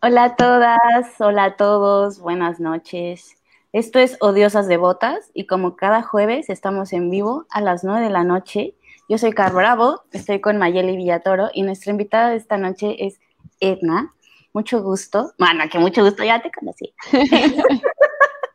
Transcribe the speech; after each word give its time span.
Hola 0.00 0.22
a 0.22 0.36
todas, 0.36 1.20
hola 1.20 1.44
a 1.44 1.56
todos, 1.56 2.20
buenas 2.20 2.60
noches. 2.60 3.36
Esto 3.72 3.98
es 3.98 4.16
Odiosas 4.20 4.68
Devotas 4.68 5.32
y 5.34 5.48
como 5.48 5.74
cada 5.74 6.02
jueves 6.02 6.50
estamos 6.50 6.92
en 6.92 7.10
vivo 7.10 7.46
a 7.50 7.60
las 7.60 7.82
9 7.82 8.04
de 8.04 8.10
la 8.10 8.22
noche. 8.22 8.76
Yo 9.08 9.18
soy 9.18 9.32
Car 9.32 9.52
Bravo, 9.52 10.04
estoy 10.12 10.40
con 10.40 10.56
Mayeli 10.56 10.96
Villatoro 10.96 11.48
y 11.52 11.62
nuestra 11.62 11.90
invitada 11.90 12.30
de 12.30 12.36
esta 12.36 12.58
noche 12.58 13.04
es 13.04 13.18
Edna. 13.58 14.14
Mucho 14.52 14.84
gusto. 14.84 15.32
Bueno, 15.36 15.64
que 15.68 15.80
mucho 15.80 16.04
gusto, 16.04 16.22
ya 16.22 16.40
te 16.40 16.52
conocí. 16.52 16.94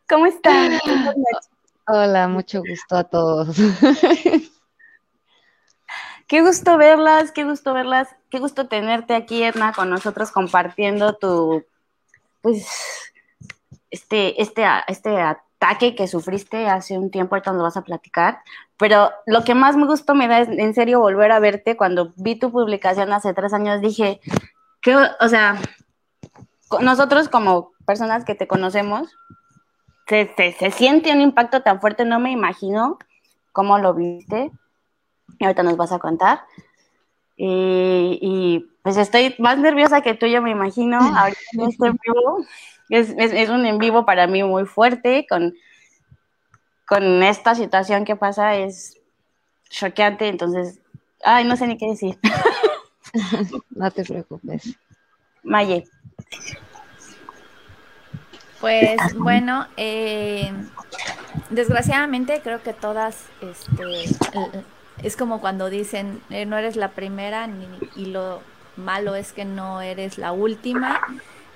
¿Cómo 0.08 0.24
están? 0.24 0.78
Hola, 1.86 2.26
mucho 2.26 2.62
gusto 2.66 2.96
a 2.96 3.04
todos. 3.04 3.54
Qué 6.26 6.40
gusto 6.40 6.78
verlas, 6.78 7.32
qué 7.32 7.44
gusto 7.44 7.74
verlas, 7.74 8.08
qué 8.30 8.38
gusto 8.38 8.66
tenerte 8.66 9.14
aquí, 9.14 9.42
Edna, 9.42 9.72
con 9.72 9.90
nosotros 9.90 10.30
compartiendo 10.30 11.16
tu, 11.16 11.64
pues, 12.40 12.66
este, 13.90 14.40
este, 14.40 14.64
este 14.88 15.20
ataque 15.20 15.94
que 15.94 16.08
sufriste 16.08 16.66
hace 16.66 16.98
un 16.98 17.10
tiempo, 17.10 17.34
ahorita 17.34 17.52
nos 17.52 17.62
vas 17.62 17.76
a 17.76 17.84
platicar, 17.84 18.40
pero 18.78 19.12
lo 19.26 19.44
que 19.44 19.54
más 19.54 19.76
me 19.76 19.86
gustó 19.86 20.14
me 20.14 20.26
da 20.26 20.40
es 20.40 20.48
en 20.48 20.74
serio 20.74 21.00
volver 21.00 21.30
a 21.30 21.40
verte. 21.40 21.76
Cuando 21.76 22.12
vi 22.16 22.36
tu 22.36 22.50
publicación 22.50 23.12
hace 23.12 23.34
tres 23.34 23.52
años 23.52 23.82
dije, 23.82 24.20
que, 24.80 24.96
o 24.96 25.28
sea, 25.28 25.60
nosotros 26.80 27.28
como 27.28 27.72
personas 27.86 28.24
que 28.24 28.34
te 28.34 28.48
conocemos, 28.48 29.14
se, 30.08 30.32
se, 30.36 30.52
se 30.52 30.70
siente 30.70 31.12
un 31.12 31.20
impacto 31.20 31.62
tan 31.62 31.80
fuerte, 31.80 32.04
no 32.04 32.18
me 32.18 32.30
imagino 32.30 32.98
cómo 33.52 33.78
lo 33.78 33.94
viste 33.94 34.50
ahorita 35.40 35.62
nos 35.62 35.76
vas 35.76 35.92
a 35.92 35.98
contar. 35.98 36.42
Y, 37.36 38.66
pues 38.82 38.96
estoy 38.96 39.34
más 39.38 39.58
nerviosa 39.58 40.02
que 40.02 40.14
tú, 40.14 40.26
yo 40.26 40.42
me 40.42 40.50
imagino, 40.50 40.98
ahorita 41.18 41.40
en 41.52 41.60
este 41.62 41.86
en 41.86 41.98
vivo. 42.04 42.46
Es, 42.90 43.14
es, 43.16 43.48
un 43.48 43.64
en 43.64 43.78
vivo 43.78 44.04
para 44.04 44.26
mí 44.26 44.42
muy 44.42 44.66
fuerte, 44.66 45.26
con, 45.28 45.54
con 46.86 47.22
esta 47.22 47.54
situación 47.54 48.04
que 48.04 48.14
pasa 48.14 48.56
es 48.56 49.00
choqueante, 49.70 50.28
entonces, 50.28 50.80
ay, 51.24 51.44
no 51.44 51.56
sé 51.56 51.66
ni 51.66 51.78
qué 51.78 51.86
decir. 51.86 52.18
no 53.70 53.90
te 53.90 54.04
preocupes. 54.04 54.76
Maye. 55.42 55.84
Pues 58.60 58.98
bueno, 59.16 59.66
eh, 59.76 60.50
desgraciadamente 61.50 62.40
creo 62.42 62.62
que 62.62 62.72
todas 62.72 63.26
este, 63.42 64.08
es 65.04 65.16
como 65.16 65.40
cuando 65.40 65.68
dicen, 65.68 66.22
eh, 66.30 66.46
no 66.46 66.56
eres 66.56 66.76
la 66.76 66.88
primera 66.88 67.46
y 67.94 68.06
lo 68.06 68.40
malo 68.76 69.14
es 69.14 69.32
que 69.32 69.44
no 69.44 69.82
eres 69.82 70.16
la 70.16 70.32
última. 70.32 70.98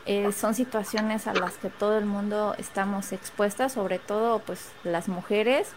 Eh, 0.04 0.32
son 0.32 0.54
situaciones 0.54 1.26
a 1.26 1.32
las 1.32 1.54
que 1.54 1.70
todo 1.70 1.96
el 1.96 2.04
mundo 2.04 2.54
estamos 2.58 3.12
expuestas, 3.12 3.72
sobre 3.72 3.98
todo 3.98 4.40
pues 4.40 4.70
las 4.84 5.08
mujeres. 5.08 5.68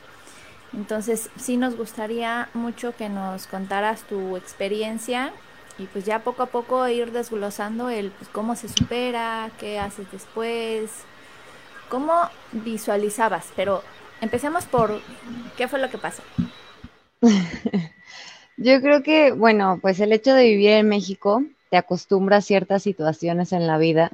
Entonces 0.74 1.30
sí 1.38 1.56
nos 1.56 1.78
gustaría 1.78 2.50
mucho 2.54 2.94
que 2.94 3.08
nos 3.08 3.48
contaras 3.48 4.04
tu 4.04 4.36
experiencia 4.36 5.32
y 5.78 5.86
pues 5.86 6.04
ya 6.04 6.20
poco 6.20 6.44
a 6.44 6.48
poco 6.48 6.86
ir 6.90 7.14
desglosando 7.14 7.90
el 7.90 8.12
pues, 8.12 8.30
cómo 8.30 8.58
se 8.58 8.68
supera, 8.68 9.50
qué 9.60 9.80
haces 9.80 10.12
después, 10.12 10.92
cómo 11.88 12.30
visualizabas. 12.52 13.48
Pero 13.56 13.82
empecemos 14.20 14.66
por 14.66 15.02
qué 15.56 15.70
fue 15.70 15.80
lo 15.80 15.90
que 15.90 15.98
pasó. 15.98 16.22
Yo 18.58 18.82
creo 18.82 19.04
que, 19.04 19.32
bueno, 19.32 19.80
pues 19.82 20.00
el 20.00 20.14
hecho 20.14 20.34
de 20.34 20.46
vivir 20.46 20.72
en 20.72 20.90
México 20.90 21.44
te 21.70 21.78
acostumbra 21.78 22.38
a 22.38 22.42
ciertas 22.42 22.84
situaciones 22.84 23.54
en 23.54 23.68
la 23.68 23.78
vida 23.78 24.12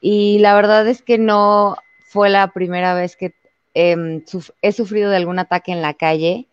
y 0.00 0.38
la 0.38 0.54
verdad 0.54 0.86
es 0.88 1.02
que 1.02 1.18
no 1.18 1.76
fue 2.04 2.30
la 2.30 2.48
primera 2.52 2.94
vez 2.94 3.16
que 3.16 3.34
em, 3.74 4.22
he 4.62 4.72
sufrido 4.72 5.10
de 5.10 5.16
algún 5.16 5.38
ataque 5.38 5.72
en 5.72 5.82
la 5.82 5.94
calle, 5.94 6.46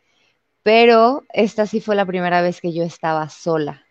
pero 0.63 1.23
esta 1.33 1.65
sí 1.67 1.81
fue 1.81 1.95
la 1.95 2.05
primera 2.05 2.41
vez 2.41 2.61
que 2.61 2.73
yo 2.73 2.83
estaba 2.83 3.29
sola. 3.29 3.83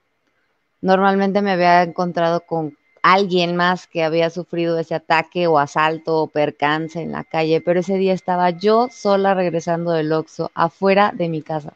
Normalmente 0.81 1.43
me 1.43 1.53
había 1.53 1.83
encontrado 1.83 2.43
con 2.47 2.77
alguien 3.03 3.57
más 3.57 3.87
que 3.89 4.05
había 4.05 4.31
sufrido 4.31 4.79
ese 4.79 4.95
ataque 4.95 5.49
o 5.49 5.59
asalto 5.59 6.23
o 6.23 6.27
percance 6.29 7.01
en 7.01 7.13
la 7.13 7.25
calle, 7.25 7.61
pero 7.61 7.81
ese 7.81 7.97
día 7.97 8.13
estaba 8.13 8.51
yo 8.51 8.89
sola 8.91 9.35
regresando 9.35 9.93
del 9.93 10.13
Oxxo 10.13 10.51
afuera 10.55 11.13
de 11.15 11.29
mi 11.29 11.43
casa. 11.43 11.75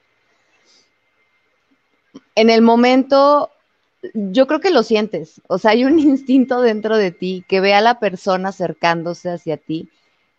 En 2.37 2.49
el 2.49 2.63
momento, 2.63 3.51
yo 4.15 4.47
creo 4.47 4.61
que 4.61 4.71
lo 4.71 4.85
sientes, 4.85 5.41
o 5.49 5.59
sea, 5.59 5.73
hay 5.73 5.85
un 5.85 5.99
instinto 5.99 6.61
dentro 6.61 6.97
de 6.97 7.11
ti 7.11 7.45
que 7.49 7.61
ve 7.61 7.75
a 7.75 7.81
la 7.81 7.99
persona 7.99 8.51
acercándose 8.51 9.31
hacia 9.31 9.57
ti 9.57 9.91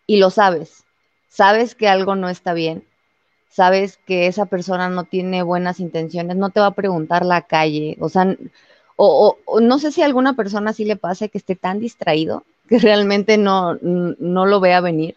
y 0.06 0.18
lo 0.18 0.30
sabes, 0.30 0.84
sabes 1.28 1.74
que 1.74 1.88
algo 1.88 2.16
no 2.16 2.30
está 2.30 2.54
bien, 2.54 2.84
sabes 3.50 3.98
que 4.06 4.26
esa 4.26 4.46
persona 4.46 4.88
no 4.88 5.04
tiene 5.04 5.42
buenas 5.42 5.80
intenciones, 5.80 6.36
no 6.36 6.50
te 6.50 6.60
va 6.60 6.66
a 6.66 6.74
preguntar 6.74 7.26
la 7.26 7.42
calle, 7.42 7.96
o 8.00 8.08
sea, 8.08 8.36
o, 9.00 9.60
no 9.60 9.78
sé 9.78 9.92
si 9.92 10.02
alguna 10.02 10.34
persona 10.34 10.72
sí 10.72 10.84
le 10.84 10.96
pasa 10.96 11.28
que 11.28 11.38
esté 11.38 11.54
tan 11.54 11.78
distraído 11.78 12.44
que 12.68 12.78
realmente 12.80 13.38
no, 13.38 13.78
no 13.80 14.44
lo 14.44 14.60
vea 14.60 14.80
venir, 14.80 15.16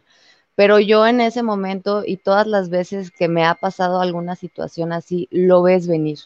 pero 0.56 0.80
yo 0.80 1.08
en 1.08 1.20
ese 1.20 1.42
momento 1.42 2.04
y 2.06 2.18
todas 2.18 2.46
las 2.46 2.70
veces 2.70 3.10
que 3.10 3.28
me 3.28 3.44
ha 3.44 3.56
pasado 3.56 4.00
alguna 4.00 4.36
situación 4.36 4.94
así, 4.94 5.28
lo 5.32 5.64
ves 5.64 5.88
venir. 5.88 6.20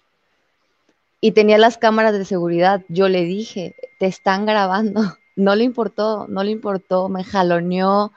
Y 1.21 1.31
tenía 1.31 1.57
las 1.57 1.77
cámaras 1.77 2.13
de 2.13 2.25
seguridad, 2.25 2.83
yo 2.89 3.07
le 3.07 3.23
dije, 3.23 3.75
te 3.99 4.05
están 4.05 4.45
grabando, 4.45 5.01
no 5.37 5.55
le 5.55 5.63
importó, 5.63 6.27
no 6.27 6.43
le 6.43 6.51
importó, 6.51 7.07
me 7.07 7.23
jaloneó, 7.23 8.11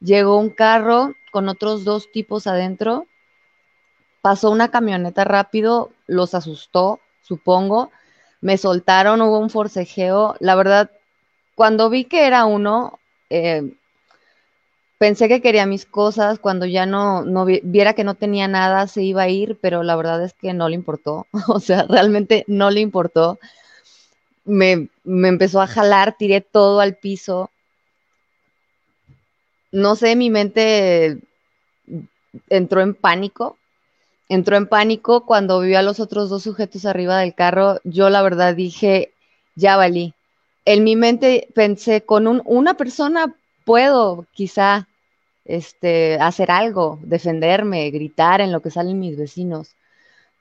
llegó 0.00 0.38
un 0.38 0.48
carro 0.48 1.12
con 1.32 1.48
otros 1.48 1.84
dos 1.84 2.10
tipos 2.10 2.46
adentro, 2.46 3.06
pasó 4.22 4.50
una 4.50 4.70
camioneta 4.70 5.24
rápido, 5.24 5.90
los 6.06 6.34
asustó, 6.34 6.98
supongo, 7.22 7.90
me 8.40 8.56
soltaron, 8.58 9.20
hubo 9.22 9.38
un 9.38 9.50
forcejeo. 9.50 10.36
La 10.40 10.54
verdad, 10.54 10.90
cuando 11.54 11.90
vi 11.90 12.04
que 12.04 12.26
era 12.26 12.46
uno, 12.46 12.98
eh, 13.28 13.72
pensé 14.98 15.28
que 15.28 15.40
quería 15.40 15.66
mis 15.66 15.86
cosas, 15.86 16.38
cuando 16.38 16.66
ya 16.66 16.86
no, 16.86 17.24
no 17.24 17.44
viera 17.44 17.94
que 17.94 18.04
no 18.04 18.14
tenía 18.14 18.48
nada, 18.48 18.86
se 18.86 19.02
iba 19.02 19.22
a 19.22 19.28
ir, 19.28 19.58
pero 19.60 19.82
la 19.82 19.96
verdad 19.96 20.22
es 20.22 20.34
que 20.34 20.52
no 20.52 20.68
le 20.68 20.74
importó, 20.74 21.26
o 21.48 21.60
sea, 21.60 21.84
realmente 21.88 22.44
no 22.46 22.70
le 22.70 22.80
importó. 22.80 23.38
Me, 24.44 24.88
me 25.04 25.28
empezó 25.28 25.60
a 25.60 25.66
jalar, 25.66 26.16
tiré 26.18 26.40
todo 26.40 26.80
al 26.80 26.96
piso. 26.96 27.50
No 29.72 29.96
sé, 29.96 30.16
mi 30.16 30.30
mente 30.30 31.18
entró 32.48 32.80
en 32.80 32.94
pánico 32.94 33.56
entró 34.30 34.56
en 34.56 34.68
pánico 34.68 35.26
cuando 35.26 35.60
vio 35.60 35.78
a 35.78 35.82
los 35.82 35.98
otros 35.98 36.30
dos 36.30 36.44
sujetos 36.44 36.86
arriba 36.86 37.18
del 37.18 37.34
carro. 37.34 37.80
Yo 37.82 38.08
la 38.10 38.22
verdad 38.22 38.54
dije, 38.54 39.12
ya 39.56 39.76
valí. 39.76 40.14
En 40.64 40.84
mi 40.84 40.94
mente 40.94 41.48
pensé, 41.52 42.02
con 42.02 42.40
una 42.44 42.74
persona 42.74 43.34
puedo 43.64 44.26
quizá 44.32 44.86
este, 45.44 46.16
hacer 46.20 46.52
algo, 46.52 47.00
defenderme, 47.02 47.90
gritar 47.90 48.40
en 48.40 48.52
lo 48.52 48.60
que 48.60 48.70
salen 48.70 49.00
mis 49.00 49.18
vecinos. 49.18 49.74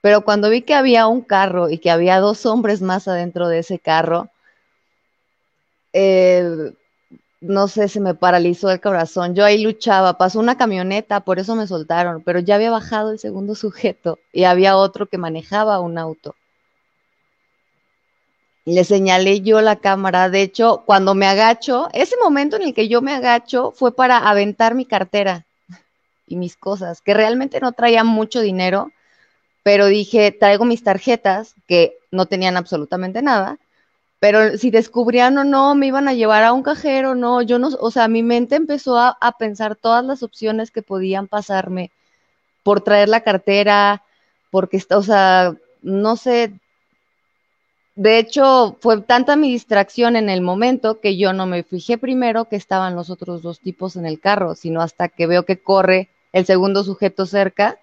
Pero 0.02 0.22
cuando 0.24 0.52
vi 0.52 0.62
que 0.62 0.75
había 0.75 1.08
un 1.08 1.22
carro 1.22 1.69
y 1.72 1.80
que 1.80 1.90
había 1.90 2.19
dos 2.19 2.46
hombres 2.46 2.81
más 2.84 3.08
adentro 3.08 3.48
de 3.48 3.60
ese 3.60 3.80
carro, 3.80 4.30
eh, 5.94 6.74
no 7.41 7.68
sé, 7.68 7.88
se 7.88 8.00
me 8.00 8.15
paralizó 8.15 8.69
el 8.69 8.81
corazón. 8.81 9.33
Yo 9.36 9.45
ahí 9.45 9.62
luchaba, 9.63 10.18
pasó 10.18 10.39
una 10.39 10.57
camioneta, 10.57 11.21
por 11.21 11.39
eso 11.39 11.56
me 11.56 11.68
soltaron, 11.68 12.21
pero 12.24 12.39
ya 12.39 12.56
había 12.56 12.71
bajado 12.71 13.12
el 13.12 13.19
segundo 13.19 13.56
sujeto 13.56 14.19
y 14.33 14.44
había 14.44 14.77
otro 14.77 15.07
que 15.07 15.18
manejaba 15.18 15.80
un 15.80 15.97
auto. 15.97 16.36
Le 18.65 18.83
señalé 18.83 19.41
yo 19.41 19.62
la 19.62 19.77
cámara, 19.77 20.30
de 20.30 20.41
hecho, 20.41 20.83
cuando 20.86 21.15
me 21.15 21.25
agacho, 21.25 21.89
ese 21.94 22.15
momento 22.21 22.56
en 22.57 22.63
el 22.63 22.74
que 22.74 22.88
yo 22.88 23.01
me 23.01 23.13
agacho 23.13 23.71
fue 23.71 23.95
para 23.95 24.18
aventar 24.18 24.75
mi 24.75 24.86
cartera 24.86 25.45
y 26.27 26.36
mis 26.36 26.56
cosas, 26.56 27.01
que 27.01 27.15
realmente 27.15 27.59
no 27.62 27.71
traía 27.71 28.03
mucho 28.03 28.41
dinero, 28.41 28.91
pero 29.63 29.88
dije, 29.88 30.31
traigo 30.31 30.65
mis 30.65 30.83
tarjetas, 30.83 31.56
que 31.68 31.97
no 32.12 32.27
tenían 32.27 32.57
absolutamente 32.57 33.21
nada, 33.24 33.57
Pero 34.19 34.57
si 34.57 34.69
descubrían 34.69 35.38
o 35.38 35.44
no, 35.44 35.75
me 35.75 35.88
iban 35.88 36.07
a 36.07 36.13
llevar 36.13 36.44
a 36.44 36.54
un 36.54 36.63
cajero, 36.63 37.16
no, 37.16 37.42
yo 37.42 37.57
no, 37.60 37.69
o 37.80 37.92
sea, 37.92 38.07
mi 38.10 38.21
mente 38.24 38.56
empezó 38.56 38.98
a, 38.98 39.18
a 39.21 39.38
pensar 39.38 39.75
todas 39.77 40.04
las 40.06 40.24
opciones 40.24 40.71
que 40.71 40.81
podían 40.81 41.27
pasarme 41.27 41.92
por 42.63 42.81
traer 42.81 43.10
la 43.10 43.21
cartera, 43.21 44.04
porque, 44.51 44.77
está- 44.77 44.98
o 44.98 45.04
sea, 45.04 45.56
no 45.83 46.18
sé, 46.18 46.54
de 47.95 48.18
hecho, 48.18 48.77
fue 48.81 49.00
tanta 49.01 49.36
mi 49.36 49.51
distracción 49.51 50.16
en 50.16 50.30
el 50.30 50.42
momento 50.42 51.00
que 51.00 51.18
yo 51.18 51.33
no 51.33 51.45
me 51.45 51.62
fijé 51.62 52.00
primero 52.00 52.45
que 52.45 52.56
estaban 52.56 52.95
los 52.95 53.12
otros 53.12 53.44
dos 53.44 53.60
tipos 53.60 53.95
en 53.95 54.07
el 54.07 54.19
carro, 54.19 54.56
sino 54.56 54.81
hasta 54.81 55.07
que 55.10 55.27
veo 55.27 55.44
que 55.45 55.62
corre 55.62 56.10
el 56.33 56.45
segundo 56.48 56.83
sujeto 56.83 57.27
cerca 57.27 57.77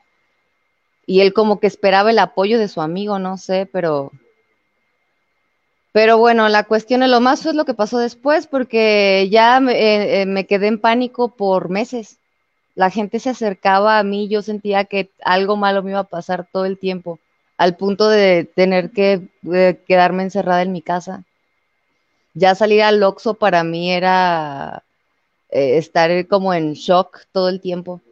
y 1.06 1.20
él 1.20 1.32
como 1.32 1.58
que 1.58 1.66
esperaba 1.66 2.10
el 2.10 2.18
apoyo 2.18 2.58
de 2.58 2.68
su 2.68 2.82
amigo, 2.82 3.18
no 3.18 3.38
sé, 3.38 3.66
pero... 3.72 4.12
Pero 5.96 6.18
bueno, 6.18 6.50
la 6.50 6.64
cuestión 6.64 7.02
es 7.02 7.08
lo 7.08 7.22
más 7.22 7.42
fue 7.42 7.54
lo 7.54 7.64
que 7.64 7.72
pasó 7.72 7.96
después, 7.98 8.46
porque 8.46 9.28
ya 9.30 9.60
me, 9.60 9.72
eh, 9.72 10.20
eh, 10.20 10.26
me 10.26 10.44
quedé 10.46 10.66
en 10.66 10.78
pánico 10.78 11.28
por 11.28 11.70
meses. 11.70 12.18
La 12.74 12.90
gente 12.90 13.18
se 13.18 13.30
acercaba 13.30 13.98
a 13.98 14.02
mí, 14.02 14.28
yo 14.28 14.42
sentía 14.42 14.84
que 14.84 15.08
algo 15.24 15.56
malo 15.56 15.82
me 15.82 15.92
iba 15.92 16.00
a 16.00 16.04
pasar 16.04 16.46
todo 16.52 16.66
el 16.66 16.76
tiempo 16.78 17.18
al 17.56 17.78
punto 17.78 18.10
de 18.10 18.44
tener 18.44 18.90
que 18.90 19.22
eh, 19.50 19.80
quedarme 19.88 20.24
encerrada 20.24 20.60
en 20.60 20.72
mi 20.72 20.82
casa. 20.82 21.24
Ya 22.34 22.54
salir 22.54 22.82
al 22.82 23.02
Oxxo 23.02 23.32
para 23.32 23.64
mí 23.64 23.90
era 23.90 24.82
estar 25.48 26.26
como 26.26 26.52
en 26.52 26.74
shock 26.74 27.20
todo 27.32 27.48
el 27.48 27.62
tiempo. 27.62 28.02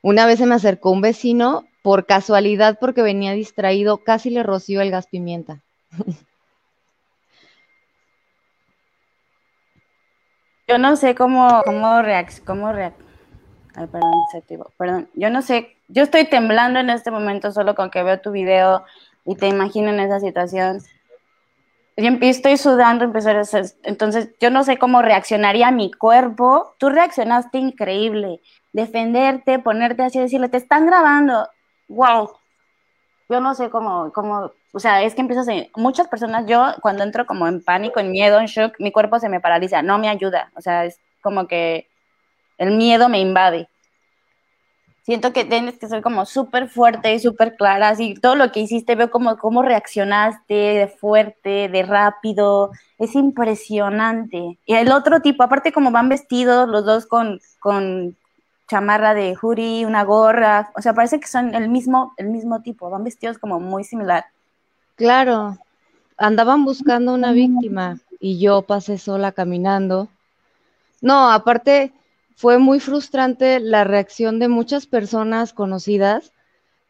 Una 0.00 0.24
vez 0.24 0.38
se 0.38 0.46
me 0.46 0.54
acercó 0.54 0.92
un 0.92 1.02
vecino, 1.02 1.66
por 1.82 2.06
casualidad, 2.06 2.78
porque 2.80 3.02
venía 3.02 3.32
distraído, 3.32 3.98
casi 3.98 4.30
le 4.30 4.42
roció 4.42 4.80
el 4.80 4.90
gas 4.90 5.08
pimienta. 5.08 5.60
Yo 10.66 10.78
no 10.78 10.96
sé 10.96 11.14
cómo, 11.14 11.62
cómo 11.64 12.00
reac, 12.02 12.42
cómo 12.44 12.72
reac, 12.72 12.94
ay, 13.74 13.86
perdón, 13.86 14.12
se 14.32 14.38
activó, 14.38 14.70
perdón. 14.78 15.08
Yo 15.14 15.28
no 15.30 15.42
sé, 15.42 15.76
yo 15.88 16.02
estoy 16.02 16.24
temblando 16.24 16.80
en 16.80 16.90
este 16.90 17.10
momento 17.10 17.52
solo 17.52 17.74
con 17.74 17.90
que 17.90 18.02
veo 18.02 18.20
tu 18.20 18.30
video 18.30 18.84
y 19.26 19.36
te 19.36 19.46
imagino 19.48 19.90
en 19.90 20.00
esa 20.00 20.20
situación. 20.20 20.80
Yo 21.96 22.10
estoy 22.22 22.56
sudando, 22.56 23.04
empezar 23.04 23.36
a 23.36 23.42
hacer- 23.42 23.66
entonces 23.84 24.30
yo 24.40 24.50
no 24.50 24.64
sé 24.64 24.78
cómo 24.78 25.00
reaccionaría 25.02 25.70
mi 25.70 25.92
cuerpo. 25.92 26.74
Tú 26.78 26.88
reaccionaste 26.88 27.58
increíble. 27.58 28.40
Defenderte, 28.72 29.60
ponerte 29.60 30.02
así, 30.02 30.18
decirle, 30.18 30.48
te 30.48 30.56
están 30.56 30.86
grabando. 30.86 31.48
Wow. 31.88 32.30
Yo 33.28 33.40
no 33.40 33.54
sé 33.54 33.70
cómo, 33.70 34.12
cómo, 34.12 34.52
o 34.72 34.80
sea, 34.80 35.02
es 35.02 35.14
que 35.14 35.22
empiezas 35.22 35.48
a, 35.48 35.52
muchas 35.76 36.08
personas, 36.08 36.46
yo 36.46 36.74
cuando 36.82 37.04
entro 37.04 37.26
como 37.26 37.46
en 37.48 37.62
pánico, 37.62 38.00
en 38.00 38.10
miedo, 38.10 38.38
en 38.38 38.46
shock, 38.46 38.74
mi 38.78 38.92
cuerpo 38.92 39.18
se 39.18 39.28
me 39.28 39.40
paraliza, 39.40 39.82
no 39.82 39.98
me 39.98 40.08
ayuda. 40.08 40.50
O 40.56 40.60
sea, 40.60 40.84
es 40.84 41.00
como 41.22 41.46
que 41.46 41.88
el 42.58 42.76
miedo 42.76 43.08
me 43.08 43.20
invade. 43.20 43.68
Siento 45.04 45.34
que 45.34 45.44
tienes 45.44 45.78
que 45.78 45.86
ser 45.86 46.02
como 46.02 46.24
súper 46.24 46.68
fuerte 46.68 47.12
y 47.14 47.18
súper 47.18 47.56
clara, 47.56 47.90
así 47.90 48.14
todo 48.14 48.36
lo 48.36 48.50
que 48.52 48.60
hiciste, 48.60 48.94
veo 48.94 49.10
como 49.10 49.36
cómo 49.36 49.62
reaccionaste 49.62 50.54
de 50.54 50.88
fuerte, 50.88 51.68
de 51.68 51.82
rápido, 51.82 52.70
es 52.98 53.14
impresionante. 53.14 54.58
Y 54.64 54.74
el 54.74 54.90
otro 54.90 55.20
tipo, 55.20 55.42
aparte 55.42 55.72
como 55.72 55.90
van 55.90 56.08
vestidos 56.08 56.68
los 56.68 56.86
dos 56.86 57.04
con, 57.04 57.38
con 57.60 58.16
chamarra 58.68 59.14
de 59.14 59.36
hoodie, 59.40 59.86
una 59.86 60.04
gorra, 60.04 60.72
o 60.76 60.82
sea, 60.82 60.94
parece 60.94 61.20
que 61.20 61.28
son 61.28 61.54
el 61.54 61.68
mismo, 61.68 62.14
el 62.16 62.28
mismo 62.28 62.62
tipo, 62.62 62.90
van 62.90 63.04
vestidos 63.04 63.38
como 63.38 63.60
muy 63.60 63.84
similar. 63.84 64.26
Claro, 64.96 65.58
andaban 66.16 66.64
buscando 66.64 67.14
una 67.14 67.32
víctima 67.32 67.98
y 68.20 68.38
yo 68.38 68.62
pasé 68.62 68.98
sola 68.98 69.32
caminando. 69.32 70.08
No, 71.00 71.30
aparte 71.30 71.92
fue 72.36 72.58
muy 72.58 72.80
frustrante 72.80 73.60
la 73.60 73.84
reacción 73.84 74.38
de 74.38 74.48
muchas 74.48 74.86
personas 74.86 75.52
conocidas 75.52 76.32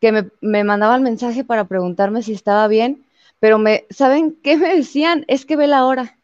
que 0.00 0.12
me, 0.12 0.30
me 0.40 0.64
mandaban 0.64 1.02
mensaje 1.02 1.44
para 1.44 1.64
preguntarme 1.64 2.22
si 2.22 2.32
estaba 2.32 2.68
bien, 2.68 3.04
pero 3.40 3.58
me, 3.58 3.86
¿saben 3.90 4.38
qué 4.42 4.56
me 4.56 4.74
decían? 4.76 5.24
Es 5.28 5.44
que 5.44 5.56
ve 5.56 5.66
la 5.66 5.86
hora. 5.86 6.18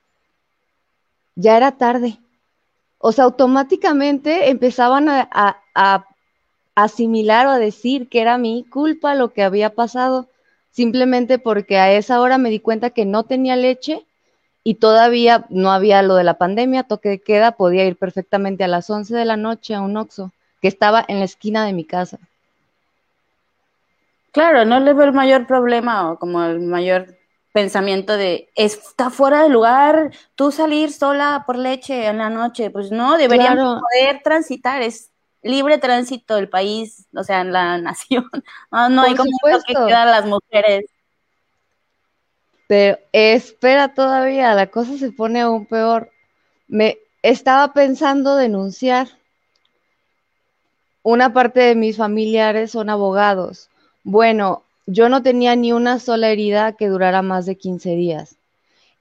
Ya 1.35 1.57
era 1.57 1.73
tarde. 1.73 2.19
O 3.01 3.13
sea, 3.13 3.25
automáticamente 3.25 4.51
empezaban 4.51 5.09
a, 5.09 5.29
a- 5.33 5.59
a 5.75 6.07
asimilar 6.77 7.47
o 7.47 7.51
a 7.51 7.59
decir 7.59 8.09
que 8.09 8.21
era 8.23 8.39
mi 8.39 8.65
culpa 8.65 9.15
lo 9.15 9.33
que 9.33 9.43
había 9.43 9.71
pasado, 9.75 10.29
simplemente 10.71 11.39
porque 11.39 11.79
a 11.79 11.93
esa 11.93 12.21
hora 12.21 12.39
me 12.39 12.51
di 12.51 12.61
cuenta 12.61 12.91
que 12.91 13.05
no 13.07 13.25
tenía 13.25 13.57
leche 13.57 14.07
y 14.65 14.77
todavía 14.77 15.47
no 15.51 15.73
había 15.73 16.03
lo 16.03 16.17
de 16.17 16.25
la 16.25 16.39
pandemia, 16.39 16.85
toque 16.85 17.09
de 17.11 17.21
queda, 17.23 17.53
podía 17.53 17.87
ir 17.87 17.97
perfectamente 17.97 18.65
a 18.65 18.69
las 18.69 18.91
11 18.91 19.15
de 19.17 19.25
la 19.27 19.37
noche 19.37 19.75
a 19.75 19.83
un 19.83 19.97
Oxxo 19.97 20.33
que 20.63 20.69
estaba 20.69 21.05
en 21.09 21.21
la 21.21 21.27
esquina 21.27 21.67
de 21.67 21.73
mi 21.75 21.85
casa. 21.85 22.19
Claro, 24.33 24.65
no 24.65 24.81
le 24.81 24.93
veo 24.93 25.05
el 25.07 25.13
mayor 25.13 25.47
problema 25.47 26.11
o 26.11 26.19
como 26.19 26.43
el 26.45 26.61
mayor 26.61 27.17
pensamiento 27.53 28.17
de 28.17 28.51
está 28.55 29.11
fuera 29.11 29.43
de 29.43 29.49
lugar 29.49 30.11
tú 30.35 30.53
salir 30.53 30.93
sola 30.93 31.45
por 31.47 31.57
leche 31.57 32.07
en 32.07 32.19
la 32.19 32.31
noche. 32.31 32.71
Pues 32.71 32.91
no, 32.91 33.17
deberíamos 33.17 33.57
Claro. 33.57 33.81
poder 33.81 34.23
transitar, 34.23 34.83
es 34.83 35.11
libre 35.43 35.79
tránsito 35.79 36.37
el 36.39 36.49
país, 36.49 37.07
o 37.15 37.25
sea, 37.25 37.41
en 37.41 37.53
la 37.53 37.79
nación. 37.83 38.31
No, 38.71 38.89
no 38.89 39.03
hay 39.03 39.15
como 39.15 39.31
que 39.67 39.75
quedar 39.75 40.07
las 40.07 40.27
mujeres. 40.27 40.85
Pero 42.67 42.99
espera 43.13 43.95
todavía, 43.95 44.55
la 44.55 44.69
cosa 44.69 44.97
se 44.97 45.11
pone 45.11 45.41
aún 45.41 45.67
peor. 45.67 46.13
Me 46.69 46.99
estaba 47.23 47.73
pensando 47.73 48.37
denunciar. 48.37 49.09
Una 51.03 51.33
parte 51.33 51.61
de 51.61 51.75
mis 51.75 51.97
familiares 51.97 52.71
son 52.71 52.91
abogados. 52.91 53.71
Bueno, 54.05 54.63
yo 54.91 55.09
no 55.09 55.23
tenía 55.23 55.57
ni 55.57 55.73
una 55.73 55.99
sola 55.99 56.31
herida 56.31 56.73
que 56.73 56.89
durara 56.89 57.23
más 57.23 57.47
de 57.47 57.57
15 57.57 57.91
días. 57.97 58.37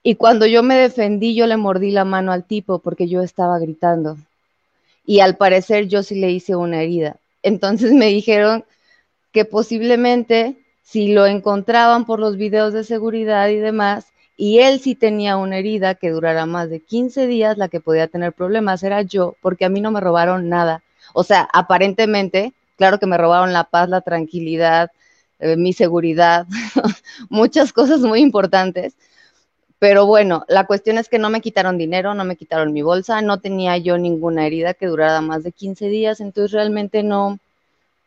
Y 0.02 0.14
cuando 0.14 0.46
yo 0.46 0.62
me 0.62 0.76
defendí, 0.76 1.34
yo 1.34 1.46
le 1.46 1.56
mordí 1.56 1.90
la 1.90 2.04
mano 2.04 2.32
al 2.32 2.44
tipo 2.44 2.78
porque 2.78 3.08
yo 3.08 3.22
estaba 3.22 3.58
gritando. 3.58 4.16
Y 5.04 5.20
al 5.20 5.36
parecer 5.36 5.88
yo 5.88 6.02
sí 6.02 6.14
le 6.14 6.30
hice 6.30 6.56
una 6.56 6.82
herida. 6.82 7.16
Entonces 7.42 7.92
me 7.92 8.06
dijeron 8.06 8.64
que 9.32 9.44
posiblemente 9.44 10.56
si 10.82 11.12
lo 11.12 11.26
encontraban 11.26 12.04
por 12.04 12.18
los 12.18 12.36
videos 12.36 12.72
de 12.72 12.82
seguridad 12.82 13.48
y 13.48 13.56
demás, 13.56 14.06
y 14.36 14.60
él 14.60 14.80
sí 14.80 14.94
tenía 14.94 15.36
una 15.36 15.58
herida 15.58 15.94
que 15.94 16.10
durara 16.10 16.46
más 16.46 16.70
de 16.70 16.80
15 16.80 17.26
días, 17.26 17.58
la 17.58 17.68
que 17.68 17.80
podía 17.80 18.08
tener 18.08 18.32
problemas 18.32 18.82
era 18.82 19.02
yo, 19.02 19.36
porque 19.42 19.66
a 19.66 19.68
mí 19.68 19.80
no 19.80 19.90
me 19.90 20.00
robaron 20.00 20.48
nada. 20.48 20.82
O 21.12 21.24
sea, 21.24 21.48
aparentemente, 21.52 22.54
claro 22.76 22.98
que 22.98 23.06
me 23.06 23.18
robaron 23.18 23.52
la 23.52 23.64
paz, 23.64 23.88
la 23.88 24.00
tranquilidad, 24.00 24.90
eh, 25.40 25.56
mi 25.56 25.72
seguridad, 25.72 26.46
muchas 27.28 27.72
cosas 27.72 28.00
muy 28.00 28.20
importantes. 28.20 28.94
Pero 29.78 30.04
bueno, 30.04 30.44
la 30.48 30.66
cuestión 30.66 30.98
es 30.98 31.08
que 31.08 31.18
no 31.18 31.30
me 31.30 31.40
quitaron 31.40 31.78
dinero, 31.78 32.12
no 32.14 32.24
me 32.24 32.36
quitaron 32.36 32.72
mi 32.72 32.82
bolsa, 32.82 33.22
no 33.22 33.40
tenía 33.40 33.78
yo 33.78 33.96
ninguna 33.96 34.46
herida 34.46 34.74
que 34.74 34.86
durara 34.86 35.22
más 35.22 35.42
de 35.42 35.52
15 35.52 35.88
días, 35.88 36.20
entonces 36.20 36.52
realmente 36.52 37.02
no, 37.02 37.38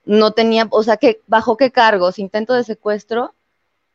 no 0.06 0.32
tenía, 0.32 0.68
o 0.70 0.84
sea, 0.84 0.98
que 0.98 1.22
bajo 1.26 1.58
qué 1.58 1.72
cargos, 1.72 2.20
intento 2.20 2.54
de 2.54 2.64
secuestro, 2.64 3.34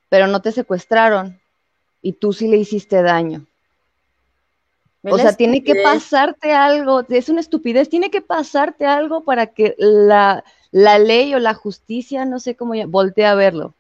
pero 0.09 0.27
no 0.27 0.43
te 0.43 0.51
secuestraron 0.51 1.39
y 2.03 2.15
tú 2.15 2.33
sí 2.33 2.49
le 2.49 2.57
hiciste 2.57 3.01
daño. 3.03 3.47
O 5.03 5.17
sea, 5.17 5.33
tiene 5.33 5.63
que 5.63 5.77
pasarte 5.77 6.53
algo, 6.53 7.05
es 7.09 7.29
una 7.29 7.41
estupidez, 7.41 7.89
tiene 7.89 8.11
que 8.11 8.21
pasarte 8.21 8.87
algo 8.87 9.23
para 9.23 9.47
que 9.47 9.75
la, 9.79 10.43
la 10.71 10.99
ley 10.99 11.35
o 11.35 11.39
la 11.39 11.55
justicia, 11.55 12.25
no 12.25 12.39
sé 12.39 12.57
cómo, 12.57 12.75
voltee 12.89 13.27
a 13.27 13.35
verlo 13.35 13.75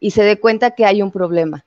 y 0.00 0.12
se 0.12 0.22
dé 0.22 0.40
cuenta 0.40 0.72
que 0.72 0.86
hay 0.86 1.02
un 1.02 1.12
problema. 1.12 1.64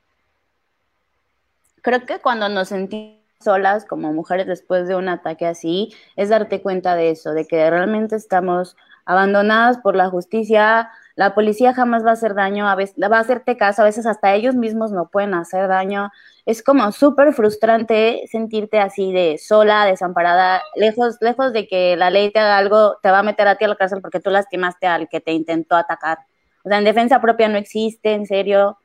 Creo 1.81 2.05
que 2.05 2.19
cuando 2.19 2.49
nos 2.49 2.69
sentimos 2.69 3.19
solas 3.43 3.85
como 3.85 4.13
mujeres 4.13 4.47
después 4.47 4.87
de 4.87 4.95
un 4.95 5.09
ataque 5.09 5.45
así, 5.45 5.93
es 6.15 6.29
darte 6.29 6.61
cuenta 6.61 6.95
de 6.95 7.11
eso, 7.11 7.33
de 7.33 7.45
que 7.45 7.69
realmente 7.69 8.15
estamos 8.15 8.75
abandonadas 9.05 9.77
por 9.77 9.95
la 9.95 10.09
justicia. 10.09 10.89
La 11.15 11.35
policía 11.35 11.73
jamás 11.73 12.03
va 12.03 12.09
a 12.09 12.13
hacer 12.13 12.33
daño, 12.33 12.67
a 12.67 12.75
veces 12.75 12.95
va 12.99 13.17
a 13.17 13.21
hacerte 13.21 13.55
caso, 13.55 13.83
a 13.83 13.85
veces 13.85 14.05
hasta 14.07 14.33
ellos 14.33 14.55
mismos 14.55 14.91
no 14.91 15.09
pueden 15.09 15.35
hacer 15.35 15.67
daño. 15.67 16.11
Es 16.45 16.63
como 16.63 16.91
súper 16.91 17.33
frustrante 17.33 18.23
sentirte 18.31 18.79
así 18.79 19.11
de 19.11 19.37
sola, 19.37 19.85
desamparada, 19.85 20.63
lejos, 20.75 21.17
lejos 21.21 21.53
de 21.53 21.67
que 21.67 21.95
la 21.95 22.09
ley 22.09 22.31
te 22.31 22.39
haga 22.39 22.57
algo, 22.57 22.97
te 23.03 23.11
va 23.11 23.19
a 23.19 23.23
meter 23.23 23.47
a 23.47 23.57
ti 23.57 23.65
a 23.65 23.67
la 23.67 23.75
cárcel 23.75 24.01
porque 24.01 24.19
tú 24.19 24.31
lastimaste 24.31 24.87
al 24.87 25.07
que 25.07 25.21
te 25.21 25.33
intentó 25.33 25.75
atacar. 25.75 26.17
O 26.63 26.69
sea, 26.69 26.79
en 26.79 26.83
defensa 26.85 27.21
propia 27.21 27.47
no 27.47 27.57
existe, 27.57 28.13
en 28.13 28.25
serio. 28.25 28.79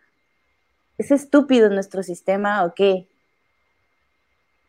¿Es 0.99 1.11
estúpido 1.11 1.71
nuestro 1.71 2.03
sistema 2.03 2.65
o 2.65 2.75
qué? 2.75 3.09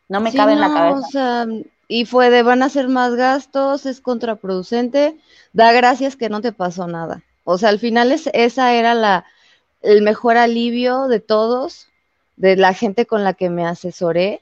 No 0.08 0.22
me 0.22 0.32
Sí, 0.32 0.38
cabe 0.38 0.54
en 0.54 0.62
la 0.62 0.70
cabeza. 0.70 0.98
O 0.98 1.12
sea, 1.12 1.46
y 1.90 2.06
fue 2.06 2.30
de 2.30 2.44
van 2.44 2.62
a 2.64 2.68
hacer 2.68 2.88
más 2.88 3.16
gastos, 3.16 3.86
es 3.86 4.00
contraproducente, 4.00 5.20
da 5.54 5.74
gracias 5.74 6.16
que 6.16 6.30
no 6.30 6.40
te 6.40 6.52
pasó 6.54 6.88
nada. 6.88 7.24
O 7.52 7.58
sea, 7.58 7.70
al 7.70 7.80
final 7.80 8.12
es, 8.12 8.30
esa 8.34 8.76
era 8.76 8.94
la, 8.94 9.26
el 9.82 10.04
mejor 10.04 10.38
alivio 10.38 11.08
de 11.08 11.20
todos, 11.20 11.88
de 12.38 12.56
la 12.56 12.76
gente 12.76 13.08
con 13.08 13.24
la 13.24 13.34
que 13.34 13.50
me 13.50 13.66
asesoré 13.66 14.42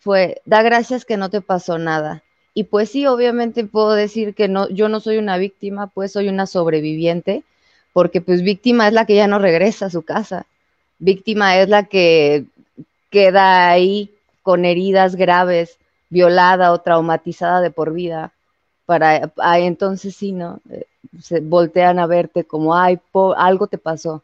fue, 0.00 0.42
da 0.44 0.60
gracias 0.60 1.06
que 1.06 1.16
no 1.16 1.30
te 1.30 1.40
pasó 1.40 1.78
nada. 1.78 2.22
Y 2.52 2.64
pues 2.64 2.90
sí, 2.90 3.06
obviamente 3.06 3.64
puedo 3.64 3.92
decir 3.92 4.34
que 4.34 4.48
no, 4.48 4.68
yo 4.68 4.90
no 4.90 5.00
soy 5.00 5.16
una 5.16 5.38
víctima, 5.38 5.86
pues 5.86 6.12
soy 6.12 6.28
una 6.28 6.44
sobreviviente, 6.44 7.42
porque 7.94 8.20
pues 8.20 8.42
víctima 8.42 8.86
es 8.86 8.92
la 8.92 9.06
que 9.06 9.14
ya 9.14 9.28
no 9.28 9.38
regresa 9.38 9.86
a 9.86 9.90
su 9.90 10.02
casa. 10.02 10.44
Víctima 10.98 11.56
es 11.56 11.70
la 11.70 11.84
que 11.84 12.44
queda 13.08 13.70
ahí 13.70 14.10
con 14.42 14.66
heridas 14.66 15.16
graves, 15.16 15.78
violada 16.10 16.72
o 16.72 16.82
traumatizada 16.82 17.62
de 17.62 17.70
por 17.70 17.94
vida. 17.94 18.32
Para 18.84 19.30
entonces 19.58 20.14
sí, 20.14 20.32
¿no? 20.32 20.60
Se 21.20 21.40
voltean 21.40 21.98
a 21.98 22.06
verte 22.06 22.44
como, 22.44 22.74
ay, 22.76 23.00
algo 23.36 23.66
te 23.66 23.78
pasó. 23.78 24.22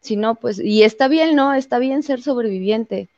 Si 0.00 0.16
no, 0.16 0.34
pues, 0.36 0.58
y 0.58 0.82
está 0.82 1.08
bien, 1.08 1.36
¿no? 1.36 1.54
Está 1.54 1.78
bien 1.78 2.02
ser 2.02 2.22
sobreviviente, 2.22 3.08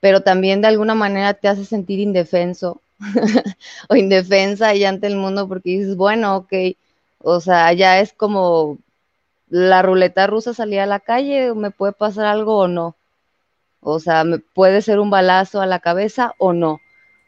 pero 0.00 0.22
también 0.22 0.60
de 0.60 0.68
alguna 0.68 0.94
manera 0.94 1.34
te 1.34 1.48
hace 1.48 1.64
sentir 1.64 2.00
indefenso 2.00 2.80
o 3.88 3.96
indefensa 3.96 4.74
y 4.74 4.84
ante 4.84 5.06
el 5.06 5.16
mundo 5.16 5.48
porque 5.48 5.70
dices, 5.70 5.96
bueno, 5.96 6.36
ok, 6.36 6.52
o 7.20 7.40
sea, 7.40 7.72
ya 7.72 8.00
es 8.00 8.12
como 8.12 8.78
la 9.48 9.82
ruleta 9.82 10.26
rusa 10.26 10.54
salía 10.54 10.84
a 10.84 10.86
la 10.86 11.00
calle, 11.00 11.54
me 11.54 11.70
puede 11.70 11.92
pasar 11.92 12.26
algo 12.26 12.58
o 12.58 12.68
no. 12.68 12.96
O 13.80 14.00
sea, 14.00 14.24
me 14.24 14.38
puede 14.38 14.82
ser 14.82 14.98
un 15.00 15.10
balazo 15.10 15.60
a 15.60 15.66
la 15.66 15.80
cabeza 15.80 16.34
o 16.38 16.52
no. 16.52 16.80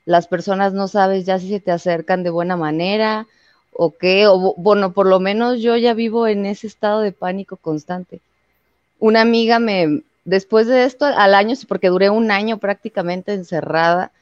Las 0.07 0.29
personas 0.29 0.73
no 0.73 0.89
sabes 0.89 1.27
ya 1.27 1.39
si 1.39 1.49
se 1.49 1.61
te 1.61 1.71
acercan 1.73 2.23
de 2.23 2.31
buena 2.31 2.57
manera 2.57 3.27
o 3.75 3.91
qué, 3.91 4.27
o 4.27 4.55
bueno, 4.57 4.93
por 4.93 5.07
lo 5.07 5.21
menos 5.21 5.61
yo 5.61 5.77
ya 5.77 5.95
vivo 5.95 6.27
en 6.27 6.47
ese 6.47 6.67
estado 6.67 7.01
de 7.01 7.13
pánico 7.13 7.57
constante. 7.57 8.21
Una 8.99 9.21
amiga 9.21 9.59
me, 9.59 10.03
después 10.25 10.67
de 10.67 10.85
esto, 10.85 11.05
al 11.05 11.35
año, 11.35 11.55
porque 11.69 11.89
duré 11.89 12.11
un 12.11 12.31
año 12.31 12.59
prácticamente 12.59 13.35
encerrada, 13.35 14.13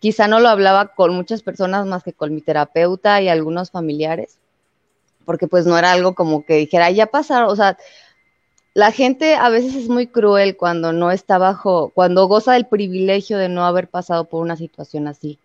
quizá 0.00 0.28
no 0.28 0.40
lo 0.40 0.48
hablaba 0.48 0.88
con 0.88 1.14
muchas 1.14 1.42
personas 1.42 1.86
más 1.86 2.02
que 2.02 2.12
con 2.12 2.34
mi 2.34 2.40
terapeuta 2.40 3.22
y 3.22 3.28
algunos 3.28 3.70
familiares, 3.70 4.38
porque 5.24 5.48
pues 5.48 5.66
no 5.66 5.78
era 5.78 5.92
algo 5.92 6.14
como 6.14 6.44
que 6.44 6.54
dijera, 6.54 6.90
ya 6.90 7.06
pasaron, 7.06 7.50
o 7.50 7.56
sea, 7.56 7.78
la 8.74 8.90
gente 8.90 9.36
a 9.36 9.48
veces 9.50 9.76
es 9.76 9.88
muy 9.88 10.08
cruel 10.08 10.56
cuando 10.56 10.92
no 10.92 11.12
está 11.12 11.38
bajo, 11.38 11.90
cuando 11.94 12.26
goza 12.26 12.54
del 12.54 12.66
privilegio 12.66 13.38
de 13.38 13.48
no 13.48 13.64
haber 13.64 13.88
pasado 13.88 14.24
por 14.24 14.42
una 14.42 14.56
situación 14.56 15.06
así. 15.06 15.38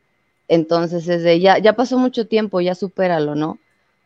Entonces 0.49 1.07
es 1.07 1.23
de, 1.23 1.39
ya, 1.39 1.59
ya 1.59 1.73
pasó 1.77 1.97
mucho 1.97 2.27
tiempo, 2.27 2.59
ya 2.59 2.75
supéralo, 2.75 3.35
¿no? 3.35 3.59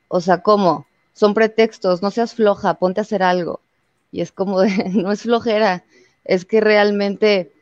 O 0.10 0.22
sea, 0.22 0.44
¿cómo? 0.44 0.86
Son 1.14 1.34
pretextos, 1.34 2.04
no 2.04 2.12
seas 2.12 2.36
floja, 2.36 2.76
ponte 2.76 3.02
a 3.02 3.04
hacer 3.04 3.24
algo. 3.24 3.62
Y 4.12 4.22
es 4.22 4.32
como 4.32 4.62
de, 4.62 4.70
no 4.94 5.12
es 5.12 5.24
flojera, 5.24 5.86
es 6.26 6.46
que 6.46 6.62
realmente 6.62 7.54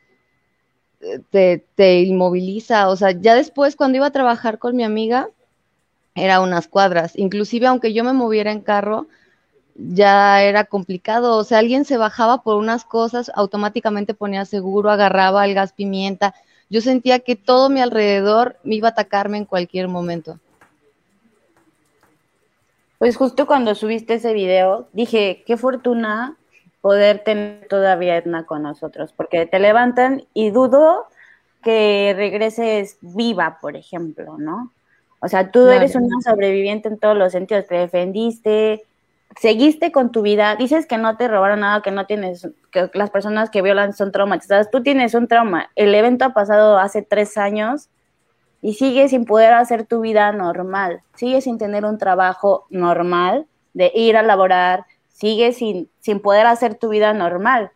eh, 1.01 1.19
te, 1.29 1.65
te 1.75 2.01
inmoviliza. 2.01 2.89
O 2.89 2.95
sea, 2.95 3.11
ya 3.11 3.35
después 3.35 3.75
cuando 3.75 3.97
iba 3.97 4.07
a 4.07 4.11
trabajar 4.11 4.59
con 4.59 4.75
mi 4.75 4.83
amiga, 4.83 5.29
era 6.15 6.41
unas 6.41 6.67
cuadras. 6.67 7.17
Inclusive 7.17 7.67
aunque 7.67 7.93
yo 7.93 8.03
me 8.03 8.13
moviera 8.13 8.51
en 8.51 8.61
carro, 8.61 9.07
ya 9.75 10.43
era 10.43 10.65
complicado. 10.65 11.37
O 11.37 11.43
sea, 11.43 11.59
alguien 11.59 11.85
se 11.85 11.97
bajaba 11.97 12.43
por 12.43 12.57
unas 12.57 12.85
cosas, 12.85 13.31
automáticamente 13.35 14.13
ponía 14.13 14.45
seguro, 14.45 14.91
agarraba 14.91 15.45
el 15.45 15.53
gas 15.55 15.73
pimienta. 15.73 16.35
Yo 16.71 16.79
sentía 16.79 17.19
que 17.19 17.35
todo 17.35 17.69
mi 17.69 17.81
alrededor 17.81 18.55
me 18.63 18.75
iba 18.75 18.87
a 18.87 18.91
atacarme 18.91 19.37
en 19.37 19.43
cualquier 19.43 19.89
momento. 19.89 20.39
Pues 22.97 23.17
justo 23.17 23.45
cuando 23.45 23.75
subiste 23.75 24.13
ese 24.13 24.31
video, 24.31 24.87
dije, 24.93 25.43
qué 25.45 25.57
fortuna 25.57 26.37
poder 26.79 27.25
tener 27.25 27.67
todavía 27.67 28.15
Edna 28.15 28.45
con 28.45 28.63
nosotros, 28.63 29.11
porque 29.11 29.45
te 29.45 29.59
levantan 29.59 30.23
y 30.33 30.51
dudo 30.51 31.07
que 31.61 32.13
regreses 32.15 32.97
viva, 33.01 33.57
por 33.59 33.75
ejemplo, 33.75 34.37
¿no? 34.37 34.71
O 35.19 35.27
sea, 35.27 35.51
tú 35.51 35.67
eres 35.67 35.93
una 35.95 36.21
sobreviviente 36.23 36.87
en 36.87 36.97
todos 36.97 37.17
los 37.17 37.33
sentidos, 37.33 37.67
te 37.67 37.75
defendiste, 37.75 38.85
seguiste 39.39 39.91
con 39.91 40.11
tu 40.11 40.21
vida, 40.21 40.55
dices 40.55 40.85
que 40.85 40.97
no 40.97 41.17
te 41.17 41.27
robaron 41.27 41.61
nada, 41.61 41.81
que 41.81 41.91
no 41.91 42.05
tienes, 42.05 42.47
que 42.71 42.89
las 42.93 43.09
personas 43.09 43.49
que 43.49 43.61
violan 43.61 43.93
son 43.93 44.11
traumatizadas, 44.11 44.69
tú 44.71 44.83
tienes 44.83 45.13
un 45.13 45.27
trauma, 45.27 45.69
el 45.75 45.93
evento 45.95 46.25
ha 46.25 46.33
pasado 46.33 46.77
hace 46.77 47.01
tres 47.01 47.37
años 47.37 47.89
y 48.61 48.73
sigues 48.73 49.11
sin 49.11 49.25
poder 49.25 49.53
hacer 49.53 49.85
tu 49.85 50.01
vida 50.01 50.31
normal, 50.31 51.01
sigues 51.15 51.45
sin 51.45 51.57
tener 51.57 51.85
un 51.85 51.97
trabajo 51.97 52.65
normal 52.69 53.47
de 53.73 53.91
ir 53.95 54.17
a 54.17 54.23
laborar, 54.23 54.85
sigues 55.09 55.57
sin, 55.57 55.89
sin 55.99 56.19
poder 56.19 56.45
hacer 56.45 56.75
tu 56.75 56.89
vida 56.89 57.13
normal. 57.13 57.71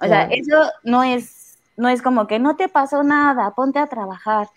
O 0.00 0.06
sea, 0.06 0.28
eso 0.30 0.70
no 0.84 1.02
es, 1.02 1.58
no 1.76 1.88
es 1.88 2.02
como 2.02 2.28
que 2.28 2.38
no 2.38 2.54
te 2.56 2.68
pasó 2.68 3.02
nada, 3.02 3.52
ponte 3.56 3.80
a 3.80 3.88
trabajar 3.88 4.48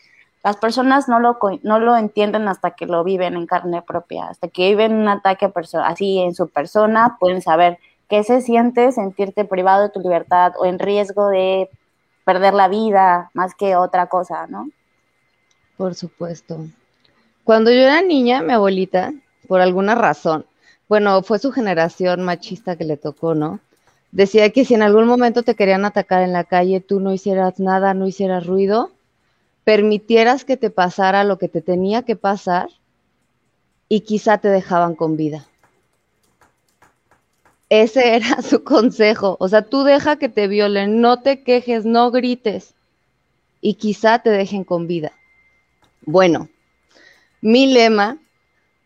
las 0.43 0.57
personas 0.57 1.07
no 1.07 1.19
lo, 1.19 1.38
no 1.63 1.79
lo 1.79 1.95
entienden 1.95 2.48
hasta 2.48 2.71
que 2.71 2.88
lo 2.88 3.03
viven 3.03 3.36
en 3.36 3.45
carne 3.45 3.81
propia, 3.81 4.25
hasta 4.25 4.48
que 4.48 4.69
viven 4.69 4.93
un 4.93 5.07
ataque 5.07 5.51
así 5.83 6.19
en 6.19 6.33
su 6.33 6.48
persona, 6.48 7.17
pueden 7.19 7.41
saber 7.41 7.77
qué 8.10 8.24
se 8.24 8.41
siente 8.41 8.91
sentirte 8.91 9.45
privado 9.45 9.83
de 9.83 9.89
tu 9.89 10.00
libertad 10.00 10.53
o 10.57 10.65
en 10.65 10.79
riesgo 10.79 11.29
de 11.29 11.69
perder 12.25 12.53
la 12.53 12.67
vida 12.67 13.29
más 13.33 13.53
que 13.55 13.75
otra 13.75 14.07
cosa, 14.07 14.48
¿no? 14.48 14.69
Por 15.77 15.95
supuesto. 15.95 16.60
Cuando 17.43 17.71
yo 17.71 17.79
era 17.79 18.01
niña, 18.01 18.41
mi 18.41 18.53
abuelita, 18.53 19.13
por 19.48 19.62
alguna 19.62 19.95
razón, 19.95 20.45
bueno, 20.89 21.24
fue 21.24 21.39
su 21.39 21.51
generación 21.51 22.21
machista 22.24 22.75
que 22.75 22.83
le 22.83 22.98
tocó, 22.98 23.33
¿no? 23.36 23.60
Decía 24.12 24.50
que 24.51 24.65
si 24.65 24.74
en 24.74 24.81
algún 24.81 25.05
momento 25.05 25.43
te 25.43 25.55
querían 25.55 25.86
atacar 25.86 26.21
en 26.21 26.33
la 26.33 26.43
calle, 26.43 26.81
tú 26.81 27.00
no 27.00 27.13
hicieras 27.13 27.60
nada, 27.60 27.93
no 27.93 28.07
hicieras 28.07 28.45
ruido, 28.45 28.91
permitieras 29.63 30.46
que 30.46 30.58
te 30.58 30.70
pasara 30.70 31.24
lo 31.24 31.38
que 31.38 31.48
te 31.48 31.62
tenía 31.62 32.03
que 32.03 32.15
pasar 32.15 32.70
y 33.88 34.01
quizá 34.01 34.38
te 34.38 34.48
dejaban 34.48 34.96
con 34.96 35.18
vida. 35.18 35.46
Ese 37.70 38.15
era 38.15 38.41
su 38.41 38.63
consejo. 38.63 39.38
O 39.39 39.48
sea, 39.48 39.63
tú 39.63 39.84
deja 39.84 40.18
que 40.18 40.30
te 40.30 40.48
violen, 40.48 41.01
no 41.01 41.22
te 41.22 41.44
quejes, 41.44 41.86
no 41.86 42.12
grites 42.12 42.74
y 43.62 43.75
quizá 43.75 44.20
te 44.20 44.30
dejen 44.30 44.63
con 44.63 44.88
vida. 44.88 45.13
Bueno, 46.06 46.50
mi 47.41 47.72
lema, 47.72 48.18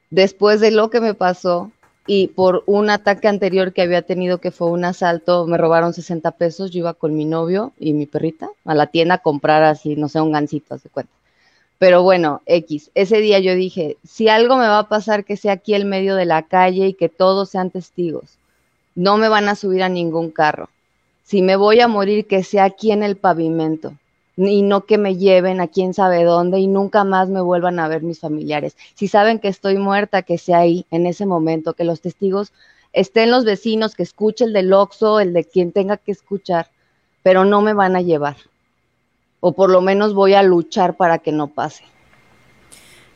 después 0.09 0.59
de 0.59 0.71
lo 0.71 0.89
que 0.89 0.99
me 0.99 1.13
pasó, 1.13 1.71
y 2.07 2.27
por 2.27 2.63
un 2.67 2.89
ataque 2.89 3.27
anterior 3.27 3.73
que 3.73 3.81
había 3.81 4.03
tenido 4.03 4.39
que 4.39 4.51
fue 4.51 4.69
un 4.69 4.85
asalto, 4.85 5.47
me 5.47 5.57
robaron 5.57 5.93
60 5.93 6.31
pesos, 6.31 6.71
yo 6.71 6.79
iba 6.79 6.93
con 6.93 7.15
mi 7.15 7.25
novio 7.25 7.73
y 7.79 7.93
mi 7.93 8.05
perrita 8.05 8.49
a 8.63 8.75
la 8.75 8.87
tienda 8.87 9.15
a 9.15 9.19
comprar 9.19 9.63
así, 9.63 9.95
no 9.95 10.07
sé, 10.07 10.21
un 10.21 10.31
gancito, 10.31 10.77
de 10.77 10.89
cuenta. 10.89 11.11
Pero 11.79 12.03
bueno, 12.03 12.41
X, 12.45 12.91
ese 12.95 13.17
día 13.17 13.39
yo 13.39 13.55
dije, 13.55 13.97
si 14.07 14.29
algo 14.29 14.55
me 14.55 14.67
va 14.67 14.79
a 14.79 14.89
pasar, 14.89 15.25
que 15.25 15.35
sea 15.35 15.53
aquí 15.53 15.73
el 15.73 15.85
medio 15.85 16.15
de 16.15 16.25
la 16.25 16.43
calle 16.43 16.87
y 16.87 16.93
que 16.93 17.09
todos 17.09 17.49
sean 17.49 17.69
testigos. 17.69 18.37
No 18.93 19.17
me 19.17 19.27
van 19.27 19.49
a 19.49 19.55
subir 19.55 19.83
a 19.83 19.89
ningún 19.89 20.31
carro. 20.31 20.69
Si 21.23 21.41
me 21.41 21.55
voy 21.55 21.81
a 21.81 21.87
morir, 21.87 22.27
que 22.27 22.43
sea 22.43 22.65
aquí 22.65 22.91
en 22.91 23.03
el 23.03 23.17
pavimento 23.17 23.93
y 24.37 24.61
no 24.61 24.85
que 24.85 24.97
me 24.97 25.17
lleven 25.17 25.61
a 25.61 25.67
quién 25.67 25.93
sabe 25.93 26.23
dónde 26.23 26.59
y 26.59 26.67
nunca 26.67 27.03
más 27.03 27.29
me 27.29 27.41
vuelvan 27.41 27.79
a 27.79 27.87
ver 27.87 28.03
mis 28.03 28.19
familiares. 28.19 28.75
Si 28.93 29.07
saben 29.07 29.39
que 29.39 29.47
estoy 29.47 29.77
muerta, 29.77 30.23
que 30.23 30.37
sea 30.37 30.59
ahí, 30.59 30.85
en 30.91 31.05
ese 31.05 31.25
momento, 31.25 31.73
que 31.73 31.85
los 31.85 32.01
testigos 32.01 32.51
estén 32.91 33.31
los 33.31 33.45
vecinos, 33.45 33.95
que 33.95 34.03
escuche 34.03 34.45
el 34.45 34.53
del 34.53 34.73
Oxo, 34.73 35.19
el 35.19 35.33
de 35.33 35.45
quien 35.45 35.71
tenga 35.71 35.97
que 35.97 36.11
escuchar, 36.11 36.69
pero 37.23 37.45
no 37.45 37.61
me 37.61 37.73
van 37.73 37.95
a 37.95 38.01
llevar. 38.01 38.37
O 39.39 39.53
por 39.53 39.69
lo 39.69 39.81
menos 39.81 40.13
voy 40.13 40.33
a 40.33 40.43
luchar 40.43 40.95
para 40.95 41.19
que 41.19 41.31
no 41.31 41.47
pase. 41.47 41.83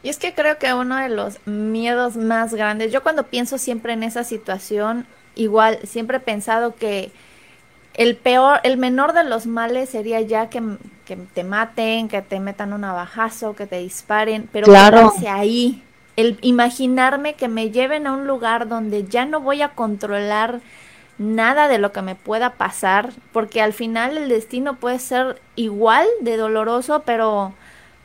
Y 0.04 0.10
es 0.10 0.18
que 0.18 0.34
creo 0.34 0.58
que 0.58 0.74
uno 0.74 0.96
de 0.96 1.10
los 1.10 1.46
miedos 1.46 2.16
más 2.16 2.54
grandes, 2.54 2.92
yo 2.92 3.04
cuando 3.04 3.24
pienso 3.24 3.58
siempre 3.58 3.94
en 3.94 4.04
esa 4.04 4.24
situación, 4.24 5.06
igual, 5.36 5.80
siempre 5.84 6.18
he 6.18 6.22
pensado 6.22 6.76
que 6.76 7.12
el 8.00 8.16
peor, 8.16 8.62
el 8.64 8.78
menor 8.78 9.12
de 9.12 9.26
los 9.26 9.46
males 9.46 9.90
sería 9.90 10.22
ya 10.22 10.50
que, 10.50 10.64
te 11.34 11.44
maten, 11.44 12.08
que 12.08 12.22
te 12.22 12.40
metan 12.40 12.72
un 12.72 12.80
navajazo, 12.80 13.58
que 13.58 13.68
te 13.68 13.80
disparen, 13.80 14.48
pero 14.54 14.68
claro. 14.68 15.12
ahí. 15.28 15.84
El 16.16 16.38
imaginarme 16.42 17.34
que 17.34 17.50
me 17.50 17.72
lleven 17.72 18.08
a 18.08 18.14
un 18.14 18.26
lugar 18.26 18.70
donde 18.70 19.04
ya 19.04 19.26
no 19.26 19.42
voy 19.42 19.62
a 19.62 19.70
controlar 19.76 20.62
nada 21.18 21.68
de 21.68 21.78
lo 21.78 21.92
que 21.92 22.02
me 22.02 22.16
pueda 22.16 22.52
pasar, 22.52 23.10
porque 23.34 23.62
al 23.62 23.74
final 23.74 24.18
el 24.18 24.30
destino 24.30 24.78
puede 24.78 25.00
ser 25.00 25.42
igual 25.58 26.08
de 26.22 26.38
doloroso, 26.38 27.04
pero 27.06 27.54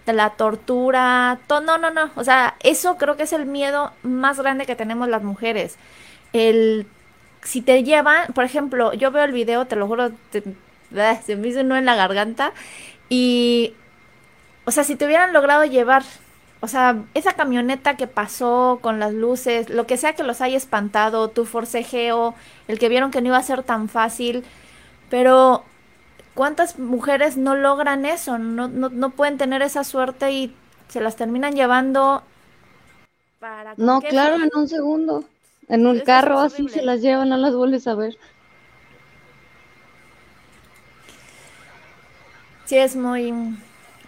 de 0.07 0.13
la 0.13 0.31
tortura, 0.31 1.39
todo, 1.47 1.61
no, 1.61 1.79
no, 1.79 1.91
no, 1.91 2.11
o 2.17 2.25
sea, 2.25 2.57
eso 2.65 2.97
creo 2.97 3.17
que 3.17 3.23
es 3.23 3.33
el 3.33 3.47
miedo 3.47 3.93
más 4.03 4.41
grande 4.41 4.67
que 4.67 4.75
tenemos 4.75 5.09
las 5.09 5.23
mujeres, 5.23 5.77
el 6.33 6.89
si 7.45 7.63
te 7.63 7.85
llevan, 7.85 8.33
por 8.35 8.45
ejemplo, 8.45 8.93
yo 8.95 9.11
veo 9.13 9.25
el 9.25 9.33
video, 9.33 9.67
te 9.67 9.77
lo 9.77 9.87
juro, 9.87 10.11
se 10.33 11.37
me 11.37 11.49
hizo 11.49 11.61
uno 11.61 11.77
en 11.77 11.85
la 11.85 11.95
garganta 11.95 12.53
y, 13.09 13.75
o 14.65 14.71
sea, 14.71 14.85
si 14.85 14.97
te 14.97 15.07
hubieran 15.07 15.33
logrado 15.33 15.65
llevar, 15.65 16.03
o 16.61 16.69
sea, 16.69 16.97
esa 17.15 17.35
camioneta 17.35 17.97
que 17.97 18.07
pasó 18.07 18.79
con 18.83 18.99
las 18.99 19.13
luces, 19.13 19.69
lo 19.69 19.87
que 19.87 19.99
sea 19.99 20.15
que 20.15 20.23
los 20.23 20.41
haya 20.41 20.57
espantado, 20.57 21.29
tu 21.29 21.45
forcejeo, 21.45 22.35
el 22.69 22.79
que 22.79 22.89
vieron 22.89 23.11
que 23.11 23.21
no 23.21 23.29
iba 23.29 23.37
a 23.39 23.43
ser 23.43 23.63
tan 23.63 23.89
fácil, 23.89 24.45
pero 25.11 25.65
¿cuántas 26.35 26.79
mujeres 26.79 27.37
no 27.37 27.55
logran 27.55 28.07
eso? 28.07 28.39
No, 28.39 28.69
no, 28.69 28.89
no 28.89 29.11
pueden 29.11 29.39
tener 29.39 29.63
esa 29.63 29.85
suerte 29.85 30.33
y 30.33 30.57
se 30.89 31.01
las 31.01 31.17
terminan 31.17 31.55
llevando 31.55 32.23
para... 33.39 33.75
No, 33.77 34.01
claro, 34.01 34.37
en 34.37 34.51
un 34.55 34.69
segundo. 34.69 35.25
En 35.68 35.87
un 35.87 36.00
carro 36.00 36.38
así 36.40 36.68
se 36.71 36.80
las 36.83 37.02
llevan, 37.02 37.28
no 37.28 37.37
las 37.37 37.54
vuelves 37.54 37.87
a 37.87 37.94
ver. 37.94 38.16
Sí, 42.64 42.76
es 42.78 42.97
muy, 42.97 43.33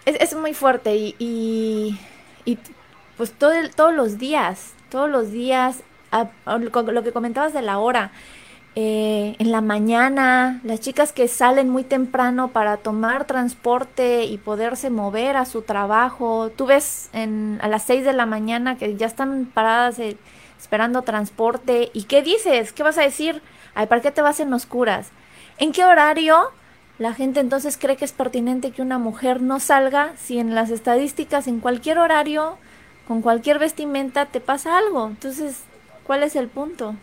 es, 0.05 0.15
es 0.19 0.35
muy 0.35 0.53
fuerte 0.53 0.95
y, 0.95 1.15
y, 1.19 1.99
y, 2.45 2.57
pues 3.17 3.31
todo 3.33 3.51
el- 3.53 3.73
todos 3.75 3.93
los 3.93 4.17
días, 4.17 4.73
todos 4.89 5.09
los 5.09 5.31
días, 5.31 5.83
a- 6.11 6.29
a 6.45 6.57
lo 6.57 6.69
lo 6.91 7.03
que 7.03 7.11
comentabas 7.11 7.53
de 7.53 7.61
la 7.61 7.77
hora, 7.79 8.11
eh, 8.75 9.35
en 9.39 9.51
la 9.51 9.61
mañana, 9.61 10.61
las 10.63 10.79
chicas 10.81 11.11
que 11.13 11.27
salen 11.27 11.69
muy 11.69 11.83
temprano 11.83 12.49
para 12.49 12.77
tomar 12.77 13.25
transporte 13.25 14.25
y 14.25 14.37
poderse 14.37 14.89
mover 14.91 15.35
a 15.37 15.45
su 15.45 15.63
trabajo, 15.63 16.51
tú 16.55 16.67
ves 16.67 17.09
en, 17.13 17.59
a 17.61 17.67
las 17.67 17.83
6 17.83 18.05
de 18.05 18.13
la 18.13 18.25
mañana 18.27 18.77
que 18.77 18.95
ya 18.95 19.07
están 19.07 19.45
paradas 19.53 19.99
eh, 19.99 20.17
esperando 20.59 21.01
transporte 21.01 21.89
y 21.93 22.03
¿qué 22.03 22.21
dices? 22.21 22.73
¿Qué 22.73 22.83
vas 22.83 22.97
a 22.97 23.03
decir? 23.03 23.41
Ay, 23.75 23.87
¿para 23.87 24.01
qué 24.01 24.11
te 24.11 24.21
vas 24.21 24.39
en 24.39 24.53
oscuras? 24.53 25.09
¿En 25.57 25.71
qué 25.71 25.85
horario? 25.85 26.51
La 26.99 27.13
gente 27.13 27.39
entonces 27.39 27.77
cree 27.77 27.95
que 27.95 28.05
es 28.05 28.11
pertinente 28.11 28.71
que 28.71 28.81
una 28.81 28.97
mujer 28.97 29.41
no 29.41 29.59
salga 29.59 30.13
si 30.17 30.39
en 30.39 30.55
las 30.55 30.71
estadísticas, 30.71 31.47
en 31.47 31.59
cualquier 31.59 31.99
horario, 31.99 32.57
con 33.07 33.21
cualquier 33.21 33.59
vestimenta, 33.59 34.25
te 34.25 34.39
pasa 34.41 34.77
algo. 34.77 35.07
Entonces, 35.07 35.63
¿cuál 36.03 36.23
es 36.23 36.35
el 36.35 36.47
punto? 36.47 36.95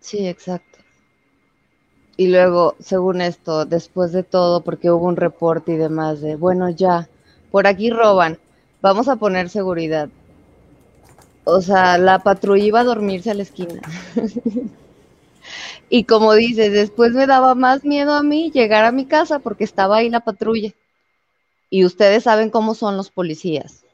Sí, 0.00 0.28
exacto. 0.28 0.78
Y 2.16 2.28
luego, 2.28 2.76
según 2.78 3.20
esto, 3.20 3.64
después 3.64 4.12
de 4.12 4.22
todo, 4.22 4.62
porque 4.62 4.90
hubo 4.90 5.06
un 5.06 5.16
reporte 5.16 5.72
y 5.72 5.76
demás 5.76 6.20
de, 6.20 6.36
bueno, 6.36 6.68
ya, 6.70 7.08
por 7.50 7.66
aquí 7.66 7.90
roban, 7.90 8.38
vamos 8.82 9.08
a 9.08 9.16
poner 9.16 9.48
seguridad. 9.48 10.10
O 11.44 11.60
sea, 11.60 11.98
la 11.98 12.18
patrulla 12.18 12.64
iba 12.64 12.80
a 12.80 12.84
dormirse 12.84 13.30
a 13.30 13.34
la 13.34 13.42
esquina. 13.42 13.80
Y 15.90 16.04
como 16.04 16.32
dices, 16.34 16.72
después 16.72 17.12
me 17.12 17.26
daba 17.26 17.54
más 17.54 17.84
miedo 17.84 18.14
a 18.14 18.22
mí 18.22 18.50
llegar 18.50 18.84
a 18.84 18.92
mi 18.92 19.06
casa 19.06 19.38
porque 19.38 19.64
estaba 19.64 19.98
ahí 19.98 20.08
la 20.08 20.20
patrulla. 20.20 20.72
Y 21.70 21.84
ustedes 21.84 22.24
saben 22.24 22.50
cómo 22.50 22.74
son 22.74 22.96
los 22.96 23.10
policías. 23.10 23.84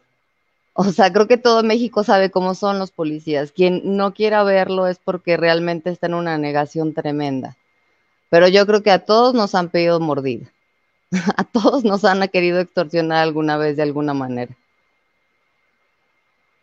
O 0.72 0.84
sea, 0.84 1.12
creo 1.12 1.26
que 1.26 1.36
todo 1.36 1.62
México 1.62 2.04
sabe 2.04 2.30
cómo 2.30 2.54
son 2.54 2.78
los 2.78 2.90
policías. 2.90 3.52
Quien 3.52 3.96
no 3.96 4.14
quiera 4.14 4.44
verlo 4.44 4.86
es 4.86 4.98
porque 4.98 5.36
realmente 5.36 5.90
está 5.90 6.06
en 6.06 6.14
una 6.14 6.38
negación 6.38 6.94
tremenda. 6.94 7.56
Pero 8.30 8.48
yo 8.48 8.66
creo 8.66 8.82
que 8.82 8.92
a 8.92 9.04
todos 9.04 9.34
nos 9.34 9.54
han 9.54 9.68
pedido 9.70 10.00
mordida. 10.00 10.52
A 11.36 11.42
todos 11.42 11.84
nos 11.84 12.04
han 12.04 12.26
querido 12.28 12.60
extorsionar 12.60 13.18
alguna 13.18 13.56
vez 13.56 13.76
de 13.76 13.82
alguna 13.82 14.14
manera. 14.14 14.56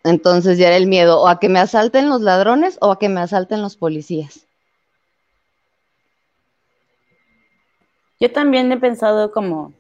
Entonces 0.08 0.58
ya 0.58 0.68
era 0.68 0.78
el 0.78 0.88
miedo 0.88 1.22
o 1.22 1.28
a 1.28 1.40
que 1.40 1.50
me 1.50 1.60
asalten 1.60 2.10
los 2.10 2.22
ladrones 2.22 2.78
o 2.82 2.92
a 2.92 3.00
que 3.00 3.10
me 3.10 3.20
asalten 3.20 3.62
los 3.62 3.76
policías. 3.76 4.48
Yo 8.20 8.32
también 8.32 8.72
he 8.72 8.78
pensado 8.78 9.32
como 9.32 9.74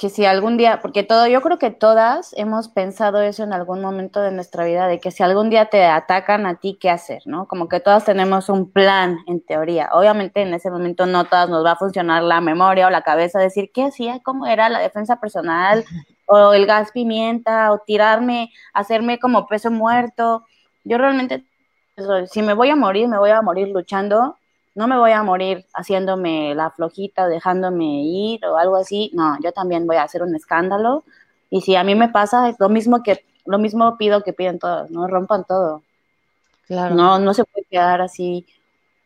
que 0.00 0.08
si 0.08 0.24
algún 0.24 0.56
día, 0.56 0.80
porque 0.80 1.02
todo, 1.02 1.26
yo 1.26 1.42
creo 1.42 1.58
que 1.58 1.70
todas 1.70 2.32
hemos 2.38 2.68
pensado 2.68 3.20
eso 3.20 3.42
en 3.42 3.52
algún 3.52 3.82
momento 3.82 4.22
de 4.22 4.30
nuestra 4.30 4.64
vida, 4.64 4.88
de 4.88 4.98
que 4.98 5.10
si 5.10 5.22
algún 5.22 5.50
día 5.50 5.66
te 5.66 5.84
atacan 5.84 6.46
a 6.46 6.54
ti, 6.54 6.78
¿qué 6.80 6.88
hacer? 6.88 7.20
¿No? 7.26 7.46
Como 7.46 7.68
que 7.68 7.80
todas 7.80 8.06
tenemos 8.06 8.48
un 8.48 8.70
plan 8.72 9.18
en 9.26 9.44
teoría. 9.44 9.90
Obviamente 9.92 10.40
en 10.40 10.54
ese 10.54 10.70
momento 10.70 11.04
no 11.04 11.24
todas 11.26 11.50
nos 11.50 11.62
va 11.62 11.72
a 11.72 11.76
funcionar 11.76 12.22
la 12.22 12.40
memoria 12.40 12.86
o 12.86 12.90
la 12.90 13.02
cabeza, 13.02 13.40
decir 13.40 13.72
qué 13.74 13.84
hacía, 13.84 14.20
cómo 14.22 14.46
era 14.46 14.70
la 14.70 14.78
defensa 14.78 15.20
personal, 15.20 15.84
o 16.30 16.52
el 16.54 16.66
gas 16.66 16.92
pimienta, 16.92 17.72
o 17.72 17.78
tirarme, 17.86 18.50
hacerme 18.72 19.18
como 19.18 19.46
peso 19.46 19.70
muerto. 19.70 20.44
Yo 20.84 20.98
realmente, 20.98 21.44
eso, 21.96 22.26
si 22.26 22.42
me 22.42 22.54
voy 22.54 22.70
a 22.70 22.76
morir, 22.76 23.08
me 23.08 23.18
voy 23.18 23.30
a 23.30 23.42
morir 23.42 23.68
luchando 23.68 24.36
no 24.74 24.86
me 24.86 24.96
voy 24.98 25.10
a 25.12 25.22
morir 25.22 25.66
haciéndome 25.74 26.54
la 26.54 26.70
flojita 26.70 27.26
dejándome 27.28 28.02
ir 28.04 28.44
o 28.46 28.56
algo 28.56 28.76
así. 28.76 29.10
No, 29.14 29.36
yo 29.42 29.52
también 29.52 29.86
voy 29.86 29.96
a 29.96 30.04
hacer 30.04 30.22
un 30.22 30.34
escándalo. 30.34 31.04
Y 31.50 31.62
si 31.62 31.74
a 31.76 31.84
mí 31.84 31.94
me 31.94 32.08
pasa, 32.08 32.48
es 32.48 32.56
lo 32.60 32.68
mismo 32.68 33.02
que 33.02 33.24
lo 33.46 33.58
mismo 33.58 33.96
pido 33.98 34.22
que 34.22 34.32
piden 34.32 34.58
todos, 34.58 34.90
no 34.90 35.08
rompan 35.08 35.44
todo. 35.44 35.82
Claro. 36.66 36.94
No, 36.94 37.18
no 37.18 37.34
se 37.34 37.44
puede 37.44 37.66
quedar 37.68 38.00
así 38.00 38.46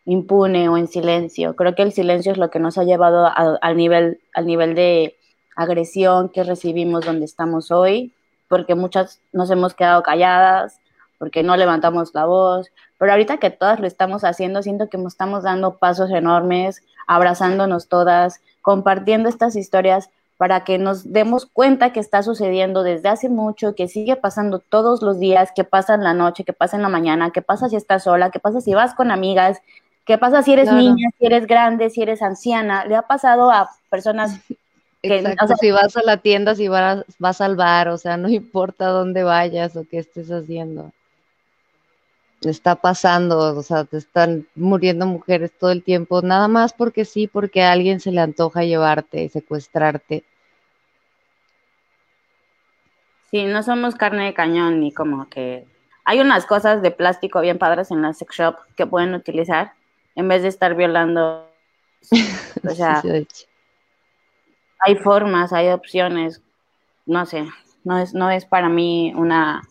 impune 0.04 0.68
o 0.68 0.76
en 0.76 0.86
silencio. 0.86 1.56
Creo 1.56 1.74
que 1.74 1.82
el 1.82 1.92
silencio 1.92 2.32
es 2.32 2.38
lo 2.38 2.50
que 2.50 2.58
nos 2.58 2.76
ha 2.76 2.84
llevado 2.84 3.26
a- 3.26 3.58
al 3.60 3.76
nivel, 3.76 4.20
al 4.34 4.46
nivel 4.46 4.74
de 4.74 5.16
agresión 5.56 6.28
que 6.28 6.44
recibimos 6.44 7.04
donde 7.04 7.24
estamos 7.24 7.70
hoy, 7.70 8.12
porque 8.48 8.74
muchas 8.74 9.20
nos 9.32 9.50
hemos 9.50 9.74
quedado 9.74 10.02
calladas, 10.02 10.78
porque 11.18 11.42
no 11.42 11.56
levantamos 11.56 12.14
la 12.14 12.26
voz, 12.26 12.70
pero 12.98 13.12
ahorita 13.12 13.38
que 13.38 13.50
todas 13.50 13.80
lo 13.80 13.86
estamos 13.86 14.24
haciendo, 14.24 14.62
siento 14.62 14.88
que 14.88 14.98
nos 14.98 15.14
estamos 15.14 15.42
dando 15.42 15.78
pasos 15.78 16.10
enormes, 16.10 16.82
abrazándonos 17.06 17.88
todas, 17.88 18.40
compartiendo 18.62 19.28
estas 19.28 19.56
historias 19.56 20.10
para 20.36 20.64
que 20.64 20.78
nos 20.78 21.12
demos 21.12 21.46
cuenta 21.46 21.92
que 21.92 22.00
está 22.00 22.22
sucediendo 22.22 22.82
desde 22.82 23.08
hace 23.08 23.28
mucho, 23.28 23.74
que 23.74 23.88
sigue 23.88 24.16
pasando 24.16 24.58
todos 24.58 25.00
los 25.00 25.20
días, 25.20 25.52
que 25.54 25.64
pasa 25.64 25.94
en 25.94 26.02
la 26.02 26.12
noche, 26.12 26.44
que 26.44 26.52
pasa 26.52 26.76
en 26.76 26.82
la 26.82 26.88
mañana, 26.88 27.30
que 27.30 27.40
pasa 27.40 27.68
si 27.68 27.76
estás 27.76 28.02
sola, 28.02 28.30
que 28.30 28.40
pasa 28.40 28.60
si 28.60 28.74
vas 28.74 28.94
con 28.94 29.10
amigas, 29.10 29.60
que 30.04 30.18
pasa 30.18 30.42
si 30.42 30.52
eres 30.52 30.68
Claro. 30.68 30.82
niña, 30.82 31.08
si 31.18 31.26
eres 31.26 31.46
grande, 31.46 31.88
si 31.88 32.02
eres 32.02 32.20
anciana. 32.20 32.84
Le 32.84 32.96
ha 32.96 33.02
pasado 33.02 33.50
a 33.50 33.70
personas 33.90 34.40
que, 35.08 35.18
Exacto, 35.18 35.44
o 35.44 35.48
sea, 35.48 35.56
si 35.56 35.70
vas 35.70 35.96
a 35.96 36.02
la 36.02 36.16
tienda, 36.18 36.54
si 36.54 36.68
vas, 36.68 37.04
vas 37.18 37.40
al 37.40 37.56
bar, 37.56 37.88
o 37.88 37.98
sea, 37.98 38.16
no 38.16 38.28
importa 38.30 38.86
dónde 38.86 39.22
vayas 39.22 39.76
o 39.76 39.84
qué 39.88 39.98
estés 39.98 40.30
haciendo. 40.30 40.92
Está 42.40 42.76
pasando, 42.76 43.56
o 43.56 43.62
sea, 43.62 43.84
te 43.84 43.96
están 43.96 44.46
muriendo 44.54 45.06
mujeres 45.06 45.50
todo 45.58 45.70
el 45.70 45.82
tiempo, 45.82 46.20
nada 46.20 46.46
más 46.46 46.74
porque 46.74 47.04
sí, 47.06 47.26
porque 47.26 47.62
a 47.62 47.72
alguien 47.72 48.00
se 48.00 48.12
le 48.12 48.20
antoja 48.20 48.64
llevarte, 48.64 49.28
secuestrarte. 49.30 50.24
Sí, 53.30 53.44
no 53.44 53.62
somos 53.62 53.94
carne 53.94 54.26
de 54.26 54.34
cañón 54.34 54.80
ni 54.80 54.92
como 54.92 55.28
que 55.28 55.66
hay 56.04 56.20
unas 56.20 56.44
cosas 56.44 56.82
de 56.82 56.90
plástico 56.90 57.40
bien 57.40 57.58
padres 57.58 57.90
en 57.90 58.02
la 58.02 58.12
sex 58.12 58.36
shop 58.36 58.56
que 58.76 58.86
pueden 58.86 59.14
utilizar 59.14 59.72
en 60.14 60.28
vez 60.28 60.42
de 60.42 60.48
estar 60.48 60.74
violando. 60.74 61.50
O 62.66 62.70
sea, 62.70 63.00
Sí. 63.00 63.26
Hay 64.84 64.96
formas, 64.96 65.52
hay 65.52 65.70
opciones. 65.70 66.42
No 67.06 67.24
sé, 67.26 67.46
no 67.84 67.98
es 67.98 68.14
no 68.14 68.30
es 68.30 68.44
para 68.44 68.68
mí 68.68 69.12
una 69.16 69.62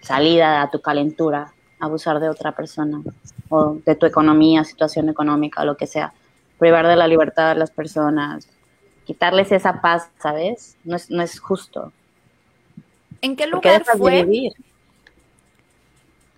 salida 0.00 0.62
a 0.62 0.70
tu 0.70 0.80
calentura, 0.80 1.52
abusar 1.80 2.20
de 2.20 2.28
otra 2.28 2.52
persona 2.52 3.00
o 3.48 3.78
de 3.84 3.94
tu 3.94 4.06
economía, 4.06 4.64
situación 4.64 5.08
económica, 5.08 5.64
lo 5.64 5.76
que 5.76 5.86
sea. 5.86 6.12
Privar 6.58 6.86
de 6.86 6.96
la 6.96 7.06
libertad 7.06 7.50
a 7.50 7.54
las 7.54 7.70
personas, 7.70 8.48
quitarles 9.04 9.52
esa 9.52 9.80
paz, 9.80 10.10
¿sabes? 10.18 10.76
No 10.84 10.96
es, 10.96 11.10
no 11.10 11.22
es 11.22 11.38
justo. 11.38 11.92
¿En 13.20 13.36
qué 13.36 13.46
lugar 13.46 13.84
de 13.84 13.98
fue? 13.98 14.24
vivir. 14.24 14.52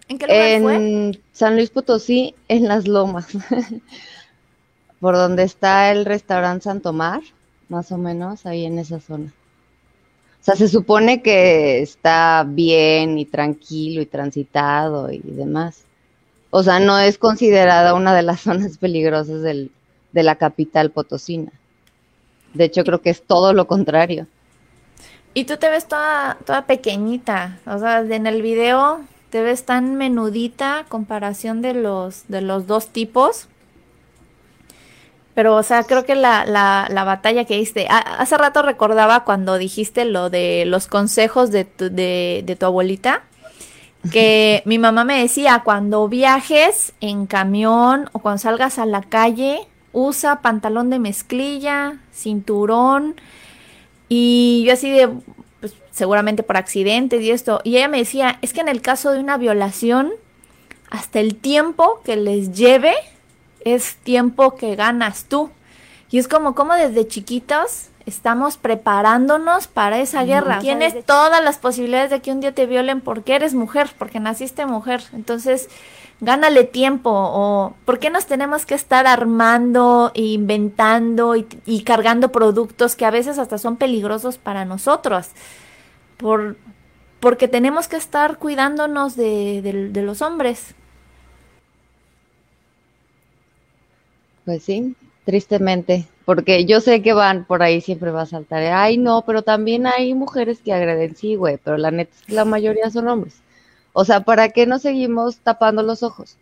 ¿En 0.08 0.18
qué 0.18 0.26
lugar 0.26 0.62
fue? 0.62 0.76
En 0.76 1.22
San 1.32 1.56
Luis 1.56 1.70
Potosí, 1.70 2.34
en 2.48 2.68
Las 2.68 2.88
Lomas, 2.88 3.28
por 5.00 5.14
donde 5.14 5.44
está 5.44 5.90
el 5.92 6.04
restaurante 6.04 6.64
Santo 6.64 6.92
Mar, 6.92 7.22
más 7.68 7.92
o 7.92 7.98
menos, 7.98 8.46
ahí 8.46 8.64
en 8.64 8.78
esa 8.78 9.00
zona. 9.00 9.32
O 10.40 10.44
sea, 10.44 10.56
se 10.56 10.68
supone 10.68 11.22
que 11.22 11.80
está 11.80 12.44
bien 12.46 13.18
y 13.18 13.26
tranquilo 13.26 14.00
y 14.00 14.06
transitado 14.06 15.10
y 15.10 15.18
demás. 15.18 15.84
O 16.50 16.62
sea, 16.62 16.80
no 16.80 16.98
es 16.98 17.18
considerada 17.18 17.94
una 17.94 18.14
de 18.14 18.22
las 18.22 18.40
zonas 18.42 18.78
peligrosas 18.78 19.42
del, 19.42 19.70
de 20.12 20.22
la 20.22 20.36
capital 20.36 20.90
potosina. 20.90 21.52
De 22.54 22.64
hecho, 22.64 22.84
creo 22.84 23.02
que 23.02 23.10
es 23.10 23.22
todo 23.22 23.52
lo 23.52 23.66
contrario. 23.66 24.26
Y 25.34 25.44
tú 25.44 25.56
te 25.58 25.68
ves 25.68 25.86
toda, 25.86 26.38
toda 26.46 26.66
pequeñita, 26.66 27.58
o 27.66 27.78
sea, 27.78 28.00
en 28.00 28.26
el 28.26 28.42
video 28.42 29.04
te 29.30 29.42
ves 29.42 29.64
tan 29.64 29.96
menudita 29.96 30.86
comparación 30.88 31.60
de 31.60 31.74
los, 31.74 32.26
de 32.28 32.40
los 32.40 32.66
dos 32.66 32.88
tipos. 32.88 33.46
Pero, 35.38 35.54
o 35.54 35.62
sea, 35.62 35.84
creo 35.84 36.04
que 36.04 36.16
la, 36.16 36.44
la, 36.46 36.88
la 36.90 37.04
batalla 37.04 37.44
que 37.44 37.56
diste, 37.58 37.86
a- 37.88 37.98
hace 37.98 38.36
rato 38.36 38.60
recordaba 38.62 39.22
cuando 39.22 39.56
dijiste 39.56 40.04
lo 40.04 40.30
de 40.30 40.64
los 40.66 40.88
consejos 40.88 41.52
de 41.52 41.64
tu, 41.64 41.90
de, 41.90 42.42
de 42.44 42.56
tu 42.56 42.66
abuelita, 42.66 43.22
que 44.10 44.64
mi 44.64 44.80
mamá 44.80 45.04
me 45.04 45.20
decía, 45.20 45.62
cuando 45.64 46.08
viajes 46.08 46.92
en 47.00 47.26
camión 47.26 48.10
o 48.12 48.18
cuando 48.18 48.38
salgas 48.38 48.80
a 48.80 48.84
la 48.86 49.00
calle, 49.02 49.60
usa 49.92 50.40
pantalón 50.42 50.90
de 50.90 50.98
mezclilla, 50.98 51.98
cinturón, 52.12 53.14
y 54.08 54.64
yo 54.66 54.72
así 54.72 54.90
de, 54.90 55.08
pues 55.60 55.72
seguramente 55.92 56.42
por 56.42 56.56
accidentes 56.56 57.22
y 57.22 57.30
esto. 57.30 57.60
Y 57.62 57.76
ella 57.76 57.86
me 57.86 57.98
decía, 57.98 58.40
es 58.42 58.52
que 58.52 58.60
en 58.60 58.68
el 58.68 58.82
caso 58.82 59.12
de 59.12 59.20
una 59.20 59.36
violación, 59.36 60.10
hasta 60.90 61.20
el 61.20 61.36
tiempo 61.36 62.00
que 62.04 62.16
les 62.16 62.50
lleve 62.54 62.94
es 63.64 63.96
tiempo 63.96 64.56
que 64.56 64.76
ganas 64.76 65.24
tú. 65.24 65.50
Y 66.10 66.18
es 66.18 66.28
como, 66.28 66.54
como 66.54 66.74
desde 66.74 67.06
chiquitos 67.06 67.88
estamos 68.06 68.56
preparándonos 68.56 69.68
para 69.68 69.98
esa 69.98 70.24
guerra. 70.24 70.60
Tienes 70.60 71.04
todas 71.04 71.44
las 71.44 71.58
posibilidades 71.58 72.10
de 72.10 72.20
que 72.20 72.32
un 72.32 72.40
día 72.40 72.54
te 72.54 72.66
violen 72.66 73.02
porque 73.02 73.34
eres 73.34 73.54
mujer, 73.54 73.90
porque 73.98 74.18
naciste 74.18 74.64
mujer. 74.64 75.02
Entonces, 75.12 75.68
gánale 76.20 76.64
tiempo 76.64 77.10
o 77.12 77.74
¿por 77.84 77.98
qué 77.98 78.08
nos 78.08 78.26
tenemos 78.26 78.64
que 78.64 78.74
estar 78.74 79.06
armando 79.06 80.10
e 80.14 80.22
inventando 80.22 81.36
y, 81.36 81.82
cargando 81.84 82.32
productos 82.32 82.96
que 82.96 83.04
a 83.04 83.10
veces 83.10 83.38
hasta 83.38 83.58
son 83.58 83.76
peligrosos 83.76 84.38
para 84.38 84.64
nosotros? 84.64 85.28
Por, 86.16 86.56
porque 87.20 87.46
tenemos 87.46 87.88
que 87.88 87.96
estar 87.96 88.38
cuidándonos 88.38 89.16
de, 89.16 89.60
de 89.92 90.02
los 90.02 90.22
hombres. 90.22 90.74
Pues 94.48 94.62
sí, 94.62 94.96
tristemente, 95.26 96.06
porque 96.24 96.64
yo 96.64 96.80
sé 96.80 97.02
que 97.02 97.12
van 97.12 97.44
por 97.44 97.62
ahí 97.62 97.82
siempre 97.82 98.10
va 98.10 98.22
a 98.22 98.26
saltar, 98.26 98.62
ay 98.62 98.96
no, 98.96 99.20
pero 99.26 99.42
también 99.42 99.86
hay 99.86 100.14
mujeres 100.14 100.60
que 100.62 100.72
agreden, 100.72 101.14
sí, 101.16 101.34
güey, 101.34 101.58
pero 101.62 101.76
la 101.76 101.90
neta 101.90 102.14
es 102.16 102.22
que 102.22 102.32
la 102.32 102.46
mayoría 102.46 102.88
son 102.88 103.08
hombres. 103.08 103.42
O 103.92 104.06
sea, 104.06 104.20
¿para 104.20 104.48
qué 104.48 104.64
nos 104.64 104.80
seguimos 104.80 105.36
tapando 105.40 105.82
los 105.82 106.02
ojos? 106.02 106.38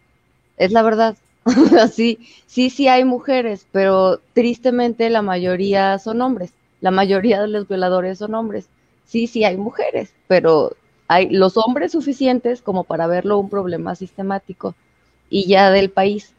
Es 0.57 0.73
la 0.73 0.85
verdad. 0.85 1.17
sí, 1.93 2.21
sí, 2.47 2.71
sí 2.71 2.87
hay 2.89 3.05
mujeres, 3.05 3.67
pero 3.73 4.21
tristemente 4.35 5.11
la 5.11 5.23
mayoría 5.23 5.99
son 5.99 6.23
hombres. 6.23 6.53
La 6.81 6.93
mayoría 6.93 7.43
de 7.43 7.49
los 7.49 7.67
violadores 7.67 8.19
son 8.19 8.37
hombres. 8.37 8.69
Sí, 9.05 9.27
sí 9.27 9.43
hay 9.43 9.57
mujeres, 9.57 10.15
pero 10.29 10.77
hay 11.09 11.31
los 11.31 11.57
hombres 11.57 11.91
suficientes 11.93 12.63
como 12.63 12.85
para 12.85 13.09
verlo 13.09 13.39
un 13.39 13.51
problema 13.51 13.97
sistemático 13.97 14.77
y 15.29 15.49
ya 15.49 15.73
del 15.73 15.91
país 15.91 16.36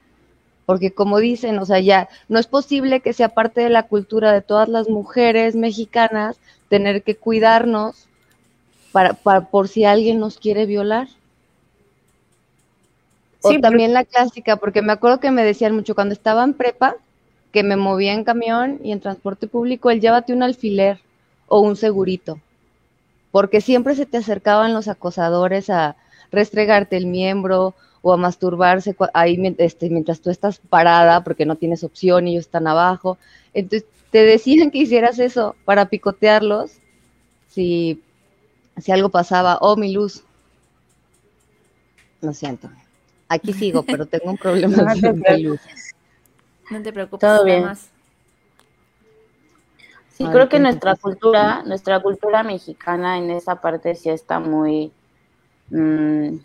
porque 0.68 0.92
como 0.92 1.20
dicen, 1.20 1.58
o 1.60 1.66
sea, 1.66 1.80
ya 1.80 2.10
no 2.28 2.40
es 2.40 2.46
posible 2.46 3.00
que 3.00 3.14
sea 3.14 3.30
parte 3.30 3.62
de 3.62 3.70
la 3.70 3.84
cultura 3.84 4.34
de 4.34 4.42
todas 4.42 4.68
las 4.68 4.90
mujeres 4.90 5.56
mexicanas 5.56 6.38
tener 6.68 7.04
que 7.04 7.16
cuidarnos 7.16 8.10
para, 8.92 9.14
por 9.14 9.70
si 9.70 9.86
alguien 9.86 10.20
nos 10.20 10.38
quiere 10.38 10.66
violar. 10.66 11.08
O 13.42 13.58
también 13.62 13.94
la 13.94 14.04
clásica, 14.04 14.58
porque 14.58 14.82
me 14.82 14.92
acuerdo 14.92 15.22
que 15.22 15.32
me 15.32 15.46
decían 15.46 15.74
mucho 15.74 15.96
cuando 15.96 16.12
estaba 16.12 16.44
en 16.44 16.54
prepa, 16.54 16.98
que 17.54 17.64
me 17.64 17.78
movía 17.78 18.12
en 18.12 18.26
camión 18.26 18.82
y 18.84 18.92
en 18.92 19.00
transporte 19.00 19.48
público, 19.48 19.90
el 19.90 20.02
llévate 20.02 20.34
un 20.34 20.44
alfiler 20.44 21.00
o 21.48 21.62
un 21.62 21.78
segurito, 21.78 22.42
porque 23.32 23.62
siempre 23.62 23.96
se 23.96 24.06
te 24.06 24.18
acercaban 24.18 24.74
los 24.74 24.90
acosadores 24.90 25.70
a 25.70 25.96
restregarte 26.32 26.98
el 26.98 27.08
miembro 27.08 27.76
o 28.02 28.14
a 28.14 28.18
masturbarse 28.18 28.96
ahí 29.14 29.56
este, 29.58 29.90
mientras 29.90 30.22
tú 30.22 30.30
estás 30.30 30.60
parada 30.60 31.24
porque 31.24 31.46
no 31.46 31.56
tienes 31.56 31.84
opción 31.84 32.28
y 32.28 32.32
ellos 32.32 32.46
están 32.46 32.68
abajo. 32.68 33.18
Entonces 33.54 33.88
te 34.12 34.24
decían 34.24 34.72
que 34.72 34.80
hicieras 34.80 35.20
eso 35.20 35.56
para 35.66 35.90
picotearlos 35.90 36.72
si, 37.50 38.02
si 38.78 38.92
algo 38.92 39.10
pasaba. 39.10 39.58
Oh, 39.62 39.76
mi 39.76 39.92
luz. 39.92 40.24
Lo 42.22 42.34
siento. 42.34 42.70
Aquí 43.28 43.54
sigo, 43.54 43.84
pero 43.84 44.06
tengo 44.08 44.32
un 44.32 44.38
problema 44.38 44.96
no 44.96 45.22
te 45.22 45.38
luz. 45.40 45.60
No 46.70 46.82
te 46.82 46.94
preocupes. 46.94 47.20
Todo 47.20 47.44
bien. 47.44 47.66
Más. 47.66 47.90
Sí, 50.18 50.26
creo 50.26 50.50
que 50.50 50.60
nuestra 50.60 50.96
cultura, 50.96 51.62
nuestra 51.64 52.02
cultura 52.02 52.42
mexicana 52.42 53.20
en 53.20 53.30
esa 53.30 53.62
parte 53.62 53.94
sí 53.94 54.10
está 54.10 54.40
muy 54.40 54.92
mm, 55.70 56.38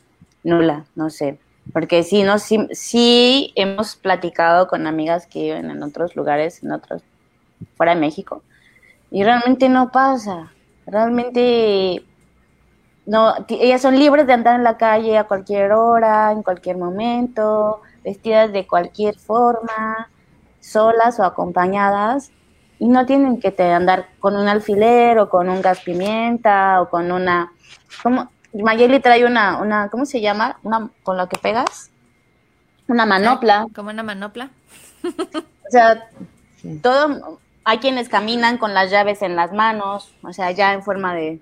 nula, 0.44 0.84
no 0.94 1.10
sé. 1.10 1.38
Porque 1.72 2.02
sí, 2.02 2.22
no, 2.22 2.38
sí, 2.38 2.66
sí 2.72 3.52
hemos 3.54 3.96
platicado 3.96 4.66
con 4.66 4.86
amigas 4.86 5.26
que 5.26 5.42
viven 5.42 5.70
en 5.70 5.82
otros 5.82 6.16
lugares, 6.16 6.62
en 6.62 6.72
otros, 6.72 7.02
fuera 7.76 7.94
de 7.94 8.00
México, 8.00 8.42
y 9.10 9.22
realmente 9.22 9.68
no 9.68 9.92
pasa. 9.92 10.52
Realmente 10.86 12.04
no, 13.06 13.34
ellas 13.48 13.82
son 13.82 13.98
libres 13.98 14.26
de 14.26 14.32
andar 14.32 14.56
en 14.56 14.64
la 14.64 14.76
calle 14.76 15.18
a 15.18 15.24
cualquier 15.24 15.72
hora, 15.72 16.32
en 16.32 16.42
cualquier 16.42 16.76
momento, 16.76 17.82
vestidas 18.04 18.52
de 18.52 18.66
cualquier 18.66 19.18
forma, 19.18 20.08
solas 20.60 21.18
o 21.18 21.24
acompañadas, 21.24 22.30
y 22.78 22.88
no 22.88 23.06
tienen 23.06 23.40
que 23.40 23.54
andar 23.62 24.08
con 24.20 24.36
un 24.36 24.48
alfiler 24.48 25.18
o 25.18 25.28
con 25.28 25.48
un 25.48 25.62
gas 25.62 25.80
pimienta 25.80 26.80
o 26.80 26.88
con 26.88 27.12
una, 27.12 27.52
¿cómo? 28.02 28.28
Mayeli 28.54 29.00
trae 29.00 29.24
una, 29.24 29.58
una, 29.58 29.88
¿cómo 29.88 30.04
se 30.04 30.20
llama? 30.20 30.58
Una 30.62 30.90
con 31.02 31.16
la 31.16 31.28
que 31.28 31.38
pegas. 31.38 31.90
Una 32.88 33.06
manopla. 33.06 33.66
Como 33.74 33.90
una 33.90 34.02
manopla. 34.02 34.50
o 35.04 35.70
sea, 35.70 36.08
todo, 36.82 37.38
hay 37.64 37.78
quienes 37.78 38.08
caminan 38.08 38.58
con 38.58 38.74
las 38.74 38.90
llaves 38.90 39.22
en 39.22 39.36
las 39.36 39.52
manos, 39.52 40.12
o 40.22 40.32
sea, 40.32 40.50
ya 40.50 40.74
en 40.74 40.82
forma 40.82 41.14
de 41.14 41.40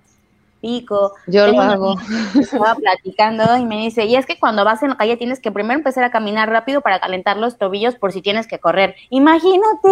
pico. 0.60 1.14
Yo 1.26 1.46
lo 1.48 1.60
hago. 1.60 1.96
Estaba 2.38 2.74
platicando 2.74 3.56
y 3.56 3.64
me 3.64 3.78
dice, 3.78 4.04
y 4.04 4.16
es 4.16 4.26
que 4.26 4.38
cuando 4.38 4.64
vas 4.64 4.82
en 4.82 4.90
la 4.90 4.96
calle 4.96 5.16
tienes 5.16 5.40
que 5.40 5.50
primero 5.50 5.78
empezar 5.78 6.04
a 6.04 6.10
caminar 6.10 6.48
rápido 6.48 6.80
para 6.80 7.00
calentar 7.00 7.36
los 7.36 7.58
tobillos 7.58 7.96
por 7.96 8.12
si 8.12 8.22
tienes 8.22 8.46
que 8.46 8.58
correr. 8.58 8.94
Imagínate. 9.08 9.88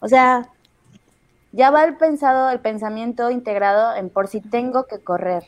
O 0.00 0.08
sea, 0.08 0.48
ya 1.54 1.70
va 1.70 1.84
el 1.84 1.96
pensado, 1.96 2.50
el 2.50 2.58
pensamiento 2.58 3.30
integrado 3.30 3.94
en 3.94 4.10
por 4.10 4.26
si 4.26 4.40
tengo 4.40 4.86
que 4.86 4.98
correr. 4.98 5.44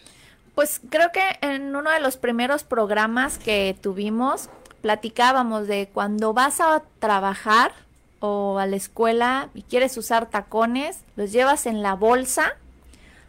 Pues 0.55 0.81
creo 0.89 1.11
que 1.13 1.23
en 1.41 1.75
uno 1.75 1.91
de 1.91 2.01
los 2.01 2.17
primeros 2.17 2.63
programas 2.63 3.39
que 3.39 3.77
tuvimos, 3.81 4.49
platicábamos 4.83 5.67
de 5.67 5.89
cuando 5.93 6.33
vas 6.33 6.61
a 6.61 6.83
trabajar 7.01 7.73
o 8.21 8.59
a 8.59 8.67
la 8.67 8.77
escuela 8.77 9.51
y 9.53 9.63
quieres 9.63 9.97
usar 9.97 10.27
tacones, 10.27 11.01
los 11.17 11.33
llevas 11.33 11.67
en 11.67 11.83
la 11.83 11.95
bolsa, 11.95 12.53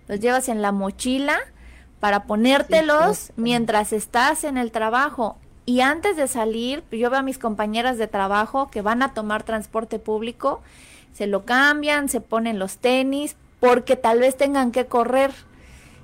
los 0.07 0.19
llevas 0.19 0.47
en 0.47 0.61
la 0.61 0.71
mochila 0.71 1.39
para 1.99 2.25
ponértelos 2.25 3.31
mientras 3.35 3.91
estás 3.91 4.43
en 4.43 4.55
el 4.55 4.71
trabajo. 4.71 5.37
Y 5.65 5.81
antes 5.81 6.15
de 6.15 6.27
salir, 6.27 6.83
yo 6.91 7.09
veo 7.09 7.19
a 7.19 7.23
mis 7.23 7.39
compañeras 7.39 7.97
de 7.97 8.07
trabajo 8.07 8.69
que 8.69 8.83
van 8.83 9.01
a 9.01 9.13
tomar 9.13 9.43
transporte 9.43 9.97
público 9.97 10.61
se 11.17 11.25
lo 11.25 11.45
cambian, 11.45 12.09
se 12.09 12.21
ponen 12.21 12.59
los 12.59 12.77
tenis, 12.77 13.37
porque 13.59 13.95
tal 13.95 14.19
vez 14.19 14.37
tengan 14.37 14.71
que 14.71 14.85
correr. 14.85 15.31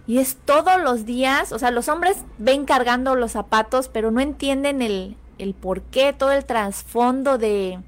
Y 0.08 0.18
es 0.18 0.38
todos 0.44 0.82
los 0.82 1.06
días, 1.06 1.52
o 1.52 1.60
sea, 1.60 1.70
los 1.70 1.88
hombres 1.88 2.18
ven 2.40 2.66
cargando 2.66 3.16
los 3.16 3.34
zapatos, 3.34 3.90
pero 3.90 4.10
no 4.10 4.22
entienden 4.22 4.82
el, 4.82 5.16
el 5.38 5.54
por 5.54 5.84
qué, 5.84 6.14
todo 6.14 6.32
el 6.32 6.46
trasfondo 6.46 7.38
de, 7.38 7.80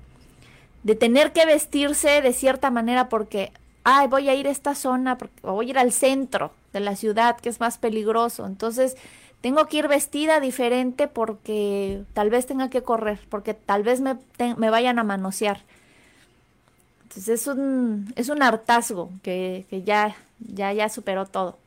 de 0.83 0.95
tener 0.95 1.33
que 1.33 1.47
vestirse 1.47 2.21
de 2.21 2.31
cierta 2.31 2.69
manera 2.69 3.09
porque, 3.09 3.51
ay, 3.83 4.07
voy 4.07 4.29
a 4.29 4.35
ir 4.35 4.47
a 4.47 4.51
esta 4.51 4.75
zona, 4.75 5.17
porque, 5.17 5.35
o 5.41 5.53
voy 5.53 5.65
a 5.65 5.69
ir 5.71 5.79
al 5.79 5.91
centro 5.93 6.51
de 6.73 6.79
la 6.79 6.95
ciudad, 6.95 7.37
que 7.37 7.49
es 7.49 7.59
más 7.59 7.79
peligroso. 7.79 8.45
Entonces, 8.45 8.97
tengo 9.41 9.65
que 9.65 9.77
ir 9.77 9.87
vestida 9.87 10.39
diferente 10.39 11.07
porque 11.07 12.03
tal 12.13 12.29
vez 12.29 12.45
tenga 12.45 12.69
que 12.69 12.83
correr, 12.83 13.19
porque 13.29 13.55
tal 13.55 13.81
vez 13.81 13.99
me, 13.99 14.15
me 14.57 14.69
vayan 14.69 14.99
a 14.99 15.03
manosear. 15.03 15.63
Entonces 17.15 17.41
es 17.41 17.47
un, 17.47 18.13
es 18.17 18.27
un 18.27 18.43
hartazgo 18.43 19.09
que, 19.23 19.65
ya, 19.85 20.17
ya, 20.39 20.73
ya 20.73 20.89
superó 20.89 21.25
todo. 21.25 21.57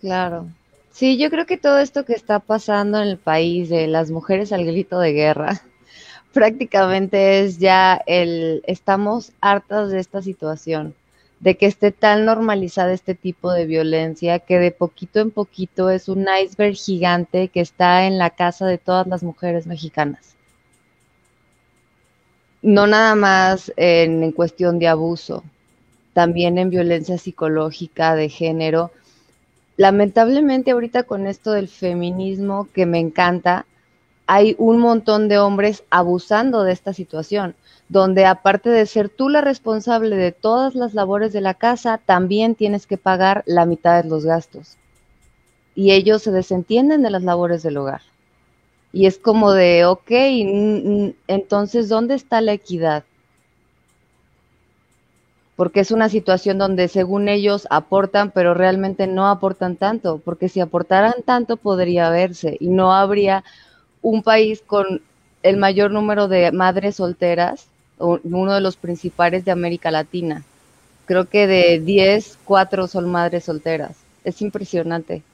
Claro. 0.00 0.48
Sí, 0.90 1.18
yo 1.18 1.30
creo 1.30 1.46
que 1.46 1.56
todo 1.56 1.78
esto 1.78 2.04
que 2.04 2.14
está 2.14 2.40
pasando 2.40 3.00
en 3.00 3.06
el 3.06 3.16
país 3.16 3.68
de 3.68 3.86
las 3.86 4.10
mujeres 4.10 4.52
al 4.52 4.64
grito 4.64 4.98
de 4.98 5.12
guerra, 5.12 5.62
prácticamente 6.32 7.42
es 7.42 7.58
ya 7.58 8.02
el, 8.06 8.64
estamos 8.66 9.30
hartas 9.40 9.90
de 9.90 10.00
esta 10.00 10.20
situación, 10.20 10.92
de 11.38 11.56
que 11.56 11.66
esté 11.66 11.92
tan 11.92 12.24
normalizada 12.24 12.92
este 12.92 13.14
tipo 13.14 13.52
de 13.52 13.66
violencia 13.66 14.40
que 14.40 14.58
de 14.58 14.72
poquito 14.72 15.20
en 15.20 15.30
poquito 15.30 15.90
es 15.90 16.08
un 16.08 16.26
iceberg 16.42 16.74
gigante 16.74 17.46
que 17.46 17.60
está 17.60 18.06
en 18.06 18.18
la 18.18 18.30
casa 18.30 18.66
de 18.66 18.78
todas 18.78 19.06
las 19.06 19.22
mujeres 19.22 19.68
mexicanas 19.68 20.33
no 22.64 22.86
nada 22.86 23.14
más 23.14 23.70
en, 23.76 24.32
cuestión 24.32 24.78
de 24.78 24.88
abuso, 24.88 25.44
también 26.14 26.56
en 26.56 26.70
violencia 26.70 27.18
psicológica 27.18 28.14
de 28.14 28.30
género. 28.30 28.90
Lamentablemente 29.76 30.70
ahorita 30.70 31.02
con 31.02 31.26
esto 31.26 31.52
del 31.52 31.68
feminismo 31.68 32.66
que 32.72 32.86
me 32.86 33.00
encanta, 33.00 33.66
hay 34.26 34.56
un 34.58 34.78
montón 34.78 35.28
de 35.28 35.38
hombres 35.38 35.84
abusando 35.90 36.62
de 36.64 36.72
esta 36.72 36.94
situación, 36.94 37.54
donde 37.90 38.24
aparte 38.24 38.70
de 38.70 38.86
ser 38.86 39.10
tú 39.10 39.28
la 39.28 39.42
responsable 39.42 40.16
de 40.16 40.32
todas 40.32 40.74
las 40.74 40.94
labores 40.94 41.34
de 41.34 41.42
la 41.42 41.52
casa, 41.52 42.00
también 42.06 42.54
tienes 42.54 42.86
que 42.86 42.96
pagar 42.96 43.42
la 43.44 43.66
mitad 43.66 44.02
de 44.02 44.08
los 44.08 44.24
gastos. 44.24 44.78
Y 45.74 45.90
ellos 45.90 46.22
se 46.22 46.30
desentienden 46.30 47.02
de 47.02 47.10
las 47.10 47.24
labores 47.24 47.62
del 47.62 47.76
hogar. 47.76 48.00
Y 48.94 49.06
es 49.06 49.18
como 49.18 49.50
de, 49.50 49.86
ok, 49.86 50.08
entonces, 51.26 51.88
¿dónde 51.88 52.14
está 52.14 52.40
la 52.40 52.52
equidad? 52.52 53.02
Porque 55.56 55.80
es 55.80 55.90
una 55.90 56.08
situación 56.08 56.58
donde 56.58 56.86
según 56.86 57.28
ellos 57.28 57.66
aportan, 57.70 58.30
pero 58.30 58.54
realmente 58.54 59.08
no 59.08 59.26
aportan 59.26 59.74
tanto, 59.74 60.20
porque 60.24 60.48
si 60.48 60.60
aportaran 60.60 61.24
tanto 61.24 61.56
podría 61.56 62.08
verse 62.10 62.56
y 62.60 62.68
no 62.68 62.94
habría 62.94 63.42
un 64.00 64.22
país 64.22 64.62
con 64.64 65.02
el 65.42 65.56
mayor 65.56 65.90
número 65.90 66.28
de 66.28 66.52
madres 66.52 66.94
solteras, 66.94 67.66
uno 67.98 68.54
de 68.54 68.60
los 68.60 68.76
principales 68.76 69.44
de 69.44 69.50
América 69.50 69.90
Latina. 69.90 70.44
Creo 71.06 71.28
que 71.28 71.48
de 71.48 71.80
10, 71.80 72.38
4 72.44 72.86
son 72.86 73.10
madres 73.10 73.42
solteras. 73.44 73.96
Es 74.22 74.40
impresionante. 74.40 75.24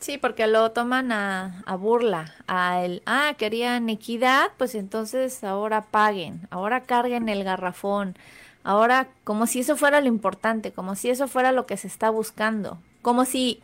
Sí, 0.00 0.18
porque 0.18 0.46
lo 0.46 0.70
toman 0.72 1.10
a, 1.10 1.62
a, 1.66 1.74
burla, 1.76 2.34
a 2.46 2.84
el, 2.84 3.02
ah, 3.06 3.34
querían 3.38 3.88
equidad, 3.88 4.50
pues 4.58 4.74
entonces 4.74 5.42
ahora 5.42 5.86
paguen, 5.86 6.46
ahora 6.50 6.82
carguen 6.82 7.28
el 7.28 7.44
garrafón, 7.44 8.16
ahora 8.62 9.08
como 9.24 9.46
si 9.46 9.60
eso 9.60 9.76
fuera 9.76 10.00
lo 10.00 10.08
importante, 10.08 10.70
como 10.70 10.94
si 10.96 11.08
eso 11.08 11.28
fuera 11.28 11.50
lo 11.50 11.66
que 11.66 11.76
se 11.76 11.88
está 11.88 12.10
buscando, 12.10 12.78
como 13.02 13.24
si 13.24 13.62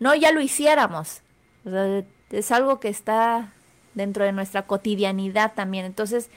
no 0.00 0.14
ya 0.14 0.32
lo 0.32 0.40
hiciéramos. 0.40 1.20
O 1.64 1.70
sea, 1.70 2.04
es 2.30 2.50
algo 2.50 2.80
que 2.80 2.88
está 2.88 3.52
dentro 3.94 4.24
de 4.24 4.32
nuestra 4.32 4.66
cotidianidad 4.66 5.52
también. 5.54 5.84
Entonces, 5.84 6.28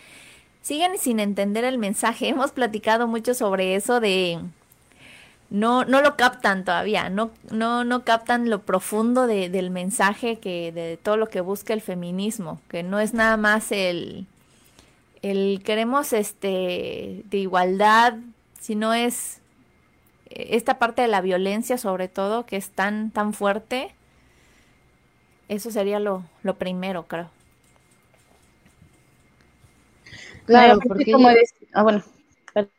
siguen 0.61 0.97
sin 0.97 1.19
entender 1.19 1.63
el 1.63 1.77
mensaje. 1.77 2.27
Hemos 2.29 2.51
platicado 2.51 3.07
mucho 3.07 3.33
sobre 3.33 3.75
eso 3.75 3.99
de 3.99 4.39
no, 5.49 5.85
no 5.85 6.01
lo 6.01 6.17
captan 6.17 6.65
todavía, 6.65 7.09
no, 7.09 7.31
no, 7.51 7.83
no 7.83 8.03
captan 8.03 8.49
lo 8.49 8.61
profundo 8.63 9.27
de, 9.27 9.49
del 9.49 9.69
mensaje 9.71 10.39
que, 10.39 10.71
de 10.71 10.97
todo 10.97 11.17
lo 11.17 11.27
que 11.29 11.41
busca 11.41 11.73
el 11.73 11.81
feminismo, 11.81 12.59
que 12.69 12.83
no 12.83 12.99
es 12.99 13.13
nada 13.13 13.37
más 13.37 13.71
el, 13.71 14.25
el 15.21 15.61
queremos 15.63 16.13
este 16.13 17.23
de 17.29 17.37
igualdad, 17.37 18.15
sino 18.59 18.93
es 18.93 19.41
esta 20.29 20.79
parte 20.79 21.01
de 21.01 21.07
la 21.07 21.21
violencia 21.21 21.77
sobre 21.77 22.07
todo 22.07 22.45
que 22.45 22.57
es 22.57 22.69
tan, 22.69 23.11
tan 23.11 23.33
fuerte. 23.33 23.93
Eso 25.47 25.71
sería 25.71 25.99
lo, 25.99 26.23
lo 26.43 26.55
primero, 26.57 27.07
creo. 27.07 27.29
Claro, 30.45 30.79
porque 30.87 31.11
como 31.11 31.29
ah, 31.73 31.83
bueno. 31.83 32.03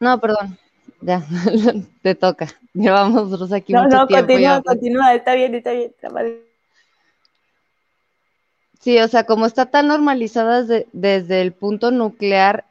No, 0.01 0.21
perdón. 0.21 0.59
Ya, 1.01 1.25
te 2.03 2.15
toca. 2.15 2.49
Llevamos 2.75 3.25
nosotros 3.25 3.53
aquí 3.53 3.73
no, 3.73 3.85
mucho 3.85 3.97
no, 3.97 4.07
tiempo. 4.07 4.27
Continúa, 4.27 4.63
continúa, 4.63 5.15
está 5.15 5.35
bien, 5.35 5.55
está 5.55 5.73
bien. 5.73 5.93
Sí, 8.81 8.99
o 8.99 9.09
sea, 9.09 9.25
como 9.25 9.47
está 9.47 9.67
tan 9.67 9.89
normalizada 9.89 10.63
desde, 10.93 11.41
el 11.41 11.53
punto 11.53 11.91
nuclear, 11.91 12.65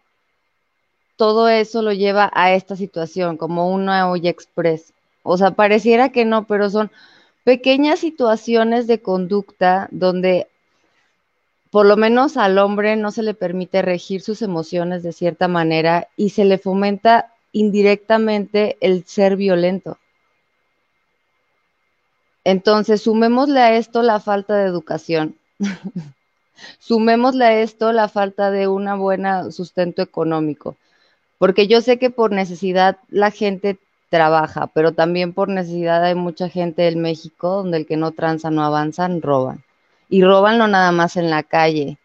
todo 1.15 1.49
eso 1.49 1.81
lo 1.81 1.91
lleva 1.91 2.31
a 2.33 2.53
esta 2.53 2.75
situación, 2.75 3.37
como 3.37 3.69
una 3.69 4.09
olla 4.09 4.29
express. 4.29 4.93
O 5.23 5.37
sea, 5.37 5.51
pareciera 5.51 6.09
que 6.09 6.25
no, 6.25 6.45
pero 6.45 6.69
son 6.69 6.91
pequeñas 7.43 7.99
situaciones 7.99 8.87
de 8.87 9.01
conducta 9.01 9.87
donde 9.91 10.47
por 11.71 11.85
lo 11.85 11.97
menos 11.97 12.37
al 12.37 12.57
hombre 12.57 12.95
no 12.95 13.11
se 13.11 13.23
le 13.23 13.33
permite 13.33 13.81
regir 13.81 14.21
sus 14.21 14.41
emociones 14.41 15.03
de 15.03 15.11
cierta 15.11 15.47
manera 15.47 16.07
y 16.15 16.29
se 16.29 16.45
le 16.45 16.57
fomenta 16.57 17.33
indirectamente 17.57 18.77
el 18.81 19.03
ser 19.05 19.35
violento. 19.35 19.97
Entonces, 22.43 23.01
sumémosle 23.01 23.59
a 23.59 23.75
esto 23.75 24.03
la 24.03 24.19
falta 24.19 24.55
de 24.55 24.67
educación. 24.67 25.35
sumémosle 26.79 27.45
a 27.45 27.61
esto 27.61 27.91
la 27.91 28.07
falta 28.07 28.51
de 28.51 28.67
un 28.67 28.85
buen 28.99 29.51
sustento 29.51 30.01
económico. 30.01 30.77
Porque 31.39 31.67
yo 31.67 31.81
sé 31.81 31.99
que 31.99 32.09
por 32.09 32.31
necesidad 32.31 32.97
la 33.09 33.31
gente 33.31 33.77
trabaja, 34.09 34.67
pero 34.67 34.93
también 34.93 35.33
por 35.33 35.49
necesidad 35.49 36.03
hay 36.03 36.15
mucha 36.15 36.49
gente 36.49 36.87
en 36.87 37.01
México 37.01 37.49
donde 37.49 37.77
el 37.77 37.85
que 37.85 37.97
no 37.97 38.11
tranza 38.11 38.49
no 38.49 38.63
avanzan, 38.63 39.21
roban. 39.21 39.63
Y 40.09 40.23
roban 40.23 40.57
no 40.57 40.67
nada 40.67 40.91
más 40.91 41.17
en 41.17 41.29
la 41.29 41.43
calle, 41.43 41.97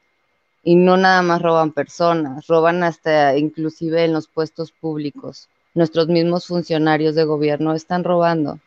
y 0.62 0.76
no 0.76 0.96
nada 0.96 1.22
más 1.22 1.42
roban 1.42 1.72
personas, 1.72 2.46
roban 2.46 2.82
hasta 2.84 3.36
inclusive 3.36 4.04
en 4.04 4.12
los 4.12 4.28
puestos 4.28 4.72
públicos. 4.72 5.48
Nuestros 5.74 6.08
mismos 6.08 6.46
funcionarios 6.46 7.14
de 7.14 7.24
gobierno 7.24 7.74
están 7.74 8.04
robando. 8.04 8.58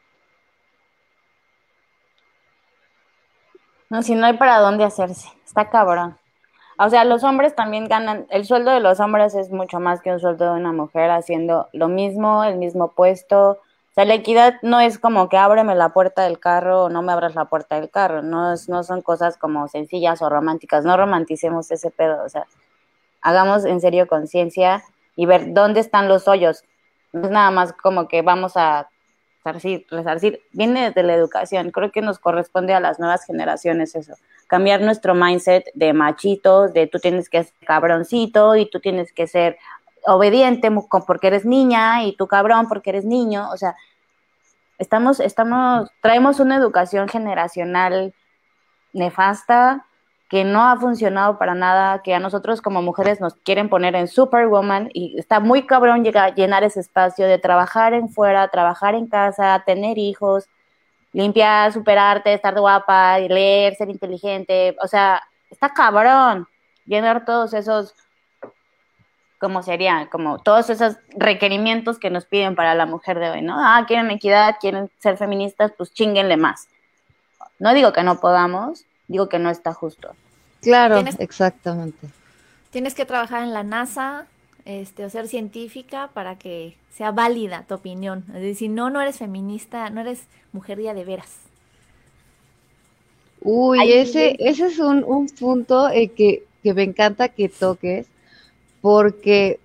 No, 3.89 4.01
si 4.01 4.15
no 4.15 4.25
hay 4.25 4.33
para 4.33 4.59
dónde 4.59 4.83
hacerse, 4.83 5.29
está 5.45 5.69
cabrón. 5.69 6.17
O 6.77 6.89
sea, 6.89 7.05
los 7.05 7.23
hombres 7.23 7.55
también 7.55 7.87
ganan, 7.87 8.25
el 8.29 8.45
sueldo 8.45 8.71
de 8.71 8.81
los 8.81 8.99
hombres 8.99 9.33
es 9.35 9.49
mucho 9.49 9.79
más 9.79 10.01
que 10.01 10.11
un 10.11 10.19
sueldo 10.19 10.45
de 10.45 10.59
una 10.59 10.73
mujer 10.73 11.09
haciendo 11.11 11.69
lo 11.71 11.87
mismo, 11.87 12.43
el 12.43 12.57
mismo 12.57 12.91
puesto, 12.91 13.59
o 13.95 14.01
sea, 14.01 14.03
la 14.03 14.15
equidad 14.15 14.55
no 14.61 14.81
es 14.81 14.99
como 14.99 15.29
que 15.29 15.37
ábreme 15.37 15.73
la 15.73 15.93
puerta 15.93 16.23
del 16.23 16.37
carro 16.37 16.83
o 16.83 16.89
no 16.89 17.01
me 17.01 17.13
abras 17.13 17.33
la 17.33 17.45
puerta 17.45 17.79
del 17.79 17.89
carro, 17.89 18.21
no, 18.21 18.53
no 18.67 18.83
son 18.83 19.01
cosas 19.01 19.37
como 19.37 19.69
sencillas 19.69 20.21
o 20.21 20.27
románticas, 20.27 20.83
no 20.83 20.97
romanticemos 20.97 21.71
ese 21.71 21.91
pedo, 21.91 22.21
o 22.25 22.27
sea, 22.27 22.45
hagamos 23.21 23.63
en 23.63 23.79
serio 23.79 24.05
conciencia 24.07 24.83
y 25.15 25.25
ver 25.25 25.53
dónde 25.53 25.79
están 25.79 26.09
los 26.09 26.27
hoyos. 26.27 26.65
No 27.13 27.23
es 27.23 27.31
nada 27.31 27.51
más 27.51 27.71
como 27.71 28.09
que 28.09 28.21
vamos 28.21 28.57
a 28.57 28.89
resarcir, 29.45 29.87
resarcir, 29.89 30.41
viene 30.51 30.87
desde 30.87 31.03
la 31.03 31.13
educación, 31.13 31.71
creo 31.71 31.93
que 31.93 32.01
nos 32.01 32.19
corresponde 32.19 32.73
a 32.73 32.81
las 32.81 32.99
nuevas 32.99 33.23
generaciones 33.23 33.95
eso, 33.95 34.15
cambiar 34.47 34.81
nuestro 34.81 35.15
mindset 35.15 35.71
de 35.73 35.93
machitos, 35.93 36.73
de 36.73 36.87
tú 36.87 36.99
tienes 36.99 37.29
que 37.29 37.45
ser 37.45 37.53
cabroncito 37.65 38.57
y 38.57 38.69
tú 38.69 38.81
tienes 38.81 39.13
que 39.13 39.25
ser 39.25 39.57
obediente 40.07 40.69
porque 41.05 41.27
eres 41.27 41.45
niña 41.45 42.03
y 42.03 42.15
tu 42.15 42.27
cabrón 42.27 42.67
porque 42.67 42.91
eres 42.91 43.05
niño, 43.05 43.49
o 43.51 43.57
sea, 43.57 43.75
estamos, 44.77 45.19
estamos, 45.19 45.89
traemos 46.01 46.39
una 46.39 46.57
educación 46.57 47.07
generacional 47.07 48.13
nefasta 48.93 49.85
que 50.29 50.43
no 50.43 50.63
ha 50.63 50.77
funcionado 50.77 51.37
para 51.37 51.53
nada, 51.53 52.01
que 52.01 52.15
a 52.15 52.19
nosotros 52.19 52.61
como 52.61 52.81
mujeres 52.81 53.21
nos 53.21 53.35
quieren 53.35 53.69
poner 53.69 53.95
en 53.95 54.07
superwoman 54.07 54.89
y 54.93 55.17
está 55.19 55.39
muy 55.39 55.67
cabrón 55.67 56.03
llegar, 56.03 56.33
llenar 56.33 56.63
ese 56.63 56.79
espacio 56.79 57.27
de 57.27 57.37
trabajar 57.37 57.93
en 57.93 58.09
fuera, 58.09 58.47
trabajar 58.47 58.95
en 58.95 59.07
casa, 59.07 59.61
tener 59.65 59.97
hijos, 59.97 60.49
limpiar, 61.13 61.71
superarte, 61.71 62.33
estar 62.33 62.59
guapa, 62.59 63.19
leer, 63.19 63.75
ser 63.75 63.89
inteligente, 63.89 64.75
o 64.81 64.87
sea, 64.87 65.21
está 65.49 65.69
cabrón 65.73 66.47
llenar 66.85 67.25
todos 67.25 67.53
esos 67.53 67.95
como 69.45 69.61
serían, 69.61 70.07
como 70.07 70.39
todos 70.39 70.71
esos 70.71 70.95
requerimientos 71.15 71.99
que 71.99 72.09
nos 72.09 72.25
piden 72.25 72.55
para 72.55 72.73
la 72.73 72.87
mujer 72.87 73.19
de 73.19 73.29
hoy, 73.29 73.41
¿no? 73.43 73.53
Ah, 73.55 73.85
quieren 73.87 74.09
equidad, 74.09 74.55
quieren 74.59 74.89
ser 74.97 75.17
feministas, 75.17 75.71
pues 75.77 75.93
chinguenle 75.93 76.35
más. 76.35 76.67
No 77.59 77.75
digo 77.75 77.93
que 77.93 78.01
no 78.01 78.19
podamos, 78.19 78.85
digo 79.07 79.29
que 79.29 79.37
no 79.37 79.51
está 79.51 79.71
justo. 79.71 80.15
Claro, 80.63 81.03
exactamente. 81.19 82.07
Tienes 82.71 82.95
que 82.95 83.05
trabajar 83.05 83.43
en 83.43 83.53
la 83.53 83.61
NASA, 83.61 84.25
este, 84.65 85.05
o 85.05 85.11
ser 85.11 85.27
científica 85.27 86.09
para 86.11 86.39
que 86.39 86.75
sea 86.91 87.11
válida 87.11 87.65
tu 87.67 87.75
opinión. 87.75 88.25
Es 88.29 88.41
decir, 88.41 88.71
no, 88.71 88.89
no 88.89 88.99
eres 88.99 89.19
feminista, 89.19 89.91
no 89.91 90.01
eres 90.01 90.23
mujer 90.53 90.79
día 90.79 90.95
de 90.95 91.05
veras. 91.05 91.37
Uy, 93.41 93.93
ese, 93.93 94.37
ese 94.39 94.65
es 94.65 94.79
un, 94.79 95.03
un 95.03 95.27
punto 95.27 95.87
eh, 95.89 96.07
que, 96.07 96.45
que 96.63 96.73
me 96.73 96.81
encanta 96.81 97.29
que 97.29 97.47
toques, 97.47 98.07
porque 98.85 99.59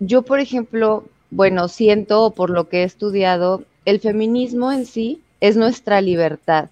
yo, 0.00 0.22
por 0.22 0.40
ejemplo, 0.40 1.04
bueno, 1.30 1.68
siento 1.68 2.32
por 2.32 2.50
lo 2.50 2.68
que 2.68 2.80
he 2.80 2.82
estudiado, 2.82 3.62
el 3.84 4.00
feminismo 4.00 4.72
en 4.72 4.86
sí 4.86 5.20
es 5.40 5.56
nuestra 5.56 6.00
libertad. 6.00 6.70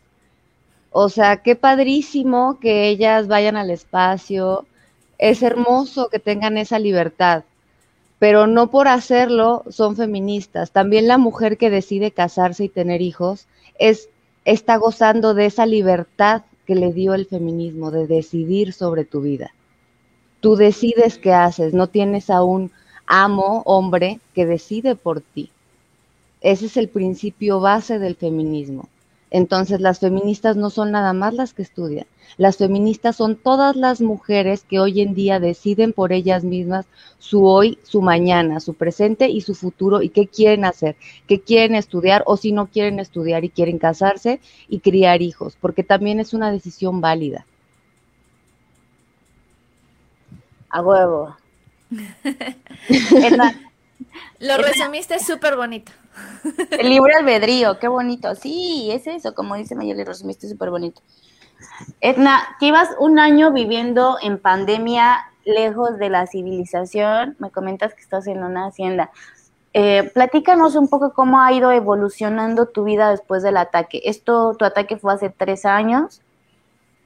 O 0.90 1.08
sea, 1.08 1.36
qué 1.36 1.54
padrísimo 1.54 2.58
que 2.58 2.88
ellas 2.88 3.28
vayan 3.28 3.56
al 3.56 3.70
espacio, 3.70 4.66
es 5.18 5.40
hermoso 5.44 6.08
que 6.08 6.18
tengan 6.18 6.58
esa 6.58 6.80
libertad, 6.80 7.44
pero 8.18 8.48
no 8.48 8.72
por 8.72 8.88
hacerlo 8.88 9.62
son 9.70 9.94
feministas. 9.94 10.72
También 10.72 11.06
la 11.06 11.16
mujer 11.16 11.56
que 11.56 11.70
decide 11.70 12.10
casarse 12.10 12.64
y 12.64 12.68
tener 12.68 13.02
hijos 13.02 13.46
es 13.78 14.08
está 14.44 14.78
gozando 14.78 15.32
de 15.32 15.46
esa 15.46 15.64
libertad 15.64 16.42
que 16.66 16.74
le 16.74 16.92
dio 16.92 17.14
el 17.14 17.26
feminismo 17.26 17.92
de 17.92 18.08
decidir 18.08 18.72
sobre 18.72 19.04
tu 19.04 19.20
vida. 19.20 19.52
Tú 20.44 20.56
decides 20.56 21.16
qué 21.16 21.32
haces, 21.32 21.72
no 21.72 21.86
tienes 21.86 22.28
a 22.28 22.42
un 22.42 22.70
amo, 23.06 23.62
hombre, 23.64 24.20
que 24.34 24.44
decide 24.44 24.94
por 24.94 25.22
ti. 25.22 25.48
Ese 26.42 26.66
es 26.66 26.76
el 26.76 26.90
principio 26.90 27.60
base 27.60 27.98
del 27.98 28.14
feminismo. 28.14 28.90
Entonces 29.30 29.80
las 29.80 30.00
feministas 30.00 30.54
no 30.58 30.68
son 30.68 30.90
nada 30.90 31.14
más 31.14 31.32
las 31.32 31.54
que 31.54 31.62
estudian. 31.62 32.04
Las 32.36 32.58
feministas 32.58 33.16
son 33.16 33.36
todas 33.36 33.74
las 33.74 34.02
mujeres 34.02 34.64
que 34.64 34.80
hoy 34.80 35.00
en 35.00 35.14
día 35.14 35.40
deciden 35.40 35.94
por 35.94 36.12
ellas 36.12 36.44
mismas 36.44 36.84
su 37.18 37.46
hoy, 37.46 37.78
su 37.82 38.02
mañana, 38.02 38.60
su 38.60 38.74
presente 38.74 39.30
y 39.30 39.40
su 39.40 39.54
futuro 39.54 40.02
y 40.02 40.10
qué 40.10 40.26
quieren 40.26 40.66
hacer, 40.66 40.94
qué 41.26 41.40
quieren 41.40 41.74
estudiar 41.74 42.22
o 42.26 42.36
si 42.36 42.52
no 42.52 42.66
quieren 42.66 43.00
estudiar 43.00 43.46
y 43.46 43.48
quieren 43.48 43.78
casarse 43.78 44.40
y 44.68 44.80
criar 44.80 45.22
hijos, 45.22 45.56
porque 45.58 45.84
también 45.84 46.20
es 46.20 46.34
una 46.34 46.52
decisión 46.52 47.00
válida. 47.00 47.46
A 50.74 50.82
huevo. 50.82 51.36
Lo 54.40 54.56
resumiste 54.56 55.20
súper 55.20 55.56
bonito. 55.56 55.92
El 56.70 56.88
libre 56.88 57.14
albedrío, 57.14 57.78
qué 57.78 57.86
bonito. 57.86 58.34
Sí, 58.34 58.90
es 58.90 59.06
eso, 59.06 59.34
como 59.34 59.54
dice 59.54 59.76
Mayeli, 59.76 60.00
lo 60.00 60.06
resumiste 60.06 60.48
súper 60.48 60.70
bonito. 60.70 61.00
Edna, 62.00 62.56
llevas 62.60 62.88
un 62.98 63.20
año 63.20 63.52
viviendo 63.52 64.18
en 64.20 64.38
pandemia 64.38 65.30
lejos 65.44 65.96
de 65.98 66.10
la 66.10 66.26
civilización. 66.26 67.36
Me 67.38 67.52
comentas 67.52 67.94
que 67.94 68.02
estás 68.02 68.26
en 68.26 68.42
una 68.42 68.66
hacienda. 68.66 69.12
Eh, 69.74 70.10
platícanos 70.12 70.74
un 70.74 70.88
poco 70.88 71.12
cómo 71.12 71.40
ha 71.40 71.52
ido 71.52 71.70
evolucionando 71.70 72.66
tu 72.66 72.82
vida 72.82 73.10
después 73.10 73.44
del 73.44 73.56
ataque. 73.56 74.02
Esto, 74.04 74.56
tu 74.56 74.64
ataque 74.64 74.96
fue 74.96 75.14
hace 75.14 75.30
tres 75.30 75.64
años. 75.64 76.20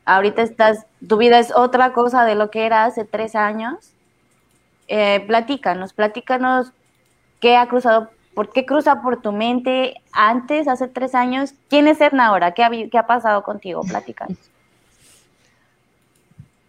Ahorita 0.08 0.40
estás, 0.40 0.86
tu 1.06 1.18
vida 1.18 1.38
es 1.38 1.52
otra 1.54 1.92
cosa 1.92 2.24
de 2.24 2.34
lo 2.34 2.50
que 2.50 2.64
era 2.64 2.86
hace 2.86 3.04
tres 3.04 3.34
años. 3.34 3.92
Eh, 4.88 5.22
platícanos, 5.26 5.92
platícanos 5.92 6.72
qué 7.40 7.58
ha 7.58 7.68
cruzado, 7.68 8.08
por 8.32 8.50
qué 8.50 8.64
cruza 8.64 9.02
por 9.02 9.20
tu 9.20 9.32
mente 9.32 9.96
antes, 10.12 10.66
hace 10.66 10.88
tres 10.88 11.14
años. 11.14 11.52
¿Quién 11.68 11.88
es 11.88 12.00
Edna 12.00 12.28
ahora? 12.28 12.52
¿Qué 12.52 12.64
ha, 12.64 13.06
pasado 13.06 13.42
contigo? 13.42 13.82
Platícanos. 13.82 14.38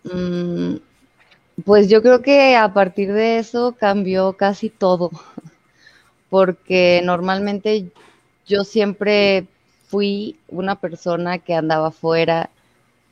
Mm, 0.04 0.76
pues 1.64 1.88
yo 1.88 2.02
creo 2.02 2.22
que 2.22 2.58
a 2.58 2.74
partir 2.74 3.14
de 3.14 3.40
eso 3.40 3.74
cambió 3.80 4.34
casi 4.34 4.70
todo 4.70 5.12
porque 6.30 7.02
normalmente 7.06 7.90
yo 8.46 8.66
siempre 8.66 9.48
fui 9.88 10.38
una 10.50 10.76
persona 10.76 11.40
que 11.40 11.54
andaba 11.54 11.88
afuera, 11.88 12.50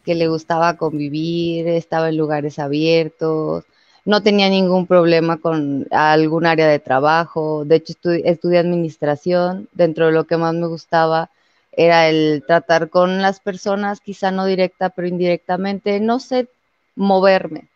que 0.08 0.16
le 0.16 0.30
gustaba 0.30 0.78
convivir, 0.78 1.68
estaba 1.68 2.08
en 2.08 2.16
lugares 2.16 2.60
abiertos, 2.60 3.66
no 4.06 4.24
tenía 4.24 4.48
ningún 4.48 4.88
problema 4.88 5.36
con 5.36 5.86
algún 5.92 6.46
área 6.46 6.66
de 6.66 6.80
trabajo, 6.80 7.66
de 7.66 7.76
hecho 7.76 7.92
estudié 8.24 8.58
administración, 8.58 9.68
dentro 9.74 10.06
de 10.06 10.14
lo 10.14 10.24
que 10.24 10.38
más 10.38 10.54
me 10.54 10.68
gustaba 10.68 11.30
era 11.74 12.08
el 12.08 12.42
tratar 12.48 12.90
con 12.90 13.22
las 13.22 13.42
personas, 13.42 14.00
quizá 14.00 14.32
no 14.32 14.46
directa, 14.46 14.92
pero 14.92 15.10
indirectamente, 15.10 16.00
no 16.00 16.22
sé, 16.22 16.48
moverme. 16.96 17.68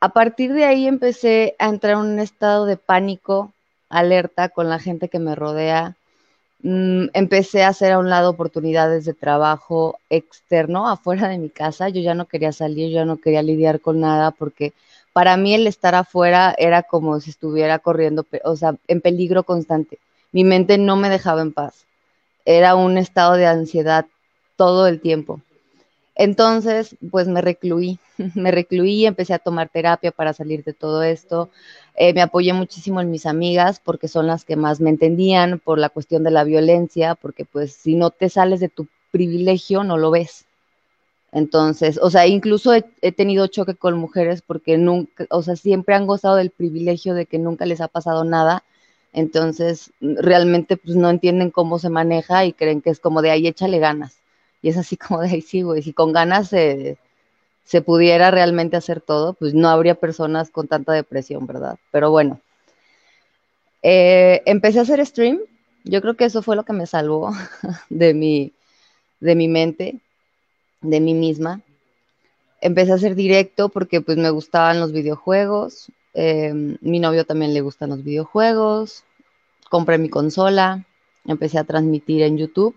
A 0.00 0.08
partir 0.08 0.52
de 0.54 0.64
ahí 0.64 0.88
empecé 0.88 1.54
a 1.60 1.68
entrar 1.68 1.92
en 1.92 2.00
un 2.00 2.18
estado 2.18 2.66
de 2.66 2.76
pánico 2.76 3.52
alerta 3.88 4.48
con 4.48 4.68
la 4.68 4.80
gente 4.80 5.08
que 5.08 5.20
me 5.20 5.36
rodea. 5.36 5.94
Mm, 6.62 7.08
empecé 7.14 7.62
a 7.64 7.68
hacer 7.68 7.92
a 7.92 7.98
un 7.98 8.08
lado 8.10 8.30
oportunidades 8.30 9.04
de 9.04 9.14
trabajo 9.14 9.98
externo, 10.10 10.88
afuera 10.88 11.28
de 11.28 11.38
mi 11.38 11.50
casa. 11.50 11.88
Yo 11.88 12.00
ya 12.00 12.14
no 12.14 12.26
quería 12.26 12.52
salir, 12.52 12.90
yo 12.90 12.96
ya 12.96 13.04
no 13.04 13.18
quería 13.18 13.42
lidiar 13.42 13.80
con 13.80 14.00
nada 14.00 14.30
porque 14.32 14.72
para 15.12 15.36
mí 15.36 15.54
el 15.54 15.66
estar 15.66 15.94
afuera 15.94 16.54
era 16.58 16.82
como 16.82 17.20
si 17.20 17.30
estuviera 17.30 17.78
corriendo, 17.78 18.26
o 18.44 18.56
sea, 18.56 18.74
en 18.88 19.00
peligro 19.00 19.44
constante. 19.44 19.98
Mi 20.32 20.44
mente 20.44 20.78
no 20.78 20.96
me 20.96 21.08
dejaba 21.10 21.42
en 21.42 21.52
paz. 21.52 21.84
Era 22.46 22.74
un 22.76 22.98
estado 22.98 23.34
de 23.34 23.46
ansiedad 23.46 24.06
todo 24.56 24.86
el 24.88 25.00
tiempo. 25.00 25.40
Entonces, 26.14 26.96
pues 27.10 27.28
me 27.28 27.42
recluí, 27.42 27.98
me 28.34 28.50
recluí, 28.50 29.06
empecé 29.06 29.34
a 29.34 29.38
tomar 29.38 29.68
terapia 29.68 30.10
para 30.12 30.32
salir 30.32 30.64
de 30.64 30.72
todo 30.72 31.02
esto. 31.02 31.50
Eh, 31.96 32.12
me 32.12 32.20
apoyé 32.20 32.52
muchísimo 32.52 33.00
en 33.00 33.10
mis 33.10 33.24
amigas 33.24 33.80
porque 33.82 34.06
son 34.08 34.26
las 34.26 34.44
que 34.44 34.56
más 34.56 34.80
me 34.80 34.90
entendían 34.90 35.58
por 35.58 35.78
la 35.78 35.88
cuestión 35.88 36.24
de 36.24 36.30
la 36.30 36.44
violencia, 36.44 37.14
porque 37.14 37.46
pues 37.46 37.72
si 37.72 37.94
no 37.94 38.10
te 38.10 38.28
sales 38.28 38.60
de 38.60 38.68
tu 38.68 38.86
privilegio, 39.10 39.82
no 39.82 39.96
lo 39.96 40.10
ves. 40.10 40.44
Entonces, 41.32 41.98
o 42.02 42.10
sea, 42.10 42.26
incluso 42.26 42.72
he, 42.74 43.12
tenido 43.12 43.46
choque 43.48 43.74
con 43.74 43.98
mujeres 43.98 44.42
porque 44.42 44.78
nunca, 44.78 45.26
o 45.30 45.42
sea, 45.42 45.56
siempre 45.56 45.94
han 45.94 46.06
gozado 46.06 46.36
del 46.36 46.50
privilegio 46.50 47.14
de 47.14 47.26
que 47.26 47.38
nunca 47.38 47.66
les 47.66 47.80
ha 47.80 47.88
pasado 47.88 48.24
nada. 48.24 48.62
Entonces, 49.12 49.92
realmente 50.00 50.76
pues 50.76 50.96
no 50.96 51.10
entienden 51.10 51.50
cómo 51.50 51.78
se 51.78 51.90
maneja 51.90 52.44
y 52.44 52.52
creen 52.52 52.82
que 52.82 52.90
es 52.90 53.00
como 53.00 53.22
de 53.22 53.30
ahí 53.30 53.46
échale 53.46 53.78
ganas. 53.78 54.18
Y 54.62 54.68
es 54.68 54.76
así 54.78 54.96
como 54.96 55.20
de 55.22 55.30
ahí 55.30 55.40
sí, 55.42 55.62
güey, 55.62 55.82
si 55.82 55.92
con 55.92 56.12
ganas 56.12 56.48
se, 56.48 56.98
se 57.66 57.82
pudiera 57.82 58.30
realmente 58.30 58.76
hacer 58.76 59.00
todo, 59.00 59.34
pues 59.34 59.52
no 59.52 59.68
habría 59.68 59.96
personas 59.96 60.50
con 60.50 60.68
tanta 60.68 60.92
depresión, 60.92 61.46
¿verdad? 61.46 61.76
Pero 61.90 62.12
bueno, 62.12 62.40
eh, 63.82 64.40
empecé 64.46 64.78
a 64.78 64.82
hacer 64.82 65.04
stream, 65.04 65.40
yo 65.82 66.00
creo 66.00 66.14
que 66.14 66.24
eso 66.24 66.42
fue 66.42 66.54
lo 66.54 66.64
que 66.64 66.72
me 66.72 66.86
salvó 66.86 67.32
de 67.90 68.14
mi, 68.14 68.52
de 69.18 69.34
mi 69.34 69.48
mente, 69.48 69.98
de 70.80 71.00
mí 71.00 71.12
misma. 71.12 71.60
Empecé 72.60 72.92
a 72.92 72.96
hacer 72.96 73.16
directo 73.16 73.68
porque 73.68 74.00
pues 74.00 74.16
me 74.16 74.30
gustaban 74.30 74.78
los 74.78 74.92
videojuegos, 74.92 75.90
eh, 76.14 76.52
mi 76.54 77.00
novio 77.00 77.26
también 77.26 77.52
le 77.52 77.62
gustan 77.62 77.90
los 77.90 78.04
videojuegos, 78.04 79.02
compré 79.68 79.98
mi 79.98 80.08
consola, 80.08 80.86
empecé 81.24 81.58
a 81.58 81.64
transmitir 81.64 82.22
en 82.22 82.38
YouTube 82.38 82.76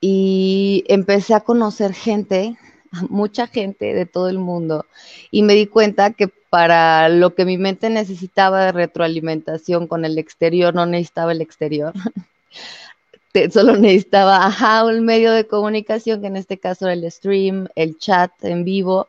y 0.00 0.84
empecé 0.88 1.32
a 1.32 1.40
conocer 1.40 1.94
gente, 1.94 2.56
mucha 3.08 3.46
gente 3.46 3.94
de 3.94 4.06
todo 4.06 4.28
el 4.28 4.38
mundo, 4.38 4.86
y 5.30 5.42
me 5.42 5.54
di 5.54 5.66
cuenta 5.66 6.12
que 6.12 6.28
para 6.28 7.08
lo 7.08 7.34
que 7.34 7.44
mi 7.44 7.58
mente 7.58 7.88
necesitaba 7.88 8.66
de 8.66 8.72
retroalimentación 8.72 9.86
con 9.86 10.04
el 10.04 10.18
exterior, 10.18 10.74
no 10.74 10.86
necesitaba 10.86 11.32
el 11.32 11.40
exterior. 11.40 11.92
Solo 13.50 13.76
necesitaba, 13.78 14.44
ajá, 14.44 14.84
un 14.84 15.06
medio 15.06 15.32
de 15.32 15.46
comunicación, 15.46 16.20
que 16.20 16.26
en 16.26 16.36
este 16.36 16.58
caso 16.58 16.84
era 16.84 16.92
el 16.92 17.10
stream, 17.10 17.68
el 17.74 17.96
chat 17.96 18.30
en 18.42 18.64
vivo 18.64 19.08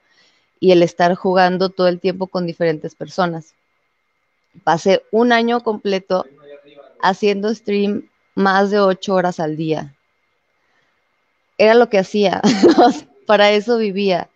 y 0.62 0.72
el 0.72 0.82
estar 0.82 1.14
jugando 1.16 1.68
todo 1.68 1.90
el 1.90 2.00
tiempo 2.00 2.28
con 2.28 2.48
diferentes 2.48 2.96
personas. 2.96 3.54
Pasé 4.64 5.04
un 5.12 5.34
año 5.34 5.60
completo 5.60 6.26
haciendo 7.02 7.54
stream 7.54 8.08
más 8.36 8.72
de 8.72 8.80
ocho 8.80 9.16
horas 9.16 9.42
al 9.42 9.58
día 9.58 9.94
era 11.58 11.74
lo 11.74 11.90
que 11.90 12.00
hacía, 12.00 12.42
para 13.24 13.52
eso 13.52 13.78
vivía. 13.78 14.30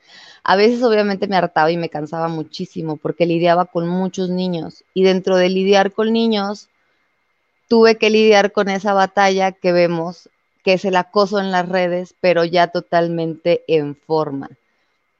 A 0.43 0.55
veces 0.55 0.81
obviamente 0.83 1.27
me 1.27 1.35
hartaba 1.35 1.71
y 1.71 1.77
me 1.77 1.89
cansaba 1.89 2.27
muchísimo 2.29 2.97
porque 2.97 3.25
lidiaba 3.25 3.65
con 3.65 3.87
muchos 3.87 4.29
niños 4.29 4.83
y 4.93 5.03
dentro 5.03 5.35
de 5.35 5.49
lidiar 5.49 5.91
con 5.91 6.13
niños 6.13 6.69
tuve 7.67 7.97
que 7.97 8.09
lidiar 8.09 8.53
con 8.53 8.69
esa 8.69 8.93
batalla 8.93 9.51
que 9.51 9.71
vemos, 9.73 10.29
que 10.63 10.73
es 10.73 10.85
el 10.85 10.95
acoso 10.95 11.39
en 11.39 11.51
las 11.51 11.67
redes, 11.67 12.15
pero 12.21 12.45
ya 12.45 12.67
totalmente 12.67 13.63
en 13.67 13.95
forma. 13.95 14.49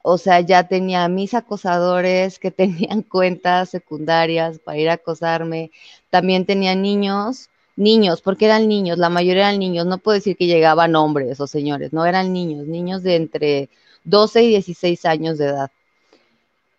O 0.02 0.16
sea, 0.16 0.40
ya 0.40 0.66
tenía 0.66 1.08
mis 1.08 1.34
acosadores 1.34 2.38
que 2.38 2.50
tenían 2.62 3.02
cuentas 3.02 3.68
secundarias 3.68 4.58
para 4.58 4.78
ir 4.78 4.88
a 4.88 4.94
acosarme. 4.94 5.70
También 6.10 6.46
tenía 6.46 6.74
niños 6.74 7.50
niños, 7.78 8.20
porque 8.20 8.46
eran 8.46 8.68
niños, 8.68 8.98
la 8.98 9.08
mayoría 9.08 9.48
eran 9.48 9.60
niños, 9.60 9.86
no 9.86 9.98
puedo 9.98 10.16
decir 10.16 10.36
que 10.36 10.46
llegaban 10.46 10.96
hombres 10.96 11.40
o 11.40 11.46
señores, 11.46 11.92
no 11.92 12.04
eran 12.04 12.32
niños, 12.32 12.66
niños 12.66 13.02
de 13.02 13.16
entre 13.16 13.70
12 14.04 14.42
y 14.42 14.48
16 14.48 15.04
años 15.04 15.38
de 15.38 15.46
edad, 15.46 15.70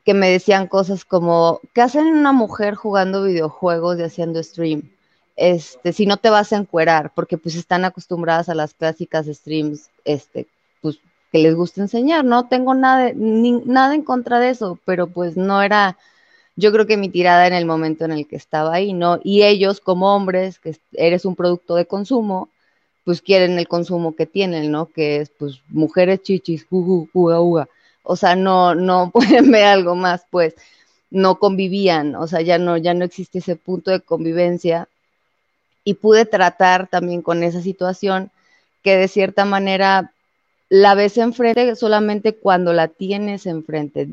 que 0.04 0.14
me 0.14 0.30
decían 0.30 0.68
cosas 0.68 1.06
como, 1.06 1.62
¿qué 1.74 1.82
hacen 1.82 2.08
una 2.08 2.34
mujer 2.34 2.76
jugando 2.76 3.24
videojuegos 3.24 3.98
y 3.98 4.04
haciendo 4.04 4.44
stream? 4.44 4.92
Este, 5.38 5.94
si 5.94 6.06
no 6.06 6.18
te 6.18 6.30
vas 6.30 6.52
a 6.52 6.58
encuerar, 6.58 7.14
porque 7.16 7.38
pues 7.38 7.56
están 7.56 7.86
acostumbradas 7.86 8.50
a 8.50 8.56
las 8.56 8.74
clásicas 8.74 9.26
streams, 9.28 9.90
este, 10.04 10.48
pues 10.82 11.00
que 11.32 11.40
les 11.40 11.56
gusta 11.56 11.82
enseñar, 11.82 12.26
no 12.26 12.48
tengo 12.50 12.74
nada, 12.74 13.12
nada 13.16 13.96
en 13.96 14.04
contra 14.04 14.40
de 14.40 14.50
eso, 14.50 14.78
pero 14.84 15.08
pues 15.08 15.38
no 15.38 15.62
era 15.62 15.98
yo 16.60 16.74
creo 16.74 16.86
que 16.86 16.98
mi 16.98 17.10
tirada 17.10 17.48
en 17.48 17.54
el 17.54 17.65
momento 17.65 18.04
en 18.06 18.12
el 18.12 18.28
que 18.28 18.36
estaba 18.36 18.74
ahí, 18.74 18.91
¿no? 18.93 19.19
Y 19.24 19.43
ellos 19.43 19.80
como 19.80 20.13
hombres, 20.13 20.60
que 20.60 20.76
eres 20.93 21.24
un 21.24 21.36
producto 21.36 21.76
de 21.76 21.86
consumo, 21.86 22.50
pues 23.06 23.22
quieren 23.22 23.58
el 23.58 23.67
consumo 23.67 24.15
que 24.15 24.26
tienen, 24.26 24.69
¿no? 24.72 24.88
Que 24.88 25.17
es 25.17 25.30
pues 25.30 25.62
mujeres 25.69 26.22
chichis, 26.22 26.67
uga, 26.69 27.39
uga. 27.41 27.69
O 28.04 28.15
sea, 28.17 28.36
no, 28.36 28.76
no 28.76 29.10
pueden 29.13 29.52
ver 29.52 29.65
algo 29.65 29.95
más, 29.95 30.26
pues 30.30 30.56
no 31.10 31.39
convivían, 31.39 32.15
o 32.15 32.28
sea, 32.28 32.41
ya 32.41 32.60
no, 32.60 32.78
ya 32.78 32.93
no 32.93 33.06
existe 33.06 33.39
ese 33.39 33.56
punto 33.56 33.91
de 33.91 34.02
convivencia. 34.02 34.89
Y 35.86 35.95
pude 35.95 36.26
tratar 36.26 36.88
también 36.88 37.22
con 37.22 37.41
esa 37.41 37.62
situación 37.62 38.32
que 38.84 38.98
de 38.98 39.08
cierta 39.08 39.46
manera 39.46 40.12
la 40.67 40.94
ves 40.94 41.17
enfrente 41.17 41.75
solamente 41.75 42.36
cuando 42.36 42.73
la 42.73 42.90
tienes 42.90 43.46
enfrente. 43.46 44.10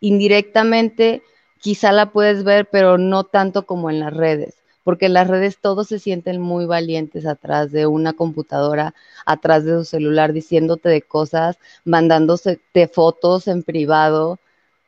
Indirectamente 0.00 1.22
quizá 1.66 1.90
la 1.90 2.12
puedes 2.12 2.44
ver, 2.44 2.68
pero 2.70 2.96
no 2.96 3.24
tanto 3.24 3.66
como 3.66 3.90
en 3.90 3.98
las 3.98 4.14
redes, 4.14 4.54
porque 4.84 5.06
en 5.06 5.14
las 5.14 5.26
redes 5.26 5.58
todos 5.60 5.88
se 5.88 5.98
sienten 5.98 6.40
muy 6.40 6.64
valientes 6.64 7.26
atrás 7.26 7.72
de 7.72 7.88
una 7.88 8.12
computadora, 8.12 8.94
atrás 9.24 9.64
de 9.64 9.72
su 9.72 9.84
celular, 9.84 10.32
diciéndote 10.32 10.88
de 10.88 11.02
cosas, 11.02 11.58
mandándose 11.84 12.60
fotos 12.92 13.48
en 13.48 13.64
privado 13.64 14.38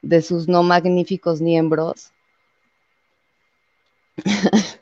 de 0.02 0.22
sus 0.22 0.46
no 0.46 0.62
magníficos 0.62 1.40
miembros. 1.40 2.12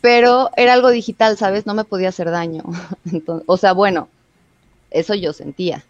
pero 0.00 0.50
era 0.56 0.74
algo 0.74 0.90
digital, 0.90 1.36
¿sabes? 1.36 1.66
No 1.66 1.74
me 1.74 1.82
podía 1.82 2.10
hacer 2.10 2.30
daño. 2.30 2.62
o 3.46 3.56
sea, 3.56 3.72
bueno, 3.72 4.08
eso 4.92 5.16
yo 5.16 5.32
sentía. 5.32 5.84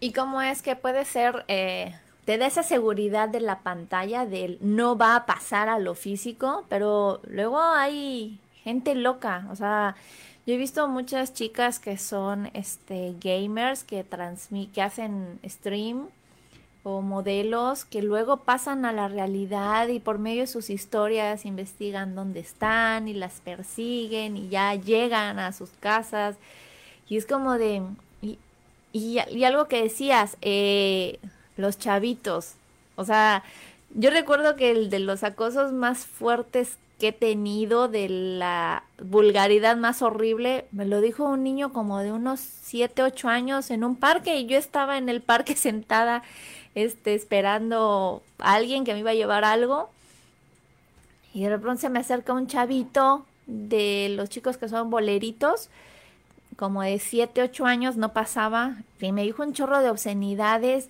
¿Y 0.00 0.14
cómo 0.14 0.40
es 0.40 0.62
que 0.62 0.74
puede 0.74 1.04
ser 1.04 1.44
eh, 1.48 1.94
te 2.26 2.38
da 2.38 2.46
esa 2.46 2.64
seguridad 2.64 3.28
de 3.28 3.40
la 3.40 3.60
pantalla 3.60 4.26
del 4.26 4.58
no 4.60 4.98
va 4.98 5.14
a 5.14 5.26
pasar 5.26 5.68
a 5.68 5.78
lo 5.78 5.94
físico, 5.94 6.66
pero 6.68 7.20
luego 7.24 7.62
hay 7.62 8.40
gente 8.62 8.94
loca, 8.94 9.46
o 9.50 9.56
sea, 9.56 9.96
Yo 10.46 10.54
he 10.54 10.58
visto 10.58 10.86
muchas 10.86 11.34
chicas 11.34 11.80
que 11.80 11.98
son 11.98 12.50
este 12.52 13.14
gamers 13.20 13.84
que 13.84 14.04
transmiten, 14.04 14.72
que 14.72 14.82
hacen 14.82 15.40
stream 15.44 16.08
o 16.84 17.02
modelos 17.02 17.84
que 17.84 18.00
luego 18.02 18.38
pasan 18.38 18.84
a 18.84 18.92
la 18.92 19.08
realidad 19.08 19.88
y 19.88 19.98
por 19.98 20.18
medio 20.20 20.42
de 20.42 20.46
sus 20.46 20.70
historias 20.70 21.44
investigan 21.44 22.14
dónde 22.14 22.40
están 22.40 23.08
y 23.08 23.14
las 23.14 23.40
persiguen 23.40 24.36
y 24.36 24.48
ya 24.48 24.74
llegan 24.76 25.40
a 25.40 25.52
sus 25.52 25.70
casas. 25.80 26.36
Y 27.08 27.16
es 27.16 27.26
como 27.26 27.54
de... 27.58 27.82
Y, 28.22 28.38
y, 28.92 29.44
algo 29.44 29.66
que 29.66 29.82
decías, 29.82 30.36
eh, 30.42 31.18
los 31.56 31.78
chavitos. 31.78 32.54
O 32.96 33.04
sea, 33.04 33.42
yo 33.94 34.10
recuerdo 34.10 34.56
que 34.56 34.70
el 34.70 34.90
de 34.90 34.98
los 34.98 35.22
acosos 35.22 35.72
más 35.72 36.06
fuertes 36.06 36.78
que 36.98 37.08
he 37.08 37.12
tenido, 37.12 37.88
de 37.88 38.08
la 38.08 38.84
vulgaridad 39.02 39.76
más 39.76 40.00
horrible, 40.00 40.64
me 40.72 40.86
lo 40.86 41.00
dijo 41.00 41.24
un 41.24 41.44
niño 41.44 41.72
como 41.72 41.98
de 41.98 42.12
unos 42.12 42.40
7, 42.40 43.02
8 43.02 43.28
años 43.28 43.70
en 43.70 43.84
un 43.84 43.96
parque 43.96 44.38
y 44.38 44.46
yo 44.46 44.56
estaba 44.56 44.96
en 44.96 45.08
el 45.08 45.20
parque 45.20 45.56
sentada 45.56 46.22
este, 46.74 47.14
esperando 47.14 48.22
a 48.38 48.54
alguien 48.54 48.84
que 48.84 48.94
me 48.94 49.00
iba 49.00 49.10
a 49.10 49.14
llevar 49.14 49.44
algo. 49.44 49.90
Y 51.34 51.42
de 51.42 51.50
repente 51.50 51.82
se 51.82 51.90
me 51.90 51.98
acerca 51.98 52.32
un 52.32 52.46
chavito 52.46 53.26
de 53.46 54.12
los 54.16 54.30
chicos 54.30 54.56
que 54.56 54.68
son 54.68 54.90
boleritos, 54.90 55.68
como 56.56 56.82
de 56.82 56.98
7, 56.98 57.42
8 57.42 57.66
años, 57.66 57.96
no 57.96 58.14
pasaba, 58.14 58.76
y 59.00 59.12
me 59.12 59.22
dijo 59.22 59.42
un 59.42 59.52
chorro 59.52 59.80
de 59.80 59.90
obscenidades 59.90 60.88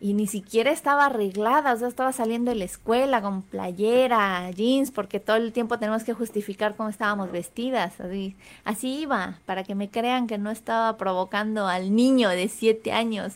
y 0.00 0.14
ni 0.14 0.26
siquiera 0.26 0.70
estaba 0.70 1.06
arreglada, 1.06 1.72
o 1.72 1.76
sea, 1.76 1.88
estaba 1.88 2.12
saliendo 2.12 2.50
de 2.50 2.56
la 2.56 2.64
escuela 2.64 3.20
con 3.20 3.42
playera, 3.42 4.50
jeans, 4.52 4.90
porque 4.92 5.18
todo 5.18 5.36
el 5.36 5.52
tiempo 5.52 5.78
tenemos 5.78 6.04
que 6.04 6.14
justificar 6.14 6.76
cómo 6.76 6.88
estábamos 6.88 7.32
vestidas, 7.32 8.00
así, 8.00 8.36
así 8.64 9.00
iba, 9.00 9.38
para 9.44 9.64
que 9.64 9.74
me 9.74 9.90
crean 9.90 10.28
que 10.28 10.38
no 10.38 10.50
estaba 10.50 10.96
provocando 10.96 11.66
al 11.66 11.94
niño 11.96 12.28
de 12.28 12.48
7 12.48 12.92
años. 12.92 13.32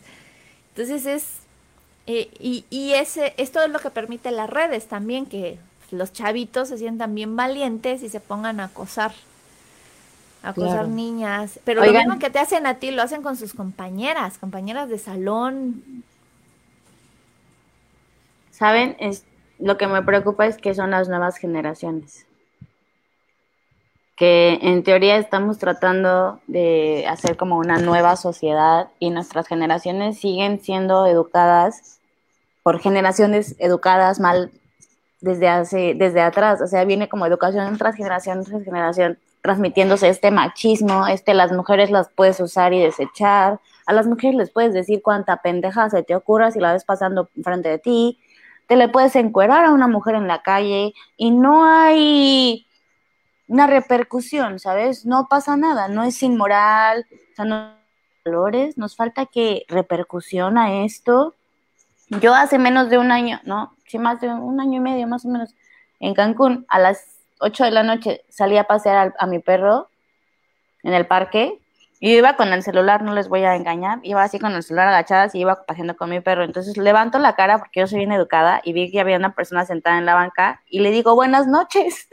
Entonces 0.70 1.06
es 1.06 1.42
eh, 2.06 2.30
y, 2.38 2.64
y 2.70 2.94
ese, 2.94 3.34
esto 3.36 3.62
es 3.62 3.70
lo 3.70 3.78
que 3.78 3.90
permite 3.90 4.30
las 4.30 4.50
redes 4.50 4.86
también, 4.86 5.26
que 5.26 5.58
los 5.90 6.12
chavitos 6.12 6.68
se 6.68 6.78
sientan 6.78 7.14
bien 7.14 7.36
valientes 7.36 8.02
y 8.02 8.08
se 8.08 8.20
pongan 8.20 8.60
a 8.60 8.64
acosar. 8.64 9.12
A 10.42 10.50
acosar 10.50 10.88
niñas. 10.88 11.60
Pero 11.64 11.84
lo 11.84 11.92
mismo 11.92 12.18
que 12.18 12.30
te 12.30 12.40
hacen 12.40 12.66
a 12.66 12.74
ti, 12.74 12.90
lo 12.90 13.02
hacen 13.02 13.22
con 13.22 13.36
sus 13.36 13.54
compañeras, 13.54 14.38
compañeras 14.38 14.88
de 14.88 14.98
salón. 14.98 16.02
¿Saben? 18.62 18.94
Es, 19.00 19.24
lo 19.58 19.76
que 19.76 19.88
me 19.88 20.02
preocupa 20.02 20.46
es 20.46 20.56
que 20.56 20.72
son 20.72 20.92
las 20.92 21.08
nuevas 21.08 21.36
generaciones. 21.36 22.28
Que 24.14 24.60
en 24.62 24.84
teoría 24.84 25.16
estamos 25.16 25.58
tratando 25.58 26.38
de 26.46 27.04
hacer 27.08 27.36
como 27.36 27.58
una 27.58 27.78
nueva 27.78 28.14
sociedad 28.14 28.90
y 29.00 29.10
nuestras 29.10 29.48
generaciones 29.48 30.20
siguen 30.20 30.60
siendo 30.60 31.06
educadas 31.06 31.98
por 32.62 32.78
generaciones 32.78 33.56
educadas 33.58 34.20
mal 34.20 34.52
desde 35.20 35.48
hace, 35.48 35.94
desde 35.96 36.20
atrás, 36.20 36.60
o 36.60 36.68
sea, 36.68 36.84
viene 36.84 37.08
como 37.08 37.26
educación 37.26 37.76
tras 37.78 37.96
generación 37.96 38.44
tras 38.44 38.62
generación 38.62 39.18
transmitiéndose 39.40 40.08
este 40.08 40.30
machismo, 40.30 41.08
este 41.08 41.34
las 41.34 41.50
mujeres 41.50 41.90
las 41.90 42.10
puedes 42.10 42.38
usar 42.38 42.72
y 42.72 42.78
desechar, 42.78 43.58
a 43.86 43.92
las 43.92 44.06
mujeres 44.06 44.36
les 44.36 44.50
puedes 44.50 44.72
decir 44.72 45.02
cuánta 45.02 45.38
pendeja 45.38 45.90
se 45.90 46.04
te 46.04 46.14
ocurra 46.14 46.52
si 46.52 46.60
la 46.60 46.72
ves 46.72 46.84
pasando 46.84 47.28
frente 47.42 47.68
de 47.68 47.78
ti, 47.80 48.20
te 48.66 48.76
le 48.76 48.88
puedes 48.88 49.16
encuerar 49.16 49.64
a 49.64 49.72
una 49.72 49.88
mujer 49.88 50.14
en 50.14 50.28
la 50.28 50.42
calle 50.42 50.94
y 51.16 51.30
no 51.30 51.64
hay 51.64 52.66
una 53.48 53.66
repercusión, 53.66 54.58
¿sabes? 54.58 55.04
No 55.04 55.26
pasa 55.28 55.56
nada, 55.56 55.88
no 55.88 56.04
es 56.04 56.22
inmoral, 56.22 57.06
o 57.10 57.34
sea, 57.34 57.44
no 57.44 57.74
valores, 58.24 58.78
nos 58.78 58.96
falta 58.96 59.26
que 59.26 59.64
repercusión 59.68 60.56
a 60.56 60.84
esto 60.84 61.34
yo 62.20 62.34
hace 62.34 62.58
menos 62.58 62.90
de 62.90 62.98
un 62.98 63.10
año, 63.10 63.40
¿no? 63.44 63.74
Sí, 63.86 63.98
más 63.98 64.20
de 64.20 64.28
un 64.28 64.60
año 64.60 64.78
y 64.78 64.80
medio 64.80 65.06
más 65.06 65.24
o 65.24 65.28
menos, 65.28 65.54
en 66.00 66.14
Cancún, 66.14 66.66
a 66.68 66.78
las 66.78 67.04
8 67.40 67.64
de 67.64 67.70
la 67.70 67.82
noche 67.82 68.24
salí 68.28 68.56
a 68.56 68.64
pasear 68.64 69.14
a, 69.18 69.26
mi 69.26 69.38
perro 69.38 69.88
en 70.82 70.94
el 70.94 71.06
parque 71.06 71.60
y 72.04 72.16
iba 72.16 72.34
con 72.34 72.52
el 72.52 72.64
celular, 72.64 73.04
no 73.04 73.14
les 73.14 73.28
voy 73.28 73.44
a 73.44 73.54
engañar, 73.54 74.00
iba 74.02 74.24
así 74.24 74.40
con 74.40 74.52
el 74.54 74.64
celular 74.64 74.88
agachada 74.88 75.30
y 75.32 75.38
iba 75.38 75.64
paseando 75.64 75.96
con 75.96 76.10
mi 76.10 76.18
perro. 76.18 76.42
Entonces 76.42 76.76
levanto 76.76 77.20
la 77.20 77.36
cara 77.36 77.58
porque 77.58 77.78
yo 77.78 77.86
soy 77.86 77.98
bien 77.98 78.10
educada 78.10 78.60
y 78.64 78.72
vi 78.72 78.90
que 78.90 78.98
había 78.98 79.16
una 79.16 79.36
persona 79.36 79.64
sentada 79.64 79.98
en 79.98 80.04
la 80.04 80.16
banca 80.16 80.62
y 80.66 80.80
le 80.80 80.90
digo 80.90 81.14
buenas 81.14 81.46
noches. 81.46 82.08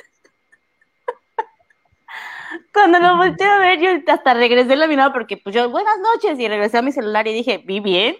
Cuando 2.71 2.99
lo 2.99 3.17
volteé 3.17 3.47
a 3.47 3.57
ver, 3.57 3.79
yo 3.79 3.89
hasta 4.13 4.35
regresé 4.35 4.75
la 4.75 4.85
mirada 4.85 5.11
porque 5.11 5.37
pues 5.37 5.55
yo, 5.55 5.67
buenas 5.71 5.97
noches, 5.97 6.39
y 6.39 6.47
regresé 6.47 6.77
a 6.77 6.83
mi 6.83 6.91
celular 6.91 7.27
y 7.27 7.33
dije, 7.33 7.63
vi 7.65 7.79
bien. 7.79 8.15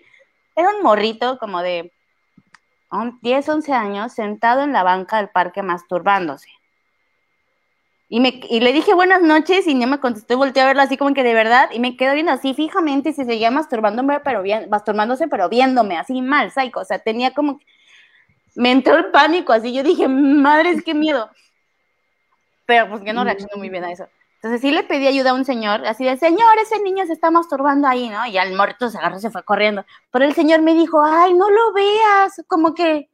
Era 0.55 0.69
un 0.75 0.81
morrito 0.81 1.37
como 1.37 1.61
de 1.61 1.93
10, 3.21 3.47
11 3.47 3.73
años 3.73 4.13
sentado 4.13 4.63
en 4.63 4.73
la 4.73 4.81
banca 4.81 5.17
del 5.17 5.29
parque 5.29 5.61
masturbándose. 5.61 6.49
Y, 8.11 8.19
me, 8.19 8.41
y 8.49 8.59
le 8.59 8.73
dije 8.73 8.95
buenas 8.95 9.21
noches 9.21 9.67
y 9.67 9.75
no 9.75 9.85
me 9.85 9.99
contestó 9.99 10.33
y 10.33 10.37
volteé 10.37 10.63
a 10.63 10.65
verlo 10.65 10.81
así 10.81 10.97
como 10.97 11.13
que 11.13 11.21
de 11.21 11.35
verdad 11.35 11.69
y 11.71 11.79
me 11.79 11.95
quedo 11.95 12.15
viendo 12.15 12.31
así 12.31 12.55
fijamente 12.55 13.09
y 13.09 13.13
se 13.13 13.23
seguía 13.23 13.51
masturbándome, 13.51 14.19
pero 14.21 14.41
bien, 14.41 14.67
masturbándose, 14.67 15.27
pero 15.27 15.47
viéndome 15.47 15.95
así 15.95 16.21
mal, 16.23 16.51
psycho. 16.51 16.79
O 16.79 16.85
sea, 16.85 16.97
tenía 16.99 17.33
como... 17.35 17.59
Me 18.55 18.71
entró 18.71 18.97
el 18.97 19.11
pánico 19.11 19.53
así, 19.53 19.71
yo 19.71 19.83
dije, 19.83 20.07
madres, 20.07 20.83
qué 20.83 20.95
miedo. 20.95 21.29
Pero 22.65 22.89
pues 22.89 23.01
que 23.03 23.13
no 23.13 23.23
reaccionó 23.23 23.57
muy 23.57 23.69
bien 23.69 23.83
a 23.83 23.91
eso. 23.91 24.07
Entonces 24.41 24.61
sí 24.61 24.71
le 24.71 24.83
pedí 24.83 25.05
ayuda 25.05 25.31
a 25.31 25.33
un 25.33 25.43
señor, 25.43 25.85
así 25.85 26.05
de, 26.05 26.15
señor, 26.15 26.57
ese 26.61 26.81
niño 26.81 27.05
se 27.05 27.13
está 27.13 27.29
masturbando 27.29 27.87
ahí, 27.87 28.09
¿no? 28.09 28.25
Y 28.25 28.37
al 28.37 28.55
muerto 28.55 28.89
se 28.89 28.97
agarró 28.97 29.17
y 29.17 29.19
se 29.19 29.31
fue 29.31 29.43
corriendo. 29.43 29.85
Pero 30.11 30.23
el 30.23 30.33
señor 30.33 30.61
me 30.61 30.73
dijo, 30.73 31.03
ay, 31.03 31.33
no 31.33 31.49
lo 31.49 31.73
veas, 31.73 32.41
como 32.47 32.73
que 32.73 33.08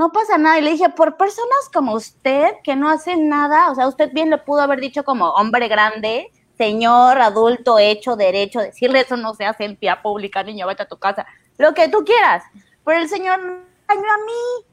no 0.00 0.12
pasa 0.12 0.38
nada. 0.38 0.58
Y 0.58 0.62
le 0.62 0.70
dije, 0.70 0.88
por 0.88 1.18
personas 1.18 1.68
como 1.70 1.92
usted, 1.92 2.54
que 2.64 2.74
no 2.74 2.88
hacen 2.88 3.28
nada, 3.28 3.70
o 3.70 3.74
sea, 3.74 3.86
usted 3.86 4.10
bien 4.14 4.30
le 4.30 4.38
pudo 4.38 4.62
haber 4.62 4.80
dicho 4.80 5.04
como 5.04 5.28
hombre 5.32 5.68
grande, 5.68 6.32
señor, 6.56 7.20
adulto, 7.20 7.78
hecho, 7.78 8.16
derecho, 8.16 8.60
decirle 8.60 9.00
eso 9.00 9.18
no 9.18 9.34
se 9.34 9.44
hace 9.44 9.64
en 9.66 9.76
pía 9.76 10.00
pública, 10.00 10.42
niño, 10.42 10.66
vete 10.66 10.84
a 10.84 10.88
tu 10.88 10.96
casa, 10.96 11.26
lo 11.58 11.74
que 11.74 11.90
tú 11.90 12.02
quieras. 12.02 12.42
Pero 12.82 12.98
el 12.98 13.10
señor 13.10 13.40
dañó 13.86 14.00
a 14.00 14.24
mí. 14.24 14.66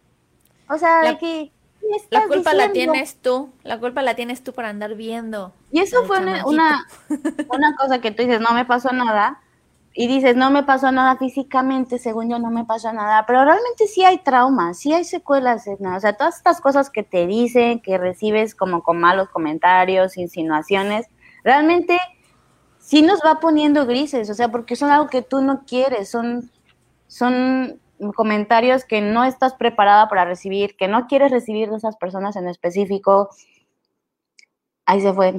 O 0.69 0.77
sea, 0.77 1.01
de 1.01 1.17
que 1.17 1.51
la 2.09 2.25
culpa 2.27 2.53
la 2.53 2.71
tienes 2.71 3.21
tú, 3.21 3.51
la 3.63 3.81
culpa 3.81 4.01
la 4.03 4.15
tienes 4.15 4.45
tú 4.45 4.53
por 4.53 4.63
andar 4.63 4.95
viendo. 4.95 5.51
Y 5.71 5.81
eso 5.81 6.05
fue 6.05 6.19
una, 6.19 6.45
una, 7.49 7.75
cosa 7.77 7.99
que 7.99 8.11
tú 8.11 8.23
dices, 8.23 8.39
no 8.39 8.53
me 8.53 8.63
pasó 8.63 8.93
nada, 8.93 9.41
y 9.99 10.05
dices, 10.05 10.35
no 10.35 10.51
me 10.51 10.61
pasó 10.61 10.91
nada 10.91 11.17
físicamente, 11.17 11.97
según 11.97 12.29
yo 12.29 12.37
no 12.37 12.51
me 12.51 12.65
pasó 12.65 12.93
nada, 12.93 13.25
pero 13.25 13.43
realmente 13.43 13.87
sí 13.87 14.05
hay 14.05 14.19
traumas, 14.19 14.77
sí 14.77 14.93
hay 14.93 15.03
secuelas, 15.03 15.65
o 15.67 15.99
sea, 15.99 16.13
todas 16.13 16.37
estas 16.37 16.61
cosas 16.61 16.91
que 16.91 17.01
te 17.01 17.25
dicen, 17.25 17.79
que 17.79 17.97
recibes 17.97 18.53
como 18.53 18.83
con 18.83 18.99
malos 18.99 19.27
comentarios, 19.29 20.15
insinuaciones, 20.17 21.07
realmente 21.43 21.97
sí 22.77 23.01
nos 23.01 23.21
va 23.25 23.39
poniendo 23.39 23.87
grises, 23.87 24.29
o 24.29 24.35
sea, 24.35 24.49
porque 24.49 24.75
son 24.75 24.91
algo 24.91 25.07
que 25.07 25.23
tú 25.23 25.41
no 25.41 25.63
quieres, 25.65 26.11
son, 26.11 26.51
son 27.07 27.81
comentarios 28.15 28.85
que 28.85 29.01
no 29.01 29.23
estás 29.23 29.55
preparada 29.55 30.09
para 30.09 30.25
recibir, 30.25 30.77
que 30.77 30.87
no 30.87 31.07
quieres 31.07 31.31
recibir 31.31 31.71
de 31.71 31.77
esas 31.77 31.97
personas 31.97 32.35
en 32.35 32.47
específico. 32.47 33.31
Ahí 34.85 35.01
se 35.01 35.11
fue, 35.11 35.35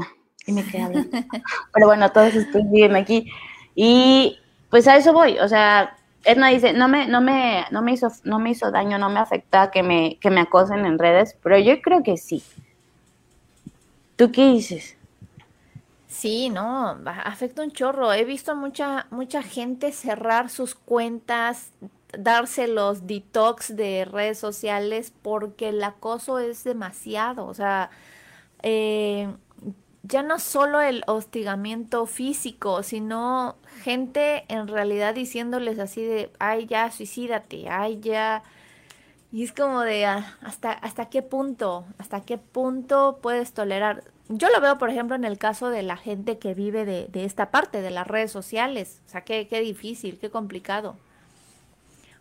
y 0.48 0.52
me 0.52 0.64
quedé 0.64 1.08
Pero 1.72 1.86
bueno, 1.86 2.10
todos 2.10 2.34
estuvieron 2.34 2.96
aquí. 2.96 3.30
Y 3.76 4.36
pues 4.70 4.86
a 4.88 4.96
eso 4.96 5.12
voy, 5.12 5.38
o 5.38 5.48
sea, 5.48 5.96
Edna 6.24 6.48
dice, 6.48 6.72
no 6.72 6.88
me, 6.88 7.06
no 7.06 7.20
me, 7.20 7.64
no 7.70 7.82
me 7.82 7.92
hizo, 7.92 8.08
no 8.24 8.38
me 8.38 8.50
hizo 8.50 8.70
daño, 8.70 8.98
no 8.98 9.08
me 9.08 9.20
afecta 9.20 9.70
que 9.70 9.82
me, 9.82 10.18
que 10.20 10.30
me 10.30 10.40
acosen 10.40 10.84
en 10.84 10.98
redes, 10.98 11.36
pero 11.42 11.58
yo 11.58 11.80
creo 11.80 12.02
que 12.02 12.16
sí. 12.16 12.42
¿Tú 14.16 14.32
qué 14.32 14.50
dices? 14.50 14.96
Sí, 16.08 16.50
no, 16.50 16.98
afecta 17.24 17.62
un 17.62 17.70
chorro. 17.70 18.12
He 18.12 18.24
visto 18.24 18.56
mucha, 18.56 19.06
mucha 19.10 19.42
gente 19.42 19.92
cerrar 19.92 20.50
sus 20.50 20.74
cuentas, 20.74 21.70
darse 22.18 22.66
los 22.66 23.06
detox 23.06 23.76
de 23.76 24.04
redes 24.04 24.38
sociales 24.38 25.12
porque 25.22 25.68
el 25.68 25.84
acoso 25.84 26.40
es 26.40 26.64
demasiado. 26.64 27.46
O 27.46 27.54
sea, 27.54 27.90
eh, 28.62 29.28
ya 30.08 30.22
no 30.22 30.38
solo 30.38 30.80
el 30.80 31.04
hostigamiento 31.06 32.06
físico, 32.06 32.82
sino 32.82 33.56
gente 33.82 34.44
en 34.48 34.66
realidad 34.66 35.14
diciéndoles 35.14 35.78
así 35.78 36.02
de, 36.02 36.32
ay, 36.38 36.66
ya, 36.66 36.90
suicídate, 36.90 37.68
ay, 37.68 38.00
ya. 38.00 38.42
Y 39.30 39.44
es 39.44 39.52
como 39.52 39.82
de, 39.82 40.06
ah, 40.06 40.36
¿hasta, 40.42 40.72
hasta 40.72 41.10
qué 41.10 41.20
punto? 41.20 41.84
¿Hasta 41.98 42.22
qué 42.22 42.38
punto 42.38 43.18
puedes 43.20 43.52
tolerar? 43.52 44.02
Yo 44.30 44.48
lo 44.48 44.60
veo, 44.62 44.78
por 44.78 44.88
ejemplo, 44.88 45.14
en 45.14 45.24
el 45.24 45.36
caso 45.36 45.68
de 45.68 45.82
la 45.82 45.98
gente 45.98 46.38
que 46.38 46.54
vive 46.54 46.86
de, 46.86 47.08
de 47.08 47.24
esta 47.26 47.50
parte, 47.50 47.82
de 47.82 47.90
las 47.90 48.06
redes 48.06 48.32
sociales. 48.32 49.02
O 49.06 49.10
sea, 49.10 49.20
qué, 49.22 49.46
qué 49.46 49.60
difícil, 49.60 50.18
qué 50.18 50.30
complicado. 50.30 50.96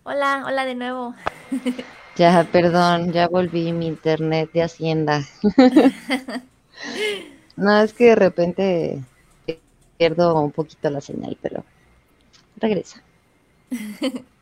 Hola, 0.03 0.43
hola 0.45 0.65
de 0.65 0.75
nuevo. 0.75 1.15
Ya, 2.17 2.47
perdón, 2.51 3.13
ya 3.13 3.27
volví 3.27 3.71
mi 3.73 3.85
internet 3.85 4.49
de 4.51 4.63
Hacienda. 4.63 5.21
no, 7.57 7.81
es 7.81 7.93
que 7.93 8.05
de 8.05 8.15
repente 8.15 9.03
pierdo 9.97 10.41
un 10.41 10.51
poquito 10.51 10.89
la 10.89 11.01
señal, 11.01 11.37
pero 11.41 11.63
regresa. 12.57 13.03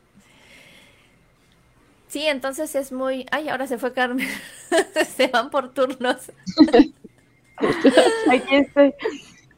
Sí, 2.08 2.24
entonces 2.26 2.74
es 2.74 2.92
muy. 2.92 3.26
Ay, 3.30 3.50
ahora 3.50 3.66
se 3.66 3.76
fue 3.76 3.92
Carmen. 3.92 4.26
se 5.16 5.26
van 5.26 5.50
por 5.50 5.74
turnos. 5.74 6.32
Aquí 8.30 8.56
estoy. 8.56 8.94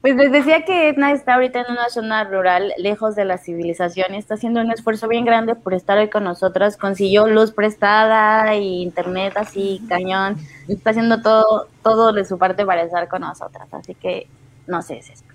Pues 0.00 0.14
les 0.14 0.30
decía 0.30 0.64
que 0.64 0.90
Edna 0.90 1.10
está 1.10 1.34
ahorita 1.34 1.60
en 1.60 1.72
una 1.72 1.88
zona 1.88 2.22
rural, 2.22 2.72
lejos 2.78 3.16
de 3.16 3.24
la 3.24 3.36
civilización, 3.36 4.14
y 4.14 4.18
está 4.18 4.34
haciendo 4.34 4.60
un 4.60 4.70
esfuerzo 4.70 5.08
bien 5.08 5.24
grande 5.24 5.56
por 5.56 5.74
estar 5.74 5.98
hoy 5.98 6.08
con 6.08 6.22
nosotras. 6.22 6.76
Consiguió 6.76 7.26
luz 7.26 7.50
prestada 7.50 8.54
y 8.54 8.82
internet 8.82 9.32
así, 9.36 9.82
cañón. 9.88 10.36
Está 10.68 10.90
haciendo 10.90 11.20
todo, 11.20 11.66
todo 11.82 12.12
de 12.12 12.24
su 12.24 12.38
parte 12.38 12.64
para 12.64 12.82
estar 12.82 13.08
con 13.08 13.22
nosotras. 13.22 13.66
Así 13.72 13.94
que 13.96 14.28
no 14.68 14.82
se 14.82 14.94
desesperen. 14.94 15.28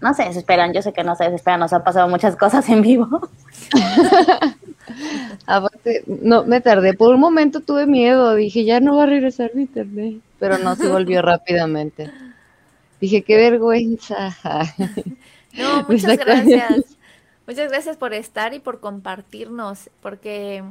No 0.00 0.14
se 0.14 0.24
desesperan, 0.24 0.72
yo 0.72 0.82
sé 0.82 0.92
que 0.92 1.04
no 1.04 1.14
se 1.14 1.24
desesperan, 1.24 1.60
nos 1.60 1.72
han 1.72 1.84
pasado 1.84 2.08
muchas 2.08 2.34
cosas 2.34 2.68
en 2.68 2.82
vivo. 2.82 3.30
Aparte, 5.46 6.02
no, 6.06 6.44
me 6.44 6.60
tardé. 6.60 6.94
Por 6.94 7.14
un 7.14 7.20
momento 7.20 7.60
tuve 7.60 7.86
miedo, 7.86 8.34
dije, 8.34 8.64
ya 8.64 8.80
no 8.80 8.96
va 8.96 9.04
a 9.04 9.06
regresar 9.06 9.52
mi 9.54 9.62
internet, 9.62 10.16
pero 10.40 10.58
no 10.58 10.74
se 10.74 10.88
volvió 10.88 11.22
rápidamente. 11.22 12.10
Dije, 13.00 13.22
qué 13.22 13.36
vergüenza. 13.36 14.36
No, 15.56 15.84
muchas 15.88 16.18
gracias. 16.18 16.96
Muchas 17.46 17.70
gracias 17.70 17.96
por 17.96 18.12
estar 18.12 18.52
y 18.52 18.58
por 18.58 18.80
compartirnos, 18.80 19.88
porque 20.02 20.62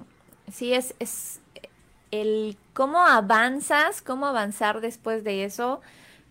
sí 0.52 0.74
es, 0.74 0.94
es 1.00 1.40
el 2.12 2.56
cómo 2.74 3.00
avanzas, 3.00 4.02
cómo 4.02 4.28
avanzar 4.28 4.82
después 4.82 5.24
de 5.24 5.44
eso. 5.44 5.82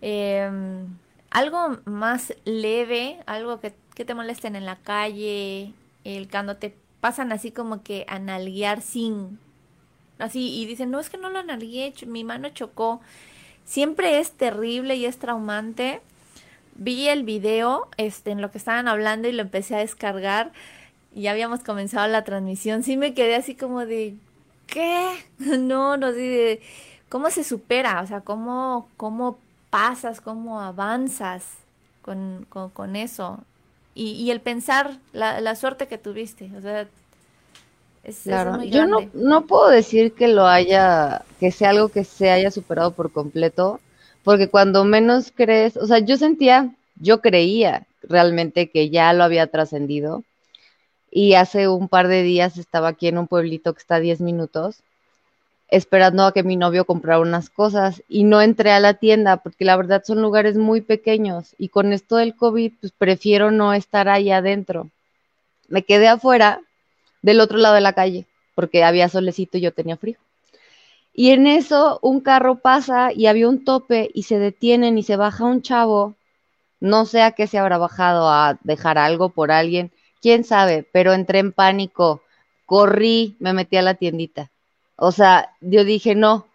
Em, 0.01 0.87
algo 1.31 1.79
más 1.85 2.33
leve, 2.45 3.17
algo 3.25 3.59
que, 3.59 3.73
que, 3.93 4.05
te 4.05 4.13
molesten 4.13 4.55
en 4.55 4.65
la 4.65 4.77
calle, 4.77 5.73
el 6.03 6.29
cuando 6.29 6.57
te 6.57 6.75
pasan 7.01 7.31
así 7.31 7.51
como 7.51 7.83
que 7.83 8.05
a 8.07 8.19
nalguear 8.19 8.81
sin, 8.81 9.39
así, 10.19 10.61
y 10.61 10.65
dicen, 10.65 10.91
no, 10.91 10.99
es 10.99 11.09
que 11.09 11.17
no 11.17 11.29
lo 11.29 11.39
analgué, 11.39 11.93
mi 12.05 12.23
mano 12.23 12.49
chocó 12.49 13.01
siempre 13.65 14.19
es 14.19 14.31
terrible 14.31 14.95
y 14.95 15.05
es 15.05 15.17
traumante. 15.17 16.01
Vi 16.75 17.07
el 17.07 17.23
video 17.23 17.87
este, 17.97 18.31
en 18.31 18.41
lo 18.41 18.51
que 18.51 18.57
estaban 18.57 18.87
hablando 18.87 19.27
y 19.27 19.31
lo 19.31 19.41
empecé 19.41 19.75
a 19.75 19.79
descargar. 19.79 20.51
Ya 21.13 21.31
habíamos 21.31 21.61
comenzado 21.61 22.07
la 22.07 22.23
transmisión. 22.23 22.83
Sí 22.83 22.97
me 22.97 23.13
quedé 23.13 23.35
así 23.35 23.55
como 23.55 23.85
de, 23.85 24.15
¿qué? 24.67 25.15
No, 25.39 25.97
no 25.97 26.11
sé, 26.11 26.61
¿cómo 27.09 27.29
se 27.29 27.43
supera? 27.43 28.01
O 28.01 28.07
sea, 28.07 28.21
¿cómo, 28.21 28.89
cómo 28.97 29.37
pasas, 29.69 30.21
cómo 30.21 30.61
avanzas 30.61 31.45
con, 32.01 32.45
con, 32.49 32.95
eso? 32.95 33.39
Y, 33.93 34.11
y, 34.11 34.31
el 34.31 34.41
pensar 34.41 34.97
la, 35.13 35.39
la 35.41 35.55
suerte 35.55 35.87
que 35.87 35.97
tuviste. 35.97 36.51
O 36.57 36.61
sea, 36.61 36.87
claro, 38.23 38.63
yo 38.63 38.85
no, 38.85 39.09
no 39.13 39.45
puedo 39.45 39.69
decir 39.69 40.13
que 40.13 40.27
lo 40.27 40.47
haya, 40.47 41.23
que 41.39 41.51
sea 41.51 41.71
algo 41.71 41.89
que 41.89 42.03
se 42.03 42.29
haya 42.29 42.51
superado 42.51 42.91
por 42.91 43.11
completo, 43.11 43.79
porque 44.23 44.49
cuando 44.49 44.83
menos 44.85 45.31
crees, 45.33 45.77
o 45.77 45.87
sea, 45.87 45.99
yo 45.99 46.17
sentía, 46.17 46.73
yo 46.95 47.21
creía 47.21 47.85
realmente 48.03 48.69
que 48.69 48.89
ya 48.89 49.13
lo 49.13 49.23
había 49.23 49.47
trascendido. 49.47 50.23
Y 51.11 51.35
hace 51.35 51.67
un 51.67 51.87
par 51.87 52.07
de 52.07 52.23
días 52.23 52.57
estaba 52.57 52.89
aquí 52.89 53.07
en 53.07 53.17
un 53.17 53.27
pueblito 53.27 53.73
que 53.73 53.79
está 53.79 53.95
a 53.95 53.99
10 53.99 54.19
minutos, 54.21 54.79
esperando 55.69 56.25
a 56.25 56.33
que 56.33 56.43
mi 56.43 56.57
novio 56.57 56.85
comprara 56.85 57.19
unas 57.19 57.49
cosas 57.49 58.03
y 58.09 58.23
no 58.23 58.41
entré 58.41 58.71
a 58.71 58.79
la 58.79 58.95
tienda 58.95 59.37
porque 59.37 59.65
la 59.65 59.77
verdad 59.77 60.03
son 60.05 60.21
lugares 60.21 60.57
muy 60.57 60.81
pequeños 60.81 61.55
y 61.57 61.69
con 61.69 61.93
esto 61.93 62.17
del 62.17 62.35
COVID, 62.35 62.73
pues 62.79 62.91
prefiero 62.91 63.51
no 63.51 63.73
estar 63.73 64.09
ahí 64.09 64.29
adentro. 64.31 64.89
Me 65.67 65.83
quedé 65.83 66.07
afuera 66.07 66.61
del 67.25 67.39
otro 67.39 67.57
lado 67.57 67.73
de 67.73 67.81
la 67.81 67.93
calle, 67.93 68.27
porque 68.53 68.83
había 68.83 69.09
solecito 69.09 69.57
y 69.57 69.61
yo 69.61 69.73
tenía 69.73 69.97
frío. 69.97 70.17
Y 71.11 71.31
en 71.31 71.47
eso 71.47 71.97
un 72.03 72.19
carro 72.21 72.59
pasa 72.59 73.11
y 73.11 73.25
había 73.25 73.49
un 73.49 73.65
tope 73.65 74.11
y 74.13 74.23
se 74.23 74.37
detienen 74.37 74.99
y 74.99 75.03
se 75.03 75.15
baja 75.15 75.43
un 75.43 75.63
chavo, 75.63 76.13
no 76.79 77.05
sé 77.05 77.23
a 77.23 77.31
qué 77.31 77.47
se 77.47 77.57
habrá 77.57 77.79
bajado, 77.79 78.29
a 78.29 78.59
dejar 78.63 78.99
algo 78.99 79.29
por 79.29 79.51
alguien, 79.51 79.91
quién 80.21 80.43
sabe, 80.43 80.87
pero 80.93 81.13
entré 81.13 81.39
en 81.39 81.51
pánico, 81.51 82.21
corrí, 82.67 83.35
me 83.39 83.53
metí 83.53 83.77
a 83.77 83.81
la 83.81 83.95
tiendita. 83.95 84.51
O 84.95 85.11
sea, 85.11 85.49
yo 85.61 85.83
dije, 85.83 86.13
no, 86.13 86.45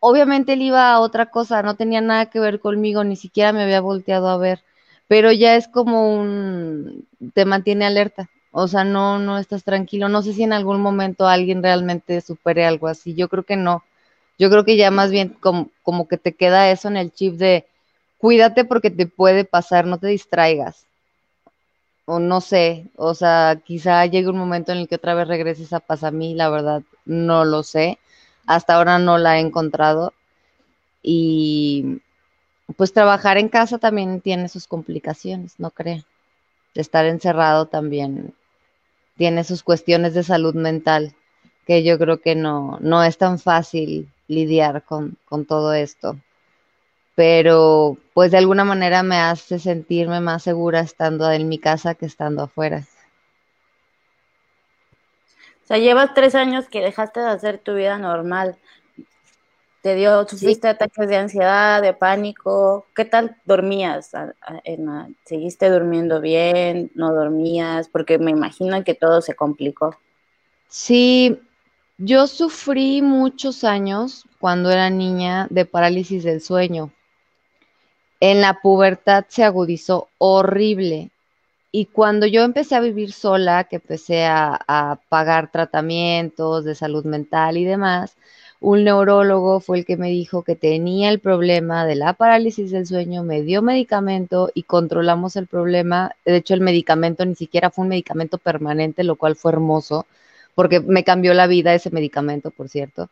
obviamente 0.00 0.52
él 0.52 0.62
iba 0.62 0.92
a 0.92 1.00
otra 1.00 1.30
cosa, 1.30 1.62
no 1.62 1.76
tenía 1.76 2.02
nada 2.02 2.26
que 2.26 2.40
ver 2.40 2.60
conmigo, 2.60 3.02
ni 3.02 3.16
siquiera 3.16 3.54
me 3.54 3.62
había 3.62 3.80
volteado 3.80 4.28
a 4.28 4.36
ver, 4.36 4.62
pero 5.08 5.32
ya 5.32 5.56
es 5.56 5.68
como 5.68 6.14
un, 6.20 7.06
te 7.32 7.46
mantiene 7.46 7.86
alerta. 7.86 8.28
O 8.52 8.68
sea, 8.68 8.84
no, 8.84 9.18
no 9.18 9.38
estás 9.38 9.64
tranquilo. 9.64 10.08
No 10.08 10.22
sé 10.22 10.32
si 10.32 10.42
en 10.42 10.52
algún 10.52 10.80
momento 10.80 11.26
alguien 11.28 11.62
realmente 11.62 12.20
supere 12.20 12.66
algo 12.66 12.88
así. 12.88 13.14
Yo 13.14 13.28
creo 13.28 13.44
que 13.44 13.56
no. 13.56 13.84
Yo 14.38 14.50
creo 14.50 14.64
que 14.64 14.76
ya 14.76 14.90
más 14.90 15.10
bien 15.10 15.30
como, 15.40 15.70
como 15.82 16.08
que 16.08 16.16
te 16.18 16.34
queda 16.34 16.70
eso 16.70 16.88
en 16.88 16.96
el 16.96 17.12
chip 17.12 17.34
de 17.34 17.66
cuídate 18.18 18.64
porque 18.64 18.90
te 18.90 19.06
puede 19.06 19.44
pasar, 19.44 19.86
no 19.86 19.98
te 19.98 20.08
distraigas. 20.08 20.86
O 22.06 22.18
no 22.18 22.40
sé, 22.40 22.86
o 22.96 23.14
sea, 23.14 23.60
quizá 23.64 24.04
llegue 24.06 24.28
un 24.28 24.38
momento 24.38 24.72
en 24.72 24.78
el 24.78 24.88
que 24.88 24.96
otra 24.96 25.14
vez 25.14 25.28
regreses 25.28 25.72
a 25.72 25.80
paz 25.80 26.02
a 26.02 26.10
mí, 26.10 26.34
la 26.34 26.48
verdad, 26.50 26.82
no 27.04 27.44
lo 27.44 27.62
sé. 27.62 27.98
Hasta 28.46 28.74
ahora 28.74 28.98
no 28.98 29.16
la 29.18 29.38
he 29.38 29.40
encontrado. 29.40 30.12
Y 31.02 32.00
pues 32.76 32.92
trabajar 32.92 33.38
en 33.38 33.48
casa 33.48 33.78
también 33.78 34.20
tiene 34.20 34.48
sus 34.48 34.66
complicaciones, 34.66 35.54
no 35.58 35.70
creo. 35.70 36.02
Estar 36.74 37.06
encerrado 37.06 37.66
también 37.66 38.34
tiene 39.20 39.44
sus 39.44 39.62
cuestiones 39.62 40.14
de 40.14 40.22
salud 40.22 40.54
mental, 40.54 41.12
que 41.66 41.84
yo 41.84 41.98
creo 41.98 42.22
que 42.22 42.34
no, 42.34 42.78
no 42.80 43.04
es 43.04 43.18
tan 43.18 43.38
fácil 43.38 44.08
lidiar 44.28 44.82
con, 44.82 45.18
con 45.26 45.44
todo 45.44 45.74
esto. 45.74 46.16
Pero 47.16 47.98
pues 48.14 48.30
de 48.30 48.38
alguna 48.38 48.64
manera 48.64 49.02
me 49.02 49.18
hace 49.18 49.58
sentirme 49.58 50.22
más 50.22 50.44
segura 50.44 50.80
estando 50.80 51.30
en 51.30 51.50
mi 51.50 51.58
casa 51.58 51.94
que 51.94 52.06
estando 52.06 52.44
afuera. 52.44 52.86
O 55.64 55.66
sea, 55.66 55.76
llevas 55.76 56.14
tres 56.14 56.34
años 56.34 56.70
que 56.70 56.80
dejaste 56.80 57.20
de 57.20 57.28
hacer 57.28 57.58
tu 57.58 57.74
vida 57.74 57.98
normal 57.98 58.56
te 59.82 59.94
dio, 59.94 60.26
sufriste 60.28 60.68
ataques 60.68 61.08
de 61.08 61.16
ansiedad, 61.16 61.80
de 61.80 61.94
pánico, 61.94 62.86
¿qué 62.94 63.04
tal 63.04 63.36
dormías? 63.44 64.10
¿Seguiste 65.24 65.70
durmiendo 65.70 66.20
bien? 66.20 66.90
¿No 66.94 67.14
dormías? 67.14 67.88
Porque 67.88 68.18
me 68.18 68.30
imagino 68.30 68.84
que 68.84 68.94
todo 68.94 69.22
se 69.22 69.34
complicó. 69.34 69.96
Sí, 70.68 71.40
yo 71.96 72.26
sufrí 72.26 73.00
muchos 73.00 73.64
años 73.64 74.26
cuando 74.38 74.70
era 74.70 74.90
niña 74.90 75.46
de 75.50 75.64
parálisis 75.64 76.24
del 76.24 76.40
sueño. 76.42 76.92
En 78.20 78.42
la 78.42 78.60
pubertad 78.60 79.24
se 79.28 79.44
agudizó 79.44 80.08
horrible. 80.18 81.10
Y 81.72 81.86
cuando 81.86 82.26
yo 82.26 82.42
empecé 82.42 82.74
a 82.74 82.80
vivir 82.80 83.12
sola, 83.12 83.64
que 83.64 83.76
empecé 83.76 84.26
a, 84.26 84.58
a 84.66 85.00
pagar 85.08 85.50
tratamientos 85.50 86.64
de 86.64 86.74
salud 86.74 87.04
mental 87.04 87.56
y 87.56 87.64
demás, 87.64 88.16
un 88.60 88.84
neurólogo 88.84 89.60
fue 89.60 89.78
el 89.78 89.84
que 89.86 89.96
me 89.96 90.10
dijo 90.10 90.42
que 90.42 90.54
tenía 90.54 91.08
el 91.10 91.18
problema 91.18 91.86
de 91.86 91.94
la 91.96 92.12
parálisis 92.12 92.70
del 92.70 92.86
sueño, 92.86 93.22
me 93.24 93.42
dio 93.42 93.62
medicamento 93.62 94.50
y 94.54 94.64
controlamos 94.64 95.36
el 95.36 95.46
problema. 95.46 96.12
De 96.26 96.36
hecho, 96.36 96.54
el 96.54 96.60
medicamento 96.60 97.24
ni 97.24 97.34
siquiera 97.34 97.70
fue 97.70 97.84
un 97.84 97.88
medicamento 97.88 98.36
permanente, 98.38 99.02
lo 99.04 99.16
cual 99.16 99.36
fue 99.36 99.52
hermoso, 99.52 100.06
porque 100.54 100.80
me 100.80 101.04
cambió 101.04 101.32
la 101.34 101.46
vida 101.46 101.74
ese 101.74 101.90
medicamento, 101.90 102.50
por 102.50 102.68
cierto. 102.68 103.08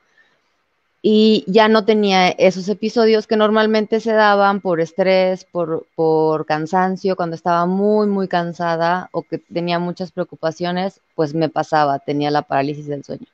Y 1.00 1.44
ya 1.46 1.68
no 1.68 1.84
tenía 1.84 2.28
esos 2.28 2.68
episodios 2.68 3.26
que 3.26 3.36
normalmente 3.36 4.00
se 4.00 4.12
daban 4.12 4.60
por 4.60 4.80
estrés, 4.80 5.44
por, 5.44 5.86
por 5.94 6.44
cansancio, 6.44 7.16
cuando 7.16 7.36
estaba 7.36 7.66
muy, 7.66 8.06
muy 8.08 8.28
cansada 8.28 9.08
o 9.12 9.22
que 9.22 9.38
tenía 9.38 9.78
muchas 9.78 10.12
preocupaciones, 10.12 11.00
pues 11.14 11.34
me 11.34 11.48
pasaba, 11.48 12.00
tenía 12.00 12.30
la 12.30 12.42
parálisis 12.42 12.86
del 12.86 13.04
sueño 13.04 13.26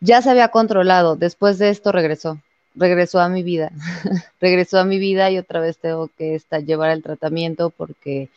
ya 0.00 0.22
se 0.22 0.30
había 0.30 0.48
controlado, 0.48 1.16
después 1.16 1.58
de 1.58 1.70
esto 1.70 1.92
regresó, 1.92 2.40
regresó 2.74 3.20
a 3.20 3.28
mi 3.28 3.42
vida, 3.42 3.70
regresó 4.40 4.78
a 4.78 4.84
mi 4.84 4.98
vida 4.98 5.30
y 5.30 5.38
otra 5.38 5.60
vez 5.60 5.78
tengo 5.78 6.08
que 6.18 6.34
estar, 6.34 6.64
llevar 6.64 6.90
el 6.90 7.02
tratamiento 7.02 7.70
porque 7.70 8.28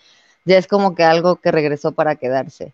ya 0.45 0.57
es 0.57 0.67
como 0.67 0.95
que 0.95 1.03
algo 1.03 1.37
que 1.37 1.51
regresó 1.51 1.93
para 1.93 2.15
quedarse. 2.15 2.73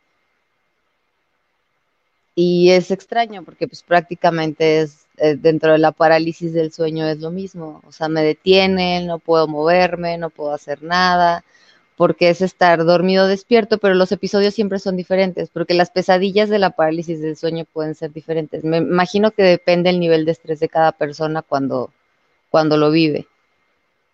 Y 2.36 2.72
es 2.72 2.90
extraño 2.90 3.44
porque 3.44 3.68
pues 3.68 3.84
prácticamente 3.84 4.82
es 4.82 5.06
eh, 5.18 5.36
dentro 5.36 5.74
de 5.74 5.78
la 5.78 5.92
parálisis 5.92 6.54
del 6.54 6.72
sueño 6.72 7.06
es 7.08 7.20
lo 7.20 7.32
mismo, 7.32 7.82
o 7.86 7.92
sea, 7.92 8.08
me 8.08 8.24
detienen, 8.24 9.08
no 9.08 9.20
puedo 9.20 9.48
moverme, 9.48 10.18
no 10.18 10.30
puedo 10.30 10.54
hacer 10.54 10.82
nada, 10.82 11.44
porque 12.00 12.30
es 12.30 12.42
estar 12.42 12.86
dormido 12.86 13.28
despierto, 13.28 13.78
pero 13.78 13.94
los 13.94 14.14
episodios 14.14 14.54
siempre 14.54 14.80
son 14.80 14.96
diferentes, 14.96 15.50
porque 15.50 15.74
las 15.74 15.92
pesadillas 15.92 16.48
de 16.48 16.58
la 16.58 16.70
parálisis 16.70 17.20
del 17.22 17.36
sueño 17.36 17.66
pueden 17.66 17.94
ser 17.94 18.14
diferentes. 18.14 18.64
Me 18.64 18.78
imagino 18.78 19.32
que 19.32 19.44
depende 19.44 19.90
el 19.90 20.00
nivel 20.00 20.24
de 20.24 20.32
estrés 20.32 20.62
de 20.62 20.70
cada 20.70 20.94
persona 20.94 21.42
cuando, 21.42 21.92
cuando 22.52 22.78
lo 22.78 22.90
vive. 22.90 23.28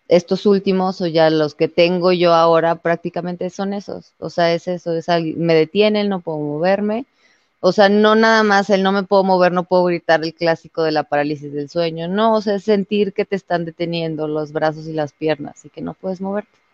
estos 0.08 0.46
últimos 0.46 1.00
o 1.00 1.06
ya 1.06 1.30
los 1.30 1.54
que 1.54 1.68
tengo 1.68 2.12
yo 2.12 2.34
ahora 2.34 2.74
prácticamente 2.76 3.50
son 3.50 3.72
esos. 3.72 4.14
O 4.18 4.30
sea, 4.30 4.52
es 4.52 4.66
eso, 4.68 4.92
es 4.94 5.06
me 5.36 5.54
detienen, 5.54 6.08
no 6.08 6.20
puedo 6.20 6.38
moverme. 6.38 7.06
O 7.60 7.72
sea, 7.72 7.88
no 7.88 8.16
nada 8.16 8.42
más 8.42 8.70
el 8.70 8.82
no 8.82 8.92
me 8.92 9.04
puedo 9.04 9.24
mover, 9.24 9.52
no 9.52 9.64
puedo 9.64 9.84
gritar 9.84 10.24
el 10.24 10.34
clásico 10.34 10.82
de 10.82 10.92
la 10.92 11.04
parálisis 11.04 11.52
del 11.52 11.68
sueño. 11.70 12.08
No, 12.08 12.34
o 12.36 12.42
sea, 12.42 12.56
es 12.56 12.64
sentir 12.64 13.12
que 13.12 13.24
te 13.24 13.36
están 13.36 13.64
deteniendo 13.64 14.28
los 14.28 14.52
brazos 14.52 14.88
y 14.88 14.92
las 14.92 15.12
piernas 15.12 15.64
y 15.64 15.70
que 15.70 15.82
no 15.82 15.94
puedes 15.94 16.20
moverte. 16.20 16.65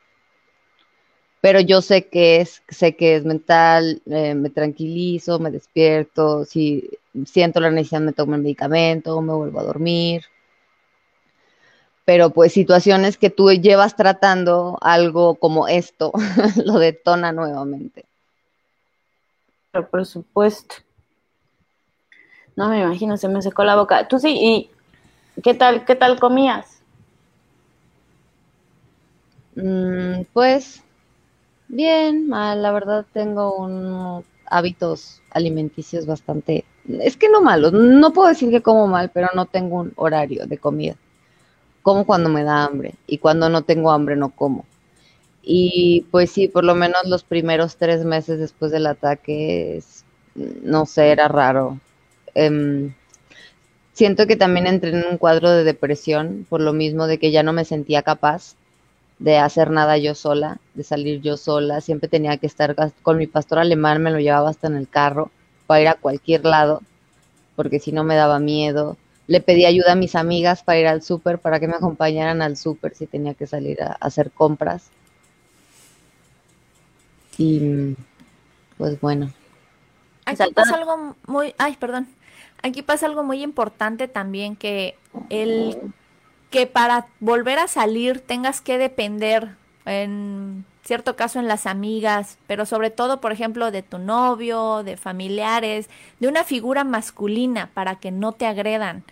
Pero 1.43 1.61
yo 1.61 1.82
sé 1.82 2.07
que 2.07 2.40
es, 2.40 2.62
sé 2.68 2.97
que 2.97 3.16
es 3.16 3.24
mental, 3.26 4.01
eh, 4.07 4.34
me 4.34 4.49
tranquilizo, 4.49 5.38
me 5.38 5.51
despierto, 5.51 6.47
si 6.47 6.88
siento 7.26 7.61
la 7.61 7.70
necesidad 7.70 8.01
me 8.01 8.14
tomo 8.14 8.34
el 8.36 8.43
medicamento, 8.43 9.20
me 9.20 9.34
vuelvo 9.34 9.61
a 9.61 9.64
dormir 9.64 10.22
pero 12.05 12.30
pues 12.30 12.53
situaciones 12.53 13.16
que 13.16 13.30
tú 13.30 13.51
llevas 13.51 13.97
tratando 13.97 14.76
algo 14.80 15.36
como 15.36 15.68
esto 15.68 16.12
lo 16.64 16.78
detona 16.78 17.32
nuevamente. 17.32 18.05
Pero 19.70 19.88
por 19.88 20.05
supuesto. 20.05 20.76
No 22.57 22.68
me 22.68 22.82
imagino, 22.82 23.16
se 23.16 23.28
me 23.28 23.40
secó 23.40 23.64
la 23.64 23.76
boca. 23.76 24.09
Tú 24.09 24.18
sí, 24.18 24.68
¿y 25.36 25.40
qué 25.43 25.55
tal, 25.55 25.84
qué 25.84 25.95
tal 25.95 26.20
comías? 26.20 26.82
Mm, 29.55 30.22
pues 30.32 30.82
bien, 31.73 32.29
mal, 32.29 32.62
la 32.62 32.70
verdad 32.70 33.05
tengo 33.12 33.57
unos 33.57 34.25
hábitos 34.47 35.20
alimenticios 35.31 36.07
bastante, 36.07 36.64
es 36.87 37.16
que 37.16 37.29
no 37.29 37.43
malos, 37.43 37.73
no 37.73 38.12
puedo 38.12 38.29
decir 38.29 38.51
que 38.51 38.62
como 38.62 38.87
mal, 38.87 39.11
pero 39.12 39.29
no 39.35 39.47
tengo 39.47 39.81
un 39.81 39.93
horario 39.97 40.47
de 40.47 40.59
comida 40.59 40.97
como 41.83 42.07
cuando 42.07 42.29
me 42.29 42.45
da 42.45 42.64
hambre 42.64 42.95
y 43.07 43.18
cuando 43.18 43.49
no 43.49 43.62
tengo 43.62 43.91
hambre 43.91 44.16
no 44.16 44.31
como. 44.31 44.64
Y 45.43 46.07
pues 46.12 46.31
sí, 46.31 46.49
por 46.49 46.64
lo 46.64 46.75
menos 46.75 47.03
los 47.07 47.25
primeros 47.25 47.77
tres 47.77 48.05
meses 48.05 48.39
después 48.39 48.70
del 48.70 48.87
ataque, 48.87 49.83
no 50.37 50.87
sé, 50.87 51.11
era 51.11 51.29
raro. 51.29 51.81
Em, 52.35 52.95
siento 53.93 54.27
que 54.27 54.37
también 54.37 54.66
entré 54.66 54.91
en 54.91 55.05
un 55.11 55.18
cuadro 55.18 55.51
de 55.51 55.64
depresión 55.64 56.47
por 56.49 56.61
lo 56.61 56.73
mismo 56.73 57.07
de 57.07 57.18
que 57.18 57.31
ya 57.33 57.43
no 57.43 57.53
me 57.53 57.64
sentía 57.64 58.03
capaz 58.03 58.57
de 59.23 59.39
hacer 59.39 59.70
nada 59.70 59.97
yo 59.99 60.14
sola, 60.14 60.59
de 60.75 60.85
salir 60.85 61.20
yo 61.20 61.37
sola. 61.37 61.81
Siempre 61.81 62.09
tenía 62.09 62.37
que 62.37 62.47
estar 62.47 62.75
con 63.03 63.16
mi 63.18 63.27
pastor 63.27 63.59
alemán, 63.59 64.03
me 64.03 64.11
lo 64.11 64.18
llevaba 64.18 64.51
hasta 64.51 64.66
en 64.66 64.77
el 64.77 64.89
carro 64.89 65.31
para 65.66 65.81
ir 65.81 65.89
a 65.89 65.95
cualquier 65.95 66.45
lado, 66.45 66.83
porque 67.57 67.79
si 67.79 67.93
no 67.93 68.05
me 68.05 68.16
daba 68.16 68.39
miedo 68.39 68.97
le 69.27 69.41
pedí 69.41 69.64
ayuda 69.64 69.93
a 69.93 69.97
mis 69.97 70.14
amigas 70.14 70.62
para 70.62 70.79
ir 70.79 70.87
al 70.87 71.03
súper, 71.03 71.39
para 71.39 71.61
que 71.61 71.68
me 71.68 71.75
acompañaran 71.75 72.43
al 72.43 72.57
súper 72.57 72.95
si 72.95 73.07
tenía 73.07 73.35
que 73.35 73.47
salir 73.47 73.83
a, 73.83 73.93
hacer 74.01 74.31
compras. 74.31 74.91
Y 77.39 77.97
pues 78.77 79.01
bueno. 79.01 79.33
Aquí 80.27 80.53
pasa 80.53 80.75
algo 80.75 81.16
muy, 81.27 81.55
ay, 81.59 81.77
perdón. 81.77 82.09
Aquí 82.62 82.83
pasa 82.83 83.07
algo 83.07 83.23
muy 83.23 83.43
importante 83.43 84.07
también 84.07 84.55
que 84.55 84.97
el 85.31 85.79
que 86.53 86.69
para 86.69 87.07
volver 87.19 87.59
a 87.59 87.67
salir 87.67 88.21
tengas 88.21 88.61
que 88.61 88.79
depender 88.79 89.57
en 89.85 90.65
cierto 90.85 91.17
caso 91.17 91.41
en 91.41 91.49
las 91.49 91.67
amigas, 91.67 92.39
pero 92.47 92.67
sobre 92.67 92.91
todo, 92.91 93.21
por 93.21 93.33
ejemplo, 93.33 93.73
de 93.73 93.83
tu 93.83 93.99
novio, 93.99 94.85
de 94.85 94.97
familiares, 94.97 95.89
de 96.21 96.29
una 96.29 96.45
figura 96.45 96.85
masculina 96.85 97.71
para 97.75 97.97
que 97.97 98.13
no 98.13 98.33
te 98.33 98.47
agredan. 98.47 99.03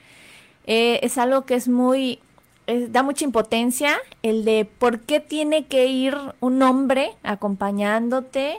Eh, 0.66 1.00
es 1.02 1.18
algo 1.18 1.46
que 1.46 1.54
es 1.54 1.66
muy, 1.68 2.20
da 2.66 3.02
mucha 3.02 3.24
impotencia 3.24 3.96
el 4.22 4.44
de 4.44 4.64
por 4.64 5.00
qué 5.00 5.18
tiene 5.18 5.66
que 5.66 5.86
ir 5.86 6.16
un 6.40 6.62
hombre 6.62 7.14
acompañándote 7.22 8.58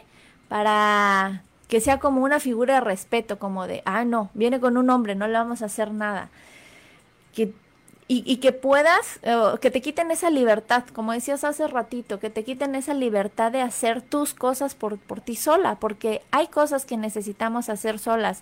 para 0.50 1.44
que 1.68 1.80
sea 1.80 2.00
como 2.00 2.24
una 2.24 2.40
figura 2.40 2.76
de 2.76 2.82
respeto, 2.82 3.40
como 3.40 3.68
de, 3.68 3.84
ah, 3.86 4.04
no, 4.04 4.30
viene 4.34 4.60
con 4.60 4.76
un 4.76 4.90
hombre, 4.90 5.16
no 5.16 5.28
le 5.28 5.34
vamos 5.34 5.62
a 5.62 5.68
hacer 5.68 5.92
nada. 5.92 6.30
Que 7.34 7.54
y, 8.14 8.38
que 8.38 8.52
puedas, 8.52 9.20
eh, 9.22 9.38
que 9.62 9.72
te 9.72 9.82
quiten 9.82 10.12
esa 10.12 10.30
libertad, 10.30 10.84
como 10.94 11.14
decías 11.14 11.46
hace 11.46 11.66
ratito, 11.68 12.20
que 12.20 12.30
te 12.30 12.44
quiten 12.44 12.76
esa 12.76 12.94
libertad 12.94 13.54
de 13.54 13.62
hacer 13.62 14.02
tus 14.02 14.34
cosas 14.34 14.76
por, 14.76 14.98
por 14.98 15.22
ti 15.22 15.38
sola, 15.38 15.76
porque 15.76 16.22
hay 16.32 16.48
cosas 16.48 16.84
que 16.84 16.98
necesitamos 16.98 17.70
hacer 17.70 18.00
solas, 18.00 18.42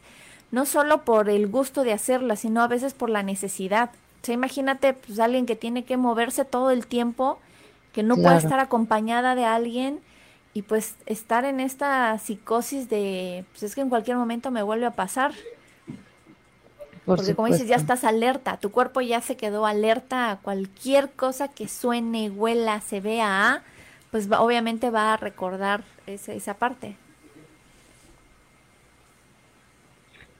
no 0.50 0.66
solo 0.66 1.06
por 1.06 1.30
el 1.30 1.48
gusto 1.48 1.84
de 1.84 1.94
hacerlas, 1.94 2.40
sino 2.40 2.64
a 2.64 2.68
veces 2.68 2.96
por 2.96 3.12
la 3.12 3.22
necesidad. 3.22 3.92
O 4.24 4.26
sea, 4.26 4.34
imagínate 4.34 4.94
pues, 4.94 5.20
alguien 5.20 5.46
que 5.46 5.56
tiene 5.56 5.84
que 5.84 5.98
moverse 5.98 6.46
todo 6.46 6.72
el 6.72 6.88
tiempo, 6.88 7.38
que 7.94 8.02
no 8.02 8.16
puede 8.16 8.38
estar 8.38 8.60
acompañada 8.60 9.36
de 9.36 9.46
alguien 9.46 10.00
y 10.56 10.64
pues 10.64 10.96
estar 11.06 11.46
en 11.46 11.60
esta 11.60 12.18
psicosis 12.18 12.90
de, 12.90 13.46
pues 13.52 13.62
es 13.62 13.76
que 13.76 13.82
en 13.82 13.90
cualquier 13.90 14.18
momento 14.18 14.50
me 14.50 14.64
vuelve 14.64 14.88
a 14.88 14.92
pasar. 14.92 15.34
Porque 17.16 17.36
como 17.36 17.48
dices, 17.48 17.68
ya 17.68 17.76
estás 17.76 18.04
alerta, 18.04 18.58
tu 18.58 18.72
cuerpo 18.72 19.02
ya 19.02 19.22
se 19.22 19.36
quedó 19.36 19.66
alerta 19.66 20.32
a 20.32 20.38
cualquier 20.38 21.10
cosa 21.10 21.48
que 21.48 21.68
suene, 21.68 22.30
huela, 22.30 22.82
se 22.82 23.02
vea, 23.02 23.64
pues 24.12 24.30
obviamente 24.32 24.90
va 24.92 25.14
a 25.14 25.18
recordar 25.18 25.84
esa, 26.06 26.34
esa 26.34 26.54
parte. 26.54 26.96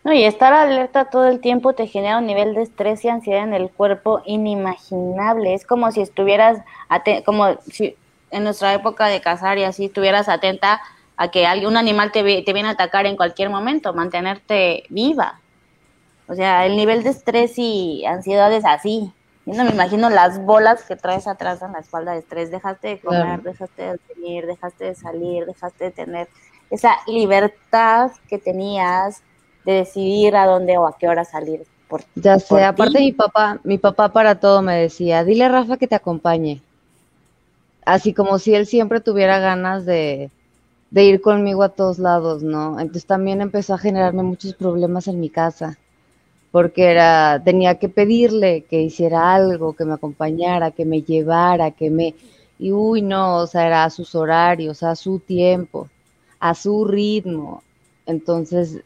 No, 0.04 0.14
y 0.14 0.24
estar 0.24 0.54
alerta 0.54 1.06
todo 1.06 1.28
el 1.28 1.40
tiempo 1.40 1.74
te 1.74 1.88
genera 1.88 2.20
un 2.20 2.26
nivel 2.26 2.54
de 2.54 2.62
estrés 2.62 3.04
y 3.04 3.10
ansiedad 3.10 3.44
en 3.44 3.54
el 3.54 3.70
cuerpo 3.70 4.22
inimaginable. 4.26 5.54
Es 5.54 5.66
como 5.66 5.92
si 5.92 6.02
estuvieras, 6.02 6.60
como 7.26 7.58
si 7.70 7.96
en 8.32 8.44
nuestra 8.44 8.74
época 8.74 9.08
de 9.08 9.22
cazar 9.22 9.58
y 9.58 9.64
así, 9.64 9.86
estuvieras 9.86 10.30
atenta 10.30 10.82
a 11.18 11.32
que 11.32 11.46
algún 11.46 11.76
animal 11.76 12.12
te, 12.12 12.24
te 12.44 12.54
viene 12.54 12.70
a 12.70 12.74
atacar 12.74 13.06
en 13.08 13.18
cualquier 13.18 13.50
momento, 13.50 13.94
mantenerte 13.94 14.84
viva. 14.90 15.40
O 16.30 16.36
sea, 16.36 16.68
el 16.68 16.78
nivel 16.78 17.04
de 17.04 17.10
estrés 17.10 17.54
y 17.58 18.06
ansiedad 18.06 18.54
es 18.54 18.64
así. 18.64 19.12
Yo 19.48 19.56
no 19.56 19.64
me 19.64 19.72
imagino 19.72 20.12
las 20.12 20.40
bolas 20.46 20.84
que 20.84 20.96
traes 20.96 21.26
atrás 21.26 21.64
en 21.64 21.72
la 21.72 21.80
espalda 21.80 22.12
de 22.12 22.20
estrés. 22.20 22.52
Dejaste 22.52 22.88
de 22.88 23.00
comer, 23.00 23.42
dejaste 23.42 23.82
de 23.82 24.00
venir, 24.16 24.46
dejaste 24.46 24.86
de 24.86 24.96
salir, 24.96 25.48
dejaste 25.48 25.86
de 25.86 25.92
tener 25.92 26.28
esa 26.70 26.98
libertad 27.08 28.12
que 28.28 28.38
tenías 28.38 29.24
de 29.66 29.74
decidir 29.74 30.36
a 30.36 30.46
dónde 30.46 30.78
o 30.78 30.86
a 30.86 30.96
qué 30.96 31.08
hora 31.08 31.26
salir. 31.26 31.64
Por, 31.88 32.04
ya 32.14 32.38
sé, 32.38 32.64
aparte 32.64 33.00
mi 33.00 33.12
papá, 33.12 33.60
mi 33.64 33.80
papá 33.80 34.10
para 34.10 34.40
todo 34.40 34.62
me 34.62 34.76
decía, 34.76 35.24
dile 35.24 35.46
a 35.46 35.50
Rafa 35.50 35.78
que 35.78 35.88
te 35.88 35.96
acompañe. 35.96 36.62
Así 37.86 38.14
como 38.14 38.38
si 38.38 38.54
él 38.54 38.68
siempre 38.68 39.02
tuviera 39.02 39.40
ganas 39.40 39.84
de, 39.84 40.30
de 40.92 41.04
ir 41.06 41.22
conmigo 41.22 41.64
a 41.64 41.70
todos 41.70 41.98
lados, 41.98 42.44
¿no? 42.44 42.80
Entonces 42.80 43.08
también 43.08 43.42
empezó 43.42 43.74
a 43.74 43.80
generarme 43.80 44.22
muchos 44.22 44.54
problemas 44.54 45.08
en 45.08 45.20
mi 45.20 45.32
casa 45.32 45.80
porque 46.52 46.92
era, 46.92 47.42
tenía 47.44 47.76
que 47.76 47.90
pedirle 47.90 48.64
que 48.70 48.82
hiciera 48.82 49.34
algo, 49.34 49.74
que 49.74 49.86
me 49.86 49.94
acompañara, 49.94 50.72
que 50.72 50.86
me 50.86 51.02
llevara, 51.04 51.72
que 51.72 51.90
me, 51.90 52.16
y 52.58 52.72
uy, 52.72 53.02
no, 53.02 53.38
o 53.38 53.48
sea, 53.48 53.68
era 53.68 53.84
a 53.84 53.90
sus 53.90 54.16
horarios, 54.16 54.84
a 54.84 54.96
su 54.96 55.20
tiempo, 55.20 55.90
a 56.40 56.56
su 56.56 56.86
ritmo. 56.86 57.64
Entonces, 58.06 58.82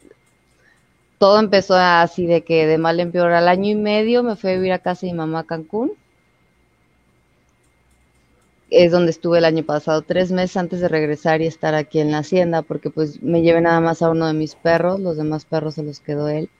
todo 1.18 1.40
empezó 1.40 1.74
así 1.76 2.26
de 2.26 2.42
que 2.42 2.66
de 2.66 2.78
mal 2.78 3.00
en 3.00 3.10
peor. 3.12 3.32
Al 3.32 3.48
año 3.48 3.70
y 3.70 3.74
medio 3.74 4.22
me 4.22 4.36
fui 4.36 4.50
a 4.50 4.54
vivir 4.54 4.72
a 4.72 4.78
casa 4.78 5.06
de 5.06 5.12
mi 5.12 5.18
mamá 5.18 5.40
a 5.40 5.44
Cancún. 5.44 5.92
Es 8.70 8.92
donde 8.92 9.10
estuve 9.10 9.38
el 9.38 9.44
año 9.44 9.64
pasado, 9.64 10.02
tres 10.02 10.32
meses 10.32 10.56
antes 10.56 10.80
de 10.80 10.88
regresar 10.88 11.40
y 11.40 11.46
estar 11.46 11.74
aquí 11.74 12.00
en 12.00 12.10
la 12.10 12.18
hacienda, 12.18 12.62
porque 12.62 12.90
pues 12.90 13.22
me 13.22 13.42
llevé 13.42 13.60
nada 13.60 13.80
más 13.80 14.02
a 14.02 14.10
uno 14.10 14.26
de 14.26 14.34
mis 14.34 14.54
perros, 14.54 15.00
los 15.00 15.16
demás 15.16 15.44
perros 15.44 15.74
se 15.74 15.82
los 15.82 16.00
quedó 16.00 16.28
él. 16.28 16.50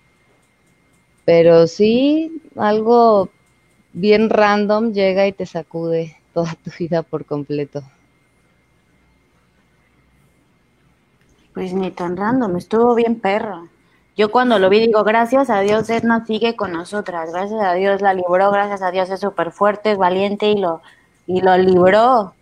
Pero 1.24 1.66
sí, 1.66 2.42
algo 2.56 3.30
bien 3.92 4.28
random 4.28 4.92
llega 4.92 5.26
y 5.26 5.32
te 5.32 5.46
sacude 5.46 6.16
toda 6.34 6.54
tu 6.62 6.70
vida 6.78 7.02
por 7.02 7.24
completo. 7.24 7.82
Pues 11.54 11.72
ni 11.72 11.90
tan 11.92 12.16
random, 12.16 12.56
estuvo 12.56 12.94
bien 12.94 13.20
perro. 13.20 13.68
Yo 14.16 14.30
cuando 14.30 14.58
lo 14.58 14.68
vi 14.68 14.80
digo, 14.80 15.02
gracias 15.02 15.50
a 15.50 15.60
Dios 15.60 15.90
Edna 15.90 16.24
sigue 16.24 16.54
con 16.54 16.72
nosotras, 16.72 17.32
gracias 17.32 17.60
a 17.60 17.74
Dios 17.74 18.00
la 18.00 18.14
libró, 18.14 18.50
gracias 18.52 18.82
a 18.82 18.92
Dios 18.92 19.10
es 19.10 19.20
súper 19.20 19.50
fuerte, 19.50 19.92
es 19.92 19.98
valiente 19.98 20.50
y 20.50 20.56
lo, 20.56 20.82
y 21.26 21.40
lo 21.40 21.56
libró. 21.56 22.34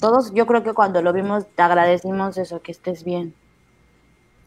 Todos, 0.00 0.34
yo 0.34 0.46
creo 0.46 0.62
que 0.64 0.74
cuando 0.74 1.00
lo 1.00 1.12
vimos 1.12 1.46
te 1.54 1.62
agradecimos 1.62 2.36
eso, 2.38 2.60
que 2.60 2.72
estés 2.72 3.04
bien, 3.04 3.34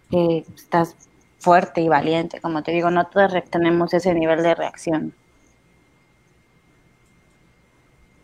que 0.09 0.45
estás 0.55 0.95
fuerte 1.39 1.81
y 1.81 1.87
valiente. 1.87 2.41
Como 2.41 2.63
te 2.63 2.71
digo, 2.71 2.91
no 2.91 3.07
todos 3.07 3.31
tenemos 3.49 3.93
ese 3.93 4.13
nivel 4.13 4.43
de 4.43 4.55
reacción. 4.55 5.13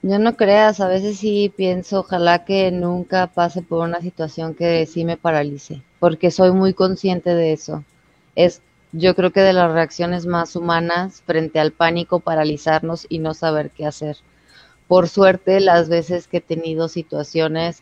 Yo 0.05 0.19
no 0.19 0.35
creas, 0.35 0.81
a 0.81 0.89
veces 0.89 1.17
sí 1.19 1.53
pienso, 1.55 2.01
ojalá 2.01 2.43
que 2.43 2.71
nunca 2.71 3.27
pase 3.27 3.61
por 3.61 3.87
una 3.87 4.01
situación 4.01 4.53
que 4.53 4.85
sí 4.85 5.05
me 5.05 5.15
paralice, 5.15 5.81
porque 5.99 6.29
soy 6.29 6.51
muy 6.51 6.73
consciente 6.73 7.33
de 7.33 7.53
eso. 7.53 7.85
Es, 8.35 8.61
yo 8.91 9.15
creo 9.15 9.31
que 9.31 9.39
de 9.39 9.53
las 9.53 9.71
reacciones 9.71 10.25
más 10.25 10.57
humanas 10.57 11.23
frente 11.25 11.57
al 11.61 11.71
pánico, 11.71 12.19
paralizarnos 12.19 13.05
y 13.07 13.19
no 13.19 13.33
saber 13.33 13.69
qué 13.71 13.85
hacer. 13.85 14.17
Por 14.89 15.07
suerte, 15.07 15.61
las 15.61 15.87
veces 15.87 16.27
que 16.27 16.37
he 16.37 16.41
tenido 16.41 16.89
situaciones, 16.89 17.81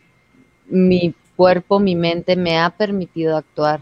mi 0.67 1.15
cuerpo, 1.35 1.79
mi 1.79 1.95
mente 1.95 2.35
me 2.35 2.59
ha 2.59 2.69
permitido 2.69 3.35
actuar, 3.35 3.81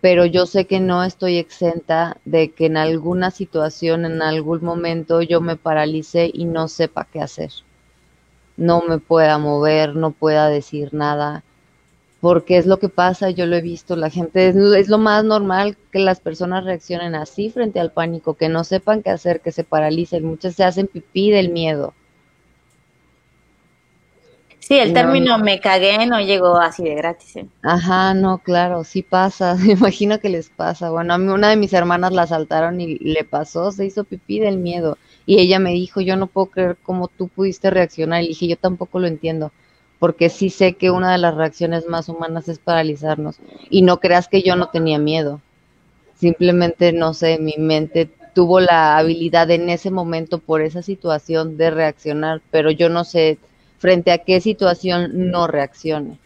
pero 0.00 0.24
yo 0.26 0.46
sé 0.46 0.66
que 0.66 0.80
no 0.80 1.04
estoy 1.04 1.38
exenta 1.38 2.18
de 2.24 2.50
que 2.50 2.66
en 2.66 2.76
alguna 2.76 3.30
situación, 3.30 4.04
en 4.04 4.22
algún 4.22 4.64
momento, 4.64 5.22
yo 5.22 5.40
me 5.40 5.56
paralice 5.56 6.30
y 6.32 6.44
no 6.44 6.68
sepa 6.68 7.06
qué 7.12 7.20
hacer. 7.20 7.50
No 8.56 8.82
me 8.82 8.98
pueda 8.98 9.38
mover, 9.38 9.94
no 9.96 10.12
pueda 10.12 10.48
decir 10.48 10.94
nada 10.94 11.44
porque 12.20 12.58
es 12.58 12.66
lo 12.66 12.78
que 12.78 12.88
pasa, 12.88 13.30
yo 13.30 13.46
lo 13.46 13.56
he 13.56 13.60
visto, 13.62 13.94
la 13.96 14.10
gente 14.10 14.48
es, 14.48 14.88
lo 14.88 14.98
más 14.98 15.24
normal 15.24 15.76
que 15.92 16.00
las 16.00 16.20
personas 16.20 16.64
reaccionen 16.64 17.14
así 17.14 17.50
frente 17.50 17.78
al 17.80 17.92
pánico, 17.92 18.34
que 18.34 18.48
no 18.48 18.64
sepan 18.64 19.02
qué 19.02 19.10
hacer, 19.10 19.40
que 19.40 19.52
se 19.52 19.64
paralicen, 19.64 20.24
muchas 20.24 20.54
se 20.54 20.64
hacen 20.64 20.88
pipí 20.88 21.30
del 21.30 21.50
miedo. 21.50 21.94
Sí, 24.68 24.78
el 24.78 24.92
término 24.92 25.38
me 25.38 25.60
cagué 25.60 26.06
no 26.06 26.20
llegó 26.20 26.58
así 26.58 26.84
de 26.84 26.94
gratis. 26.94 27.36
¿eh? 27.36 27.46
Ajá, 27.62 28.12
no, 28.12 28.36
claro, 28.36 28.84
sí 28.84 29.02
pasa, 29.02 29.54
me 29.64 29.72
imagino 29.72 30.20
que 30.20 30.28
les 30.28 30.50
pasa. 30.50 30.90
Bueno, 30.90 31.14
a 31.14 31.18
mí 31.18 31.26
una 31.28 31.48
de 31.48 31.56
mis 31.56 31.72
hermanas 31.72 32.12
la 32.12 32.24
asaltaron 32.24 32.78
y 32.78 32.98
le 32.98 33.24
pasó, 33.24 33.72
se 33.72 33.86
hizo 33.86 34.04
pipí 34.04 34.40
del 34.40 34.58
miedo. 34.58 34.98
Y 35.24 35.38
ella 35.38 35.58
me 35.58 35.72
dijo, 35.72 36.02
yo 36.02 36.18
no 36.18 36.26
puedo 36.26 36.48
creer 36.48 36.76
cómo 36.82 37.08
tú 37.08 37.28
pudiste 37.28 37.70
reaccionar. 37.70 38.22
Y 38.22 38.28
dije, 38.28 38.46
yo 38.46 38.58
tampoco 38.58 38.98
lo 38.98 39.06
entiendo 39.06 39.52
porque 39.98 40.28
sí 40.28 40.50
sé 40.50 40.74
que 40.74 40.90
una 40.90 41.12
de 41.12 41.18
las 41.18 41.34
reacciones 41.34 41.86
más 41.86 42.10
humanas 42.10 42.46
es 42.48 42.58
paralizarnos. 42.58 43.38
Y 43.70 43.80
no 43.80 44.00
creas 44.00 44.28
que 44.28 44.42
yo 44.42 44.54
no 44.54 44.68
tenía 44.68 44.98
miedo. 44.98 45.40
Simplemente, 46.14 46.92
no 46.92 47.14
sé, 47.14 47.38
mi 47.38 47.54
mente 47.56 48.10
tuvo 48.34 48.60
la 48.60 48.98
habilidad 48.98 49.50
en 49.50 49.70
ese 49.70 49.90
momento 49.90 50.38
por 50.38 50.60
esa 50.60 50.82
situación 50.82 51.56
de 51.56 51.70
reaccionar, 51.70 52.42
pero 52.50 52.70
yo 52.70 52.90
no 52.90 53.04
sé 53.04 53.38
frente 53.78 54.12
a 54.12 54.18
qué 54.18 54.40
situación 54.40 55.30
no 55.30 55.46
reaccione. 55.46 56.18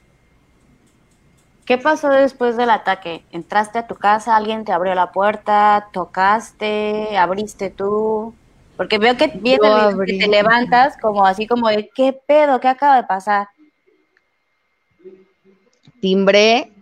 ¿Qué 1.64 1.78
pasó 1.78 2.08
después 2.08 2.56
del 2.56 2.70
ataque? 2.70 3.22
¿Entraste 3.30 3.78
a 3.78 3.86
tu 3.86 3.94
casa, 3.94 4.36
alguien 4.36 4.64
te 4.64 4.72
abrió 4.72 4.94
la 4.94 5.12
puerta, 5.12 5.88
tocaste, 5.92 7.16
abriste 7.16 7.70
tú? 7.70 8.34
Porque 8.76 8.98
veo 8.98 9.16
que 9.16 9.28
viene 9.28 9.60
que 10.06 10.18
te 10.18 10.26
levantas 10.26 10.96
como 11.00 11.24
así 11.24 11.46
como 11.46 11.68
de, 11.68 11.88
¿qué 11.94 12.12
pedo? 12.12 12.58
¿Qué 12.58 12.68
acaba 12.68 12.96
de 12.96 13.04
pasar? 13.04 13.48
timbré 16.02 16.72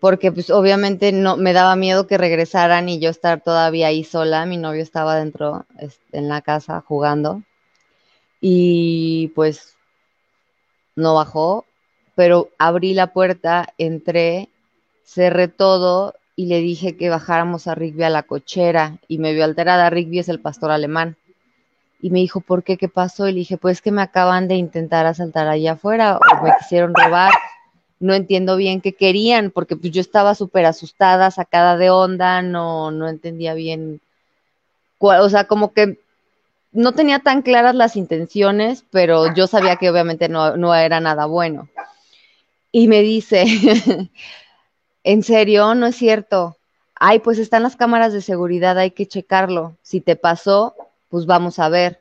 porque 0.00 0.30
pues 0.30 0.50
obviamente 0.50 1.10
no 1.10 1.36
me 1.36 1.52
daba 1.52 1.74
miedo 1.74 2.06
que 2.06 2.16
regresaran 2.16 2.88
y 2.88 3.00
yo 3.00 3.10
estar 3.10 3.42
todavía 3.42 3.88
ahí 3.88 4.04
sola, 4.04 4.46
mi 4.46 4.56
novio 4.56 4.82
estaba 4.82 5.16
dentro 5.16 5.66
este, 5.80 6.18
en 6.18 6.28
la 6.28 6.40
casa 6.42 6.82
jugando 6.86 7.42
y 8.40 9.32
pues 9.34 9.75
no 10.96 11.14
bajó, 11.14 11.64
pero 12.14 12.48
abrí 12.58 12.94
la 12.94 13.12
puerta, 13.12 13.72
entré, 13.78 14.48
cerré 15.04 15.48
todo 15.48 16.14
y 16.34 16.46
le 16.46 16.60
dije 16.60 16.96
que 16.96 17.08
bajáramos 17.08 17.66
a 17.66 17.74
Rigby 17.74 18.02
a 18.02 18.10
la 18.10 18.24
cochera 18.24 18.98
y 19.06 19.18
me 19.18 19.32
vio 19.32 19.44
alterada, 19.44 19.90
Rigby 19.90 20.18
es 20.18 20.28
el 20.28 20.40
pastor 20.40 20.70
alemán. 20.70 21.16
Y 22.00 22.10
me 22.10 22.18
dijo, 22.18 22.40
¿por 22.40 22.62
qué? 22.62 22.76
¿Qué 22.76 22.88
pasó? 22.88 23.26
Y 23.26 23.32
le 23.32 23.38
dije, 23.38 23.56
pues 23.56 23.80
que 23.80 23.90
me 23.90 24.02
acaban 24.02 24.48
de 24.48 24.56
intentar 24.56 25.06
asaltar 25.06 25.48
allá 25.48 25.72
afuera 25.72 26.18
o 26.18 26.42
me 26.42 26.52
quisieron 26.58 26.92
robar 26.94 27.32
no 27.98 28.14
entiendo 28.14 28.56
bien 28.56 28.80
qué 28.80 28.92
querían, 28.92 29.50
porque 29.50 29.76
pues 29.76 29.92
yo 29.92 30.00
estaba 30.00 30.34
súper 30.34 30.66
asustada, 30.66 31.30
sacada 31.30 31.76
de 31.76 31.90
onda, 31.90 32.42
no, 32.42 32.90
no 32.90 33.08
entendía 33.08 33.54
bien, 33.54 34.00
o 34.98 35.28
sea, 35.28 35.44
como 35.44 35.72
que 35.72 35.98
no 36.76 36.92
tenía 36.92 37.20
tan 37.20 37.42
claras 37.42 37.74
las 37.74 37.96
intenciones, 37.96 38.84
pero 38.90 39.34
yo 39.34 39.46
sabía 39.46 39.76
que 39.76 39.90
obviamente 39.90 40.28
no, 40.28 40.56
no 40.56 40.74
era 40.74 41.00
nada 41.00 41.26
bueno. 41.26 41.68
Y 42.70 42.88
me 42.88 43.00
dice, 43.00 43.46
¿en 45.04 45.22
serio? 45.22 45.74
No 45.74 45.86
es 45.86 45.96
cierto. 45.96 46.56
Ay, 46.94 47.20
pues 47.20 47.38
están 47.38 47.62
las 47.62 47.76
cámaras 47.76 48.12
de 48.12 48.20
seguridad, 48.20 48.78
hay 48.78 48.90
que 48.90 49.06
checarlo. 49.06 49.74
Si 49.82 50.00
te 50.00 50.16
pasó, 50.16 50.74
pues 51.08 51.24
vamos 51.24 51.58
a 51.58 51.68
ver. 51.70 52.00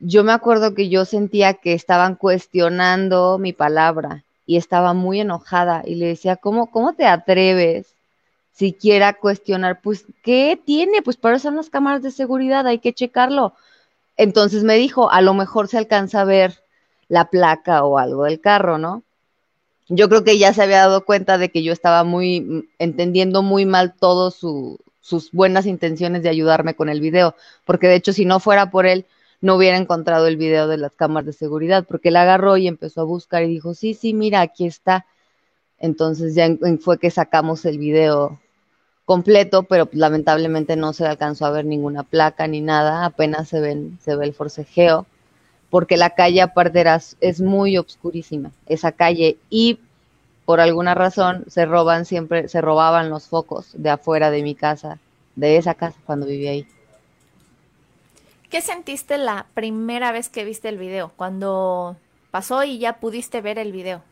Yo 0.00 0.22
me 0.22 0.32
acuerdo 0.32 0.74
que 0.74 0.90
yo 0.90 1.06
sentía 1.06 1.54
que 1.54 1.72
estaban 1.72 2.16
cuestionando 2.16 3.38
mi 3.38 3.54
palabra 3.54 4.24
y 4.44 4.58
estaba 4.58 4.92
muy 4.92 5.20
enojada 5.20 5.82
y 5.86 5.94
le 5.94 6.06
decía, 6.08 6.36
¿cómo, 6.36 6.70
cómo 6.70 6.92
te 6.92 7.06
atreves 7.06 7.94
siquiera 8.52 9.14
cuestionar? 9.14 9.80
Pues, 9.80 10.04
¿qué 10.22 10.60
tiene? 10.62 11.00
Pues 11.00 11.16
para 11.16 11.36
eso 11.36 11.44
son 11.44 11.56
las 11.56 11.70
cámaras 11.70 12.02
de 12.02 12.10
seguridad, 12.10 12.66
hay 12.66 12.80
que 12.80 12.92
checarlo. 12.92 13.54
Entonces 14.16 14.64
me 14.64 14.76
dijo, 14.76 15.10
a 15.10 15.20
lo 15.20 15.34
mejor 15.34 15.68
se 15.68 15.78
alcanza 15.78 16.20
a 16.20 16.24
ver 16.24 16.62
la 17.08 17.30
placa 17.30 17.84
o 17.84 17.98
algo 17.98 18.24
del 18.24 18.40
carro, 18.40 18.78
¿no? 18.78 19.02
Yo 19.88 20.08
creo 20.08 20.24
que 20.24 20.38
ya 20.38 20.54
se 20.54 20.62
había 20.62 20.78
dado 20.78 21.04
cuenta 21.04 21.36
de 21.36 21.50
que 21.50 21.62
yo 21.62 21.72
estaba 21.72 22.04
muy 22.04 22.68
entendiendo 22.78 23.42
muy 23.42 23.66
mal 23.66 23.94
todas 23.94 24.34
sus 24.34 25.30
buenas 25.32 25.66
intenciones 25.66 26.22
de 26.22 26.30
ayudarme 26.30 26.74
con 26.74 26.88
el 26.88 27.00
video, 27.00 27.34
porque 27.66 27.88
de 27.88 27.96
hecho 27.96 28.12
si 28.12 28.24
no 28.24 28.40
fuera 28.40 28.70
por 28.70 28.86
él, 28.86 29.04
no 29.42 29.56
hubiera 29.56 29.76
encontrado 29.76 30.26
el 30.26 30.38
video 30.38 30.68
de 30.68 30.78
las 30.78 30.94
cámaras 30.94 31.26
de 31.26 31.32
seguridad, 31.34 31.84
porque 31.86 32.08
él 32.08 32.16
agarró 32.16 32.56
y 32.56 32.66
empezó 32.66 33.02
a 33.02 33.04
buscar 33.04 33.42
y 33.42 33.48
dijo, 33.48 33.74
sí, 33.74 33.92
sí, 33.92 34.14
mira, 34.14 34.40
aquí 34.40 34.66
está. 34.66 35.04
Entonces 35.78 36.34
ya 36.34 36.48
fue 36.80 36.98
que 36.98 37.10
sacamos 37.10 37.66
el 37.66 37.76
video 37.76 38.40
completo, 39.04 39.64
pero 39.64 39.88
lamentablemente 39.92 40.76
no 40.76 40.92
se 40.92 41.06
alcanzó 41.06 41.46
a 41.46 41.50
ver 41.50 41.64
ninguna 41.64 42.02
placa 42.02 42.46
ni 42.46 42.60
nada, 42.60 43.04
apenas 43.04 43.48
se 43.48 43.60
ven, 43.60 43.98
se 44.02 44.16
ve 44.16 44.24
el 44.24 44.34
forcejeo, 44.34 45.06
porque 45.70 45.96
la 45.96 46.10
calle 46.10 46.40
aparte 46.40 46.80
era, 46.80 47.00
es 47.20 47.40
muy 47.40 47.76
obscurísima, 47.76 48.50
esa 48.66 48.92
calle, 48.92 49.36
y 49.50 49.78
por 50.44 50.60
alguna 50.60 50.94
razón 50.94 51.44
se 51.48 51.66
roban 51.66 52.04
siempre, 52.04 52.48
se 52.48 52.60
robaban 52.60 53.10
los 53.10 53.26
focos 53.26 53.70
de 53.74 53.90
afuera 53.90 54.30
de 54.30 54.42
mi 54.42 54.54
casa, 54.54 54.98
de 55.36 55.56
esa 55.56 55.74
casa 55.74 55.98
cuando 56.06 56.26
vivía 56.26 56.52
ahí. 56.52 56.66
¿Qué 58.50 58.60
sentiste 58.60 59.18
la 59.18 59.46
primera 59.54 60.12
vez 60.12 60.28
que 60.28 60.44
viste 60.44 60.68
el 60.68 60.78
video? 60.78 61.10
Cuando 61.16 61.96
pasó 62.30 62.62
y 62.62 62.78
ya 62.78 62.98
pudiste 62.98 63.40
ver 63.40 63.58
el 63.58 63.72
video. 63.72 64.02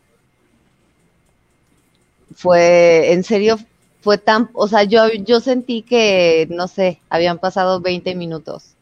Fue, 2.34 3.12
en 3.12 3.22
serio, 3.22 3.58
fue 4.02 4.18
tan, 4.18 4.50
o 4.52 4.66
sea, 4.66 4.82
yo, 4.82 5.08
yo 5.08 5.40
sentí 5.40 5.82
que, 5.82 6.48
no 6.50 6.66
sé, 6.66 7.00
habían 7.08 7.38
pasado 7.38 7.80
20 7.80 8.14
minutos. 8.16 8.74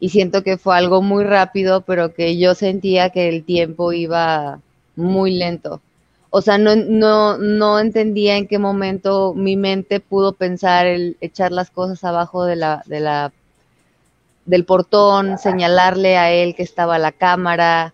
Y 0.00 0.10
siento 0.10 0.42
que 0.42 0.58
fue 0.58 0.76
algo 0.76 1.00
muy 1.00 1.24
rápido, 1.24 1.80
pero 1.80 2.12
que 2.12 2.36
yo 2.36 2.54
sentía 2.54 3.08
que 3.10 3.28
el 3.30 3.44
tiempo 3.44 3.92
iba 3.94 4.60
muy 4.96 5.32
lento. 5.32 5.80
O 6.28 6.42
sea, 6.42 6.58
no, 6.58 6.76
no, 6.76 7.38
no 7.38 7.78
entendía 7.78 8.36
en 8.36 8.46
qué 8.46 8.58
momento 8.58 9.32
mi 9.34 9.56
mente 9.56 10.00
pudo 10.00 10.34
pensar 10.34 10.86
el 10.86 11.16
echar 11.22 11.50
las 11.50 11.70
cosas 11.70 12.04
abajo 12.04 12.44
de 12.44 12.56
la, 12.56 12.82
de 12.86 13.00
la 13.00 13.32
del 14.44 14.66
portón, 14.66 15.38
señalarle 15.38 16.18
a 16.18 16.32
él 16.32 16.54
que 16.54 16.64
estaba 16.64 16.98
la 16.98 17.12
cámara, 17.12 17.93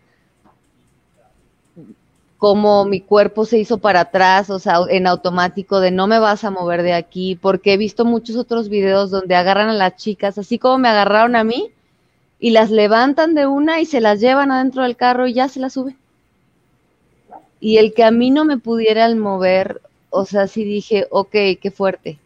cómo 2.41 2.87
mi 2.87 3.03
cuerpo 3.03 3.45
se 3.45 3.59
hizo 3.59 3.79
para 3.79 4.01
atrás, 4.01 4.49
o 4.49 4.59
sea, 4.59 4.79
en 4.89 5.07
automático 5.07 5.79
de 5.79 5.91
no 5.91 6.07
me 6.07 6.19
vas 6.19 6.43
a 6.43 6.51
mover 6.51 6.83
de 6.83 6.95
aquí, 6.95 7.37
porque 7.37 7.75
he 7.75 7.77
visto 7.77 8.07
muchos 8.07 8.37
otros 8.37 8.71
videos 8.71 9.11
donde 9.11 9.35
agarran 9.35 9.69
a 9.69 9.75
las 9.75 9.97
chicas, 9.97 10.39
así 10.39 10.59
como 10.59 10.79
me 10.79 10.89
agarraron 10.89 11.37
a 11.37 11.45
mí, 11.45 11.71
y 12.39 12.53
las 12.53 12.71
levantan 12.71 13.35
de 13.35 13.47
una 13.47 13.83
y 13.83 13.85
se 13.85 14.01
las 14.01 14.21
llevan 14.21 14.51
adentro 14.51 14.85
del 14.85 14.97
carro 14.97 15.27
y 15.29 15.35
ya 15.35 15.49
se 15.49 15.61
las 15.61 15.75
suben. 15.75 15.99
Y 17.61 17.77
el 17.77 17.93
que 17.93 18.05
a 18.05 18.11
mí 18.11 18.31
no 18.31 18.47
me 18.47 18.57
pudiera 18.57 19.15
mover, 19.15 19.83
o 20.09 20.25
sea, 20.25 20.47
sí 20.47 20.65
dije, 20.65 21.09
ok, 21.11 21.33
qué 21.61 21.71
fuerte. 21.71 22.19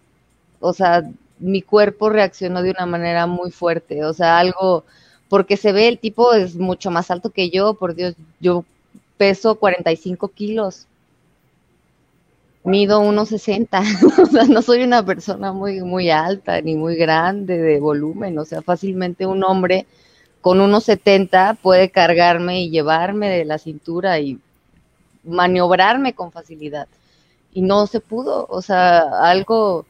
O 0.61 0.73
sea, 0.73 1.03
mi 1.41 1.61
cuerpo 1.61 2.09
reaccionó 2.09 2.63
de 2.63 2.71
una 2.71 2.87
manera 2.87 3.27
muy 3.27 3.51
fuerte, 3.51 4.05
o 4.05 4.13
sea, 4.13 4.39
algo, 4.39 4.85
porque 5.29 5.57
se 5.57 5.73
ve 5.73 5.89
el 5.89 5.99
tipo 5.99 6.35
es 6.35 6.55
mucho 6.55 6.93
más 6.93 7.11
alto 7.11 7.31
que 7.31 7.51
yo, 7.51 7.75
por 7.75 7.97
Dios, 7.97 8.15
yo 8.39 8.65
peso 9.17 9.57
45 9.57 10.29
kilos, 10.29 10.87
mido 12.65 13.03
1,60, 13.03 14.23
o 14.23 14.27
sea, 14.27 14.45
no 14.45 14.63
soy 14.63 14.83
una 14.83 15.05
persona 15.05 15.53
muy, 15.53 15.81
muy 15.83 16.11
alta 16.11 16.61
ni 16.61 16.75
muy 16.77 16.97
grande 16.97 17.59
de 17.59 17.81
volumen, 17.81 18.39
o 18.39 18.45
sea, 18.45 18.63
fácilmente 18.63 19.27
un 19.27 19.45
hombre 19.45 19.87
con 20.41 20.59
1,70 20.59 21.57
puede 21.57 21.91
cargarme 21.91 22.63
y 22.63 22.71
llevarme 22.71 23.29
de 23.31 23.45
la 23.45 23.59
cintura 23.59 24.19
y 24.21 24.39
maniobrarme 25.25 26.15
con 26.15 26.33
facilidad. 26.33 26.87
Y 27.55 27.63
no 27.63 27.87
se 27.87 28.01
pudo, 28.01 28.47
o 28.51 28.61
sea, 28.61 29.01
algo 29.23 29.87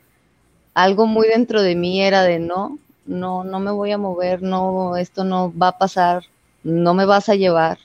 algo 0.74 1.06
muy 1.06 1.28
dentro 1.28 1.62
de 1.62 1.76
mí 1.76 2.02
era 2.02 2.22
de 2.24 2.38
no, 2.38 2.78
no, 3.06 3.44
no 3.44 3.60
me 3.60 3.70
voy 3.70 3.92
a 3.92 3.98
mover, 3.98 4.42
no, 4.42 4.96
esto 4.96 5.24
no 5.24 5.52
va 5.56 5.68
a 5.68 5.78
pasar, 5.78 6.24
no 6.64 6.94
me 6.94 7.06
vas 7.06 7.28
a 7.28 7.36
llevar. 7.36 7.78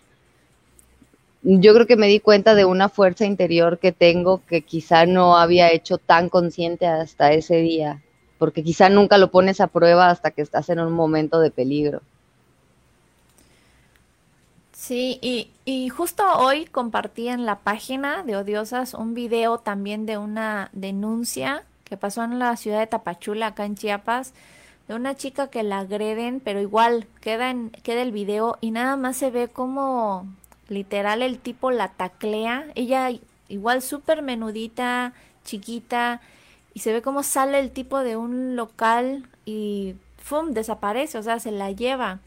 Yo 1.41 1.73
creo 1.73 1.87
que 1.87 1.95
me 1.95 2.07
di 2.07 2.19
cuenta 2.19 2.53
de 2.53 2.65
una 2.65 2.89
fuerza 2.89 3.25
interior 3.25 3.79
que 3.79 3.91
tengo 3.91 4.41
que 4.45 4.61
quizá 4.61 5.05
no 5.05 5.37
había 5.37 5.71
hecho 5.71 5.97
tan 5.97 6.29
consciente 6.29 6.85
hasta 6.85 7.31
ese 7.31 7.57
día, 7.57 8.01
porque 8.37 8.63
quizá 8.63 8.89
nunca 8.89 9.17
lo 9.17 9.31
pones 9.31 9.61
a 9.61 9.67
prueba 9.67 10.09
hasta 10.09 10.31
que 10.31 10.41
estás 10.41 10.69
en 10.69 10.79
un 10.79 10.91
momento 10.91 11.39
de 11.39 11.51
peligro. 11.51 12.01
Sí, 14.73 15.19
y, 15.21 15.49
y 15.65 15.89
justo 15.89 16.23
hoy 16.37 16.65
compartí 16.65 17.27
en 17.27 17.45
la 17.45 17.59
página 17.59 18.23
de 18.23 18.35
Odiosas 18.35 18.93
un 18.93 19.13
video 19.13 19.59
también 19.59 20.05
de 20.05 20.17
una 20.17 20.69
denuncia 20.73 21.63
que 21.83 21.97
pasó 21.97 22.23
en 22.23 22.39
la 22.39 22.55
ciudad 22.55 22.79
de 22.79 22.87
Tapachula, 22.87 23.47
acá 23.47 23.65
en 23.65 23.75
Chiapas, 23.75 24.33
de 24.87 24.95
una 24.95 25.15
chica 25.15 25.47
que 25.47 25.63
la 25.63 25.79
agreden, 25.79 26.41
pero 26.43 26.61
igual 26.61 27.07
queda, 27.21 27.49
en, 27.49 27.69
queda 27.69 28.01
el 28.01 28.11
video 28.11 28.57
y 28.61 28.71
nada 28.71 28.95
más 28.95 29.17
se 29.17 29.31
ve 29.31 29.47
como 29.47 30.27
literal 30.69 31.21
el 31.21 31.39
tipo 31.39 31.71
la 31.71 31.89
taclea, 31.89 32.65
ella 32.75 33.09
igual 33.47 33.81
súper 33.81 34.21
menudita, 34.21 35.13
chiquita, 35.43 36.21
y 36.73 36.79
se 36.79 36.93
ve 36.93 37.01
como 37.01 37.23
sale 37.23 37.59
el 37.59 37.71
tipo 37.71 37.99
de 37.99 38.15
un 38.15 38.55
local 38.55 39.27
y 39.45 39.95
¡fum! 40.17 40.51
desaparece, 40.51 41.17
o 41.17 41.23
sea, 41.23 41.39
se 41.39 41.51
la 41.51 41.71
lleva. 41.71 42.19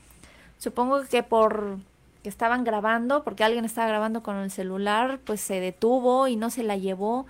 Supongo 0.58 1.02
que 1.04 1.22
por 1.22 1.78
que 2.22 2.28
estaban 2.28 2.64
grabando, 2.64 3.24
porque 3.24 3.44
alguien 3.44 3.64
estaba 3.64 3.88
grabando 3.88 4.22
con 4.22 4.36
el 4.36 4.50
celular, 4.50 5.18
pues 5.24 5.40
se 5.40 5.60
detuvo 5.60 6.28
y 6.28 6.36
no 6.36 6.50
se 6.50 6.62
la 6.62 6.76
llevó. 6.76 7.26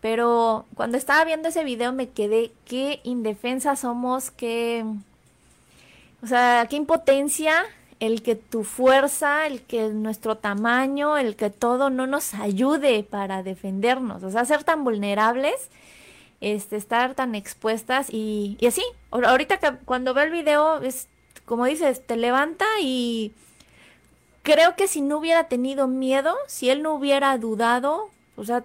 Pero 0.00 0.66
cuando 0.74 0.98
estaba 0.98 1.24
viendo 1.24 1.48
ese 1.48 1.64
video 1.64 1.92
me 1.92 2.10
quedé, 2.10 2.52
qué 2.66 3.00
indefensa 3.04 3.74
somos, 3.76 4.30
qué... 4.30 4.84
O 6.22 6.26
sea, 6.26 6.66
qué 6.68 6.76
impotencia 6.76 7.64
el 8.06 8.22
que 8.22 8.36
tu 8.36 8.64
fuerza, 8.64 9.46
el 9.46 9.62
que 9.62 9.88
nuestro 9.88 10.36
tamaño, 10.36 11.16
el 11.16 11.36
que 11.36 11.50
todo 11.50 11.90
no 11.90 12.06
nos 12.06 12.34
ayude 12.34 13.02
para 13.02 13.42
defendernos. 13.42 14.22
O 14.22 14.30
sea, 14.30 14.44
ser 14.44 14.64
tan 14.64 14.84
vulnerables, 14.84 15.70
este, 16.40 16.76
estar 16.76 17.14
tan 17.14 17.34
expuestas 17.34 18.08
y, 18.10 18.56
y 18.60 18.66
así. 18.66 18.82
Ahorita 19.10 19.58
que 19.58 19.72
cuando 19.84 20.14
veo 20.14 20.24
el 20.24 20.30
video, 20.30 20.82
es 20.82 21.08
como 21.44 21.66
dices, 21.66 22.06
te 22.06 22.16
levanta 22.16 22.64
y 22.80 23.32
creo 24.42 24.76
que 24.76 24.88
si 24.88 25.00
no 25.00 25.18
hubiera 25.18 25.44
tenido 25.48 25.88
miedo, 25.88 26.34
si 26.46 26.70
él 26.70 26.82
no 26.82 26.94
hubiera 26.94 27.36
dudado, 27.38 28.08
o 28.36 28.44
sea, 28.44 28.64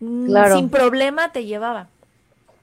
mm, 0.00 0.34
sin 0.54 0.68
problema 0.68 1.32
te 1.32 1.44
llevaba. 1.44 1.88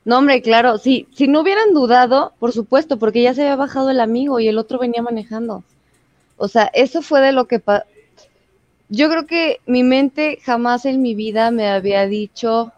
No, 0.06 0.18
hombre, 0.18 0.42
claro, 0.42 0.78
sí, 0.78 1.08
si 1.14 1.28
no 1.28 1.42
hubieran 1.42 1.74
dudado, 1.74 2.34
por 2.40 2.52
supuesto, 2.52 3.00
porque 3.00 3.24
ya 3.24 3.34
se 3.34 3.44
había 3.44 3.56
bajado 3.56 3.90
el 3.90 4.02
amigo 4.02 4.40
y 4.40 4.48
el 4.48 4.58
otro 4.58 4.78
venía 4.78 5.02
manejando. 5.02 5.64
O 6.44 6.50
sea, 6.50 6.70
eso 6.74 7.02
fue 7.02 7.22
de 7.22 7.32
lo 7.32 7.46
que 7.46 7.62
yo 8.90 9.10
creo 9.10 9.26
que 9.26 9.62
mi 9.66 9.82
mente 9.82 10.40
jamás 10.44 10.84
en 10.84 11.02
mi 11.02 11.16
vida 11.16 11.52
me 11.52 11.70
había 11.70 12.06
dicho, 12.06 12.74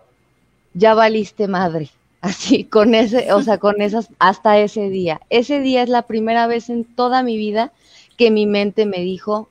ya 0.76 0.94
valiste 0.94 1.48
madre. 1.48 1.90
Así, 2.22 2.66
con 2.66 2.94
ese, 2.94 3.34
o 3.34 3.42
sea, 3.42 3.58
con 3.58 3.82
esas, 3.82 4.10
hasta 4.20 4.60
ese 4.60 4.90
día. 4.92 5.20
Ese 5.32 5.62
día 5.62 5.82
es 5.82 5.90
la 5.90 6.04
primera 6.04 6.46
vez 6.46 6.70
en 6.70 6.84
toda 6.84 7.24
mi 7.24 7.38
vida 7.38 7.72
que 8.18 8.30
mi 8.30 8.46
mente 8.46 8.86
me 8.86 9.00
dijo, 9.00 9.50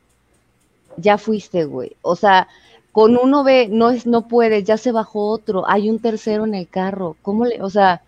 ya 0.96 1.18
fuiste, 1.18 1.64
güey. 1.64 1.96
O 2.00 2.14
sea, 2.14 2.46
con 2.92 3.16
uno 3.16 3.42
ve, 3.42 3.66
no 3.68 3.90
es, 3.90 4.06
no 4.06 4.28
puedes, 4.28 4.62
ya 4.62 4.76
se 4.76 4.92
bajó 4.92 5.26
otro, 5.26 5.68
hay 5.68 5.90
un 5.90 5.98
tercero 5.98 6.44
en 6.44 6.54
el 6.54 6.68
carro. 6.68 7.16
¿Cómo 7.22 7.46
le, 7.46 7.60
o 7.62 7.68
sea, 7.68 8.02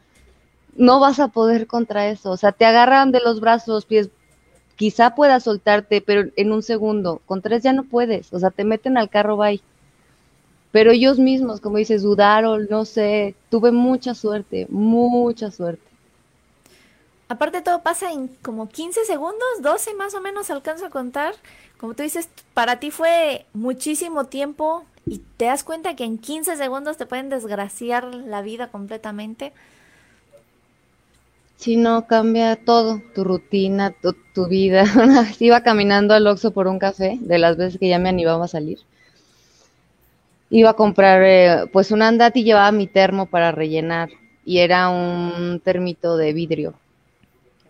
no 0.77 1.01
vas 1.01 1.19
a 1.19 1.27
poder 1.27 1.67
contra 1.67 2.09
eso? 2.09 2.31
O 2.31 2.37
sea, 2.37 2.53
te 2.53 2.65
agarran 2.65 3.11
de 3.11 3.19
los 3.25 3.41
brazos, 3.41 3.67
los 3.75 3.87
pies, 3.87 4.09
quizá 4.77 5.15
puedas 5.15 5.45
soltarte, 5.45 6.01
pero 6.01 6.31
en 6.37 6.53
un 6.53 6.63
segundo, 6.63 7.21
con 7.27 7.43
tres 7.43 7.63
ya 7.63 7.73
no 7.73 7.85
puedes, 7.85 8.33
o 8.33 8.39
sea, 8.39 8.51
te 8.51 8.65
meten 8.65 8.97
al 8.97 9.11
carro, 9.11 9.37
bye. 9.37 9.61
Pero 10.71 10.93
ellos 10.93 11.19
mismos, 11.19 11.61
como 11.61 11.79
dices, 11.79 12.03
dudaron, 12.03 12.67
no 12.71 12.85
sé, 12.85 13.35
tuve 13.51 13.73
mucha 13.73 14.15
suerte, 14.15 14.67
mucha 14.69 15.51
suerte. 15.51 15.87
Aparte 17.29 17.61
todo 17.61 17.83
pasa 17.83 18.13
en 18.13 18.29
como 18.43 18.69
15 18.69 19.05
segundos, 19.05 19.47
12 19.61 19.95
más 19.95 20.15
o 20.15 20.21
menos 20.21 20.51
alcanzo 20.51 20.87
a 20.87 20.91
contar. 20.91 21.35
Como 21.79 21.95
tú 21.95 22.03
dices, 22.03 22.29
para 22.55 22.79
ti 22.79 22.91
fue 22.91 23.47
muchísimo 23.53 24.27
tiempo 24.27 24.85
y 25.07 25.19
te 25.37 25.47
das 25.47 25.65
cuenta 25.65 25.97
que 25.97 26.05
en 26.05 26.19
15 26.19 26.57
segundos 26.57 26.97
te 26.97 27.07
pueden 27.07 27.29
desgraciar 27.29 28.15
la 28.15 28.43
vida 28.43 28.69
completamente. 28.69 29.53
Sí, 31.57 31.77
no, 31.77 32.07
cambia 32.07 32.57
todo, 32.57 33.03
tu 33.15 33.25
rutina, 33.25 33.95
tu, 34.35 34.47
vida. 34.47 34.85
Iba 35.41 35.63
caminando 35.63 36.15
al 36.15 36.27
Oxxo 36.27 36.51
por 36.53 36.67
un 36.69 36.79
café, 36.79 37.19
de 37.21 37.39
las 37.39 37.57
veces 37.57 37.79
que 37.81 37.89
ya 37.89 37.99
me 37.99 38.09
animaba 38.11 38.45
a 38.45 38.49
salir. 38.49 38.79
Iba 40.51 40.71
a 40.71 40.75
comprar, 40.75 41.23
eh, 41.25 41.67
pues, 41.73 41.91
un 41.91 42.03
andati 42.03 42.45
llevaba 42.45 42.71
mi 42.73 42.87
termo 42.87 43.27
para 43.27 43.53
rellenar. 43.53 44.11
Y 44.45 44.59
era 44.59 44.91
un 44.91 45.61
termito 45.65 46.17
de 46.17 46.33
vidrio 46.33 46.75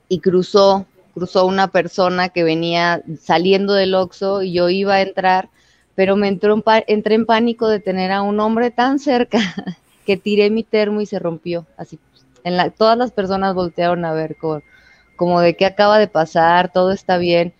y 0.09 0.21
cruzó, 0.21 0.87
cruzó 1.15 1.47
una 1.47 1.69
persona 1.69 2.29
que 2.29 2.45
venía 2.45 3.03
saliendo 3.21 3.75
del 3.75 3.95
Oxxo 3.95 4.43
y 4.43 4.53
yo 4.53 4.69
iba 4.69 4.95
a 4.95 5.03
entrar, 5.03 5.49
pero 5.95 6.17
me 6.17 6.29
entró 6.29 6.63
entré 6.87 7.15
en 7.15 7.27
pánico 7.27 7.69
de 7.69 7.81
tener 7.81 8.13
a 8.13 8.23
un 8.23 8.39
hombre 8.41 8.71
tan 8.71 8.99
cerca 8.99 9.39
que 10.07 10.17
tiré 10.17 10.51
mi 10.51 10.63
termo 10.63 11.01
y 11.01 11.07
se 11.07 11.19
rompió. 11.19 11.67
Así, 11.77 11.99
en 12.47 12.57
la, 12.57 12.71
todas 12.71 12.97
las 12.97 13.11
personas 13.13 13.55
voltearon 13.55 14.05
a 14.05 14.13
ver 14.13 14.37
como, 14.37 14.63
como 15.17 15.41
de 15.41 15.57
qué 15.57 15.67
acaba 15.67 15.99
de 15.99 16.09
pasar, 16.09 16.73
todo 16.73 16.93
está 16.93 17.19
bien. 17.19 17.53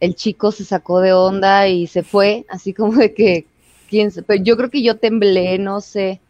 El 0.00 0.14
chico 0.14 0.52
se 0.52 0.64
sacó 0.64 1.00
de 1.00 1.12
onda 1.12 1.68
y 1.68 1.86
se 1.86 2.02
fue, 2.02 2.44
así 2.50 2.74
como 2.74 2.94
de 2.94 3.14
que, 3.14 3.46
quién, 3.88 4.12
pero 4.26 4.42
yo 4.42 4.56
creo 4.56 4.70
que 4.70 4.82
yo 4.82 4.96
temblé, 4.98 5.58
no 5.58 5.80
sé. 5.80 6.20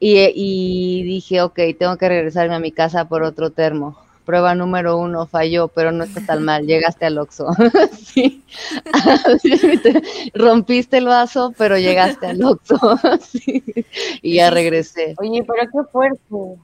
Y, 0.00 0.18
y 0.34 1.02
dije, 1.04 1.42
ok, 1.42 1.58
tengo 1.78 1.96
que 1.96 2.08
regresarme 2.08 2.54
a 2.54 2.58
mi 2.60 2.72
casa 2.72 3.06
por 3.06 3.22
otro 3.22 3.50
termo 3.50 3.96
prueba 4.30 4.54
número 4.54 4.96
uno 4.96 5.26
falló, 5.26 5.66
pero 5.66 5.90
no 5.90 6.04
está 6.04 6.24
tan 6.24 6.44
mal, 6.44 6.64
llegaste 6.64 7.04
al 7.04 7.18
Oxxo. 7.18 7.48
sí. 8.00 8.44
Rompiste 10.34 10.98
el 10.98 11.06
vaso, 11.06 11.52
pero 11.58 11.76
llegaste 11.76 12.26
al 12.28 12.44
Oxxo. 12.44 12.78
sí. 13.20 13.64
Y 14.22 14.36
ya 14.36 14.50
regresé. 14.50 15.16
Oye, 15.18 15.42
pero 15.44 15.68
qué 15.72 15.90
fuerte. 15.90 16.60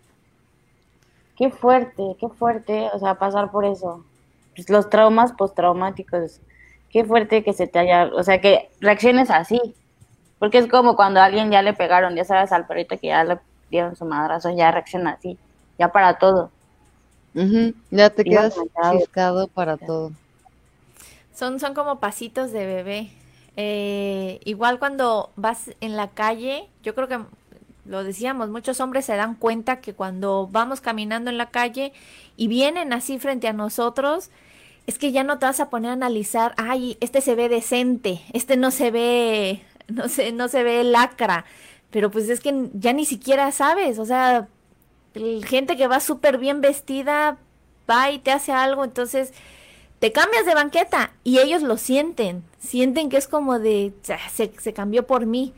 Qué 1.36 1.50
fuerte, 1.50 2.16
qué 2.18 2.28
fuerte, 2.28 2.88
o 2.92 2.98
sea, 2.98 3.16
pasar 3.16 3.50
por 3.50 3.64
eso. 3.64 4.04
Pues 4.54 4.70
los 4.70 4.88
traumas 4.88 5.32
postraumáticos. 5.32 6.40
Qué 6.90 7.04
fuerte 7.04 7.44
que 7.44 7.52
se 7.52 7.66
te 7.66 7.78
haya, 7.78 8.10
o 8.14 8.22
sea, 8.22 8.40
que 8.40 8.70
reacciones 8.80 9.30
así. 9.30 9.60
Porque 10.38 10.58
es 10.58 10.66
como 10.66 10.96
cuando 10.96 11.20
a 11.20 11.24
alguien 11.24 11.50
ya 11.50 11.62
le 11.62 11.72
pegaron, 11.72 12.14
ya 12.14 12.24
sabes, 12.24 12.52
al 12.52 12.66
perrito 12.66 12.98
que 12.98 13.08
ya 13.08 13.24
le 13.24 13.38
dieron 13.70 13.96
su 13.96 14.04
madrazo, 14.04 14.50
ya 14.50 14.70
reacciona 14.70 15.12
así, 15.12 15.38
ya 15.78 15.88
para 15.92 16.18
todo. 16.18 16.50
Ya 17.90 18.08
te 18.10 18.24
quedas 18.24 18.54
ciscado 18.92 19.48
para 19.48 19.76
todo. 19.76 20.12
Son, 21.34 21.60
son 21.60 21.74
como 21.74 22.00
pasitos 22.00 22.50
de 22.50 22.64
bebé. 22.64 23.10
Eh, 23.56 24.40
igual 24.44 24.78
cuando 24.78 25.30
vas 25.36 25.70
en 25.80 25.96
la 25.96 26.08
calle, 26.08 26.68
yo 26.82 26.94
creo 26.94 27.08
que 27.08 27.18
lo 27.86 28.04
decíamos, 28.04 28.50
muchos 28.50 28.80
hombres 28.80 29.04
se 29.04 29.16
dan 29.16 29.34
cuenta 29.34 29.80
que 29.80 29.94
cuando 29.94 30.48
vamos 30.50 30.80
caminando 30.80 31.30
en 31.30 31.38
la 31.38 31.50
calle 31.50 31.92
y 32.36 32.48
vienen 32.48 32.92
así 32.92 33.18
frente 33.18 33.48
a 33.48 33.52
nosotros, 33.52 34.30
es 34.86 34.98
que 34.98 35.12
ya 35.12 35.24
no 35.24 35.38
te 35.38 35.46
vas 35.46 35.60
a 35.60 35.70
poner 35.70 35.90
a 35.90 35.94
analizar, 35.94 36.54
ay, 36.56 36.96
este 37.00 37.20
se 37.20 37.34
ve 37.34 37.48
decente, 37.48 38.20
este 38.32 38.56
no 38.56 38.70
se 38.70 38.90
ve, 38.90 39.62
no 39.88 40.08
se, 40.08 40.32
no 40.32 40.48
se 40.48 40.62
ve 40.62 40.84
lacra, 40.84 41.44
pero 41.90 42.10
pues 42.10 42.28
es 42.28 42.40
que 42.40 42.68
ya 42.72 42.92
ni 42.92 43.04
siquiera 43.04 43.50
sabes, 43.52 43.98
o 43.98 44.04
sea, 44.04 44.48
gente 45.44 45.76
que 45.76 45.86
va 45.86 46.00
súper 46.00 46.38
bien 46.38 46.60
vestida 46.60 47.38
va 47.88 48.10
y 48.10 48.18
te 48.18 48.32
hace 48.32 48.52
algo, 48.52 48.84
entonces 48.84 49.32
te 49.98 50.12
cambias 50.12 50.44
de 50.44 50.54
banqueta 50.54 51.12
y 51.24 51.38
ellos 51.38 51.62
lo 51.62 51.76
sienten, 51.76 52.44
sienten 52.58 53.08
que 53.08 53.16
es 53.16 53.28
como 53.28 53.58
de, 53.58 53.92
se, 54.02 54.52
se 54.58 54.72
cambió 54.72 55.06
por 55.06 55.26
mí. 55.26 55.54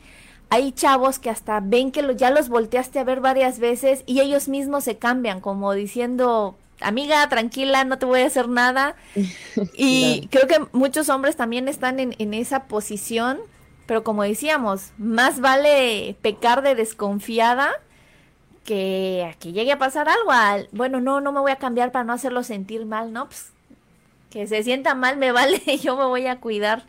Hay 0.51 0.72
chavos 0.72 1.18
que 1.18 1.30
hasta 1.30 1.61
ven 1.61 1.92
que 1.92 2.03
lo, 2.03 2.12
ya 2.12 2.30
los 2.30 2.49
volteaste 2.49 2.99
a 2.99 3.05
ver 3.05 3.20
varias 3.20 3.59
veces 3.59 4.03
y 4.07 4.20
ellos 4.20 4.49
mismos 4.49 4.84
se 4.84 4.96
cambian, 4.96 5.40
como 5.40 5.74
diciendo, 5.74 6.57
amiga, 6.80 7.28
tranquila, 7.28 7.84
no 7.84 7.99
te 7.99 8.07
voy 8.07 8.20
a 8.20 8.26
hacer 8.26 8.49
nada. 8.49 8.96
Y 9.74 10.28
creo 10.30 10.46
que 10.46 10.61
muchos 10.72 11.09
hombres 11.09 11.36
también 11.36 11.68
están 11.68 12.01
en, 12.01 12.14
en 12.18 12.34
esa 12.34 12.64
posición, 12.64 13.38
pero 13.86 14.05
como 14.05 14.22
decíamos, 14.22 14.92
más 14.99 15.40
vale 15.40 16.16
pecar 16.22 16.62
de 16.62 16.74
desconfiada 16.74 17.72
que 18.68 19.26
aquí 19.32 19.53
llegue 19.53 19.72
a 19.72 19.78
pasar 19.78 20.11
algo, 20.11 20.68
bueno, 20.72 21.01
no, 21.01 21.22
no 21.22 21.32
me 21.32 21.40
voy 21.40 21.53
a 21.53 21.57
cambiar 21.57 21.90
para 21.90 22.05
no 22.05 22.12
hacerlo 22.12 22.42
sentir 22.42 22.84
mal, 22.84 23.14
¿no? 23.14 23.26
Pues, 23.26 23.51
que 24.28 24.46
se 24.46 24.62
sienta 24.62 24.94
mal 24.94 25.16
me 25.16 25.32
vale, 25.32 25.62
yo 25.82 25.96
me 25.96 26.05
voy 26.05 26.26
a 26.26 26.38
cuidar. 26.38 26.84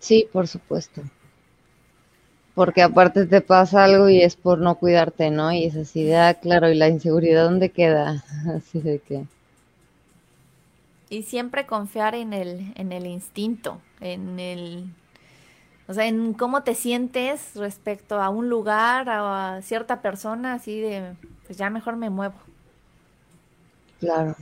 Sí, 0.00 0.28
por 0.32 0.48
supuesto. 0.48 1.02
Porque 2.60 2.82
aparte 2.82 3.24
te 3.24 3.40
pasa 3.40 3.84
algo 3.84 4.10
y 4.10 4.20
es 4.20 4.36
por 4.36 4.58
no 4.58 4.74
cuidarte, 4.74 5.30
¿no? 5.30 5.50
Y 5.50 5.64
esa 5.64 5.98
idea, 5.98 6.28
ah, 6.28 6.34
claro, 6.34 6.68
y 6.68 6.74
la 6.74 6.88
inseguridad, 6.88 7.44
¿dónde 7.44 7.70
queda? 7.70 8.22
Así 8.54 8.82
de 8.82 8.98
que... 8.98 9.24
Y 11.08 11.22
siempre 11.22 11.64
confiar 11.64 12.14
en 12.14 12.34
el, 12.34 12.74
en 12.74 12.92
el 12.92 13.06
instinto, 13.06 13.80
en 14.02 14.38
el 14.38 14.90
o 15.88 15.94
sea, 15.94 16.06
en 16.06 16.34
cómo 16.34 16.62
te 16.62 16.74
sientes 16.74 17.52
respecto 17.54 18.20
a 18.20 18.28
un 18.28 18.50
lugar, 18.50 19.08
a 19.08 19.62
cierta 19.62 20.02
persona, 20.02 20.52
así 20.52 20.82
de, 20.82 21.14
pues 21.46 21.56
ya 21.56 21.70
mejor 21.70 21.96
me 21.96 22.10
muevo. 22.10 22.36
Claro. 24.00 24.36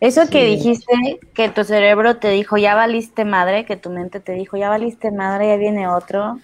Eso 0.00 0.28
que 0.28 0.44
dijiste, 0.44 1.20
que 1.34 1.48
tu 1.48 1.64
cerebro 1.64 2.18
te 2.18 2.28
dijo, 2.28 2.58
ya 2.58 2.74
valiste 2.74 3.24
madre, 3.24 3.64
que 3.64 3.76
tu 3.76 3.88
mente 3.88 4.20
te 4.20 4.32
dijo, 4.32 4.56
ya 4.56 4.68
valiste 4.68 5.10
madre, 5.10 5.48
ya 5.48 5.56
viene 5.56 5.88
otro. 5.88 6.38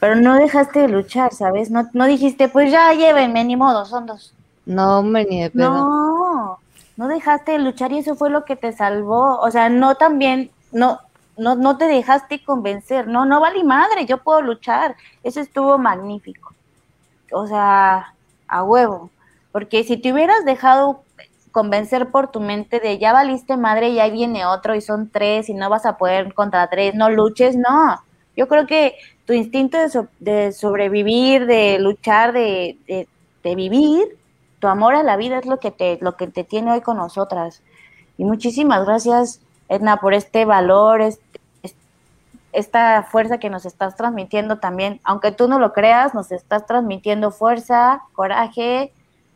Pero 0.00 0.14
no 0.14 0.36
dejaste 0.36 0.80
de 0.80 0.88
luchar, 0.88 1.34
¿sabes? 1.34 1.70
No, 1.70 1.88
no 1.92 2.06
dijiste, 2.06 2.48
pues 2.48 2.70
ya 2.70 2.92
llévenme, 2.94 3.44
ni 3.44 3.56
modo, 3.56 3.84
son 3.84 4.06
dos. 4.06 4.32
No, 4.64 5.00
hombre, 5.00 5.26
ni 5.28 5.42
de 5.42 5.50
pedo. 5.50 5.70
No, 5.70 6.58
no 6.96 7.08
dejaste 7.08 7.52
de 7.52 7.58
luchar 7.58 7.92
y 7.92 7.98
eso 7.98 8.14
fue 8.14 8.30
lo 8.30 8.44
que 8.44 8.56
te 8.56 8.72
salvó. 8.72 9.38
O 9.40 9.50
sea, 9.50 9.68
no 9.68 9.96
también, 9.96 10.50
no, 10.72 11.00
no, 11.36 11.54
no 11.54 11.76
te 11.76 11.86
dejaste 11.86 12.42
convencer. 12.44 13.08
No, 13.08 13.26
no 13.26 13.40
valí 13.40 13.62
madre, 13.64 14.06
yo 14.06 14.18
puedo 14.18 14.40
luchar. 14.40 14.96
Eso 15.22 15.40
estuvo 15.40 15.76
magnífico. 15.78 16.54
O 17.32 17.46
sea, 17.46 18.14
a 18.46 18.62
huevo. 18.62 19.10
Porque 19.52 19.84
si 19.84 19.96
te 19.96 20.12
hubieras 20.12 20.44
dejado 20.44 21.02
convencer 21.52 22.10
por 22.10 22.30
tu 22.30 22.40
mente 22.40 22.80
de 22.80 22.98
ya 22.98 23.12
valiste 23.12 23.56
madre 23.56 23.88
y 23.90 24.00
ahí 24.00 24.10
viene 24.10 24.46
otro 24.46 24.74
y 24.74 24.80
son 24.80 25.10
tres 25.10 25.48
y 25.48 25.54
no 25.54 25.68
vas 25.70 25.86
a 25.86 25.96
poder 25.96 26.34
contra 26.34 26.68
tres, 26.68 26.94
no 26.94 27.10
luches, 27.10 27.56
no. 27.56 28.00
Yo 28.36 28.48
creo 28.48 28.66
que 28.66 28.94
tu 29.26 29.32
instinto 29.32 29.78
de, 29.78 29.88
so- 29.90 30.08
de 30.20 30.52
sobrevivir, 30.52 31.46
de 31.46 31.78
luchar, 31.80 32.32
de, 32.32 32.78
vivir, 33.56 34.16
tu 34.58 34.68
amor 34.68 34.94
a 34.94 35.02
la 35.02 35.16
vida 35.16 35.38
es 35.38 35.46
lo 35.46 35.58
que 35.58 35.70
te, 35.70 35.98
lo 36.02 36.16
que 36.16 36.26
te 36.28 36.44
tiene 36.44 36.72
hoy 36.72 36.80
con 36.82 36.96
nosotras. 36.98 37.62
Y 38.18 38.24
muchísimas 38.24 38.84
gracias, 38.84 39.40
Edna, 39.68 39.98
por 39.98 40.14
este 40.14 40.44
valor, 40.44 41.00
es- 41.00 41.20
esta 42.52 43.02
fuerza 43.04 43.38
que 43.38 43.50
nos 43.50 43.66
estás 43.66 43.96
transmitiendo 43.96 44.58
también. 44.58 45.00
Aunque 45.04 45.32
tú 45.32 45.48
no 45.48 45.58
lo 45.58 45.72
creas, 45.72 46.14
nos 46.14 46.32
estás 46.32 46.66
transmitiendo 46.66 47.30
fuerza, 47.30 48.02
coraje, 48.14 48.92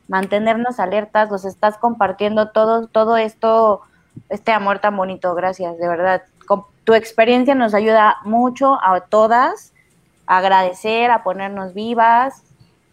mantenernos 0.08 0.80
alertas, 0.80 1.30
nos 1.30 1.44
estás 1.44 1.78
compartiendo 1.78 2.50
todo, 2.50 2.86
todo 2.86 3.16
esto, 3.16 3.82
este 4.28 4.52
amor 4.52 4.78
tan 4.80 4.96
bonito. 4.96 5.34
Gracias, 5.34 5.78
de 5.78 5.88
verdad. 5.88 6.22
Tu 6.84 6.94
experiencia 6.94 7.54
nos 7.54 7.74
ayuda 7.74 8.16
mucho 8.24 8.78
a 8.82 9.00
todas 9.02 9.72
a 10.26 10.38
agradecer, 10.38 11.10
a 11.10 11.22
ponernos 11.22 11.74
vivas, 11.74 12.42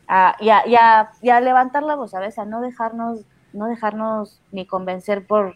a, 0.08 0.36
y, 0.40 0.50
a, 0.50 0.68
y 0.68 0.76
a- 0.76 1.12
y 1.22 1.30
levantar 1.44 1.84
la 1.84 1.96
voz, 1.96 2.12
¿sabes? 2.12 2.38
A 2.40 2.46
no 2.46 2.62
dejarnos, 2.62 3.22
no 3.54 3.68
dejarnos 3.68 4.40
ni 4.52 4.66
convencer 4.66 5.26
por, 5.26 5.56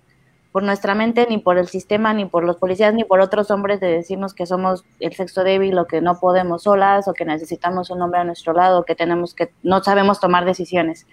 por 0.51 0.63
nuestra 0.63 0.95
mente, 0.95 1.25
ni 1.29 1.39
por 1.39 1.57
el 1.57 1.67
sistema, 1.67 2.13
ni 2.13 2.25
por 2.25 2.43
los 2.43 2.57
policías, 2.57 2.93
ni 2.93 3.03
por 3.03 3.19
otros 3.21 3.49
hombres 3.51 3.79
de 3.79 3.87
decirnos 3.87 4.33
que 4.33 4.45
somos 4.45 4.83
el 4.99 5.13
sexo 5.13 5.43
débil 5.43 5.77
o 5.79 5.87
que 5.87 5.99
no 6.01 6.19
podemos 6.19 6.63
solas 6.63 7.07
o 7.07 7.13
que 7.13 7.25
necesitamos 7.25 7.89
un 7.89 8.01
hombre 8.01 8.21
a 8.21 8.23
nuestro 8.23 8.53
lado, 8.53 8.83
que 8.85 8.95
tenemos 8.95 9.33
que, 9.33 9.51
no 9.63 9.83
sabemos 9.83 10.19
tomar 10.19 10.45
decisiones. 10.45 11.05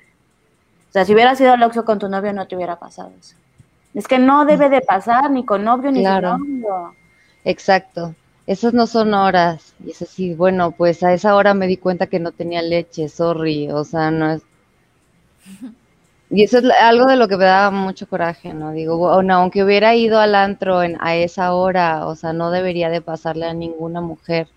O 0.91 0.93
sea, 0.93 1.05
si 1.05 1.15
hubiera 1.15 1.35
sido 1.37 1.53
al 1.55 1.63
Oxxo 1.63 1.85
con 1.85 1.99
tu 1.99 2.09
novio 2.09 2.33
no 2.33 2.47
te 2.49 2.57
hubiera 2.57 2.79
pasado 2.79 3.13
eso. 3.19 3.37
Es 3.95 4.09
que 4.09 4.19
no 4.19 4.45
debe 4.45 4.69
de 4.69 4.81
pasar 4.83 5.31
ni 5.31 5.45
con 5.45 5.65
novio 5.65 5.91
ni 5.93 6.01
Claro. 6.01 6.37
sin 6.39 6.61
novio. 6.63 6.95
Exacto. 7.45 8.15
Esas 8.47 8.75
no 8.75 8.87
son 8.87 9.15
horas. 9.15 9.75
Y 9.85 9.91
es 9.93 10.03
así, 10.03 10.35
bueno, 10.35 10.73
pues 10.73 11.03
a 11.03 11.13
esa 11.15 11.37
hora 11.37 11.55
me 11.55 11.67
di 11.69 11.77
cuenta 11.77 12.09
que 12.09 12.21
no 12.21 12.33
tenía 12.33 12.63
leche, 12.63 13.09
sorry. 13.09 13.71
O 13.71 13.85
sea, 13.85 14.11
no 14.11 14.33
es. 14.33 14.43
Y 16.31 16.45
eso 16.45 16.59
es 16.59 16.65
algo 16.81 17.07
de 17.07 17.17
lo 17.17 17.27
que 17.29 17.37
me 17.37 17.45
daba 17.45 17.71
mucho 17.73 18.09
coraje, 18.09 18.55
¿no? 18.55 18.71
Digo, 18.73 18.97
bueno, 18.99 19.35
aunque 19.35 19.65
hubiera 19.65 19.97
ido 19.97 20.21
al 20.21 20.37
antro 20.37 20.83
en, 20.83 20.97
a 21.01 21.17
esa 21.17 21.55
hora, 21.55 22.07
o 22.07 22.15
sea, 22.15 22.33
no 22.33 22.53
debería 22.53 22.89
de 22.89 23.01
pasarle 23.01 23.47
a 23.47 23.55
ninguna 23.55 24.01
mujer. 24.01 24.49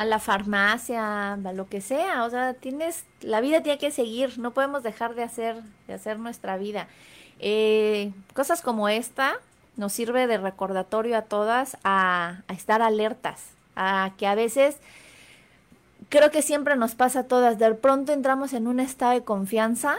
A 0.00 0.06
la 0.06 0.18
farmacia, 0.18 1.34
a 1.34 1.52
lo 1.52 1.68
que 1.68 1.82
sea, 1.82 2.24
o 2.24 2.30
sea, 2.30 2.54
tienes, 2.54 3.04
la 3.20 3.42
vida 3.42 3.62
tiene 3.62 3.78
que 3.78 3.90
seguir, 3.90 4.38
no 4.38 4.52
podemos 4.52 4.82
dejar 4.82 5.14
de 5.14 5.22
hacer, 5.22 5.60
de 5.86 5.92
hacer 5.92 6.18
nuestra 6.18 6.56
vida. 6.56 6.88
Eh, 7.38 8.10
cosas 8.32 8.62
como 8.62 8.88
esta 8.88 9.34
nos 9.76 9.92
sirve 9.92 10.26
de 10.26 10.38
recordatorio 10.38 11.18
a 11.18 11.22
todas 11.22 11.76
a, 11.84 12.40
a 12.48 12.52
estar 12.54 12.80
alertas, 12.80 13.50
a 13.76 14.12
que 14.16 14.26
a 14.26 14.34
veces 14.34 14.78
creo 16.08 16.30
que 16.30 16.40
siempre 16.40 16.76
nos 16.76 16.94
pasa 16.94 17.20
a 17.20 17.24
todas, 17.24 17.58
de 17.58 17.74
pronto 17.74 18.14
entramos 18.14 18.54
en 18.54 18.68
un 18.68 18.80
estado 18.80 19.12
de 19.12 19.22
confianza, 19.22 19.96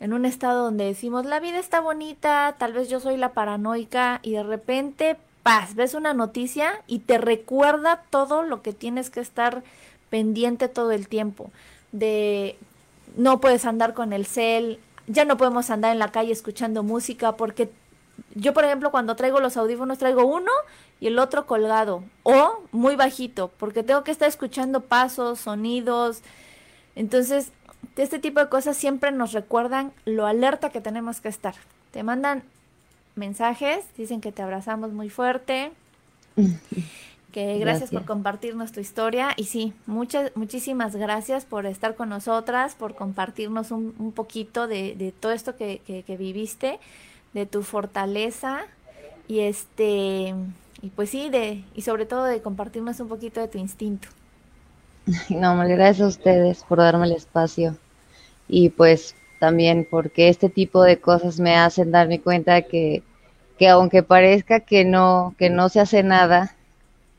en 0.00 0.12
un 0.12 0.26
estado 0.26 0.64
donde 0.64 0.84
decimos, 0.84 1.24
la 1.24 1.40
vida 1.40 1.58
está 1.58 1.80
bonita, 1.80 2.56
tal 2.58 2.74
vez 2.74 2.90
yo 2.90 3.00
soy 3.00 3.16
la 3.16 3.32
paranoica 3.32 4.20
y 4.22 4.32
de 4.32 4.42
repente, 4.42 5.16
paz, 5.42 5.74
ves 5.74 5.94
una 5.94 6.14
noticia 6.14 6.82
y 6.86 7.00
te 7.00 7.18
recuerda 7.18 8.02
todo 8.10 8.42
lo 8.42 8.62
que 8.62 8.72
tienes 8.72 9.10
que 9.10 9.20
estar 9.20 9.62
pendiente 10.10 10.68
todo 10.68 10.92
el 10.92 11.08
tiempo, 11.08 11.50
de 11.92 12.56
no 13.16 13.40
puedes 13.40 13.64
andar 13.64 13.94
con 13.94 14.12
el 14.12 14.26
cel, 14.26 14.78
ya 15.06 15.24
no 15.24 15.36
podemos 15.36 15.70
andar 15.70 15.92
en 15.92 15.98
la 15.98 16.12
calle 16.12 16.32
escuchando 16.32 16.82
música 16.82 17.36
porque 17.36 17.70
yo, 18.34 18.52
por 18.52 18.64
ejemplo, 18.64 18.90
cuando 18.90 19.16
traigo 19.16 19.40
los 19.40 19.56
audífonos, 19.56 19.98
traigo 19.98 20.24
uno 20.24 20.50
y 21.00 21.08
el 21.08 21.18
otro 21.18 21.46
colgado 21.46 22.04
o 22.22 22.62
muy 22.70 22.96
bajito, 22.96 23.50
porque 23.58 23.82
tengo 23.82 24.04
que 24.04 24.10
estar 24.10 24.28
escuchando 24.28 24.82
pasos, 24.82 25.40
sonidos. 25.40 26.20
Entonces, 26.94 27.52
este 27.96 28.18
tipo 28.18 28.40
de 28.40 28.48
cosas 28.48 28.76
siempre 28.76 29.10
nos 29.10 29.32
recuerdan 29.32 29.92
lo 30.04 30.26
alerta 30.26 30.70
que 30.70 30.80
tenemos 30.80 31.20
que 31.20 31.28
estar. 31.28 31.54
Te 31.90 32.02
mandan 32.02 32.44
mensajes, 33.20 33.84
dicen 33.96 34.20
que 34.20 34.32
te 34.32 34.42
abrazamos 34.42 34.92
muy 34.92 35.10
fuerte, 35.10 35.70
que 37.32 37.58
gracias, 37.58 37.90
por 37.90 38.04
compartirnos 38.04 38.72
tu 38.72 38.80
historia 38.80 39.28
y 39.36 39.44
sí, 39.44 39.72
muchas, 39.86 40.32
muchísimas 40.34 40.96
gracias 40.96 41.44
por 41.44 41.66
estar 41.66 41.94
con 41.94 42.08
nosotras, 42.08 42.74
por 42.74 42.96
compartirnos 42.96 43.70
un, 43.70 43.94
un 43.98 44.10
poquito 44.10 44.66
de, 44.66 44.96
de 44.96 45.12
todo 45.12 45.30
esto 45.30 45.56
que, 45.56 45.80
que, 45.86 46.02
que 46.02 46.16
viviste, 46.16 46.80
de 47.34 47.46
tu 47.46 47.62
fortaleza 47.62 48.62
y 49.28 49.40
este 49.40 50.34
y 50.82 50.88
pues 50.96 51.10
sí, 51.10 51.28
de 51.30 51.62
y 51.74 51.82
sobre 51.82 52.06
todo 52.06 52.24
de 52.24 52.42
compartirnos 52.42 52.98
un 52.98 53.08
poquito 53.08 53.40
de 53.40 53.46
tu 53.46 53.58
instinto. 53.58 54.08
No, 55.28 55.56
gracias 55.56 56.00
a 56.00 56.08
ustedes 56.08 56.64
por 56.64 56.78
darme 56.78 57.06
el 57.06 57.12
espacio. 57.12 57.76
Y 58.48 58.70
pues 58.70 59.14
también 59.38 59.86
porque 59.90 60.28
este 60.28 60.48
tipo 60.48 60.82
de 60.82 61.00
cosas 61.00 61.40
me 61.40 61.56
hacen 61.56 61.90
darme 61.90 62.20
cuenta 62.20 62.62
que, 62.62 63.02
que 63.60 63.68
aunque 63.68 64.02
parezca 64.02 64.60
que 64.60 64.86
no, 64.86 65.34
que 65.36 65.50
no 65.50 65.68
se 65.68 65.80
hace 65.80 66.02
nada, 66.02 66.56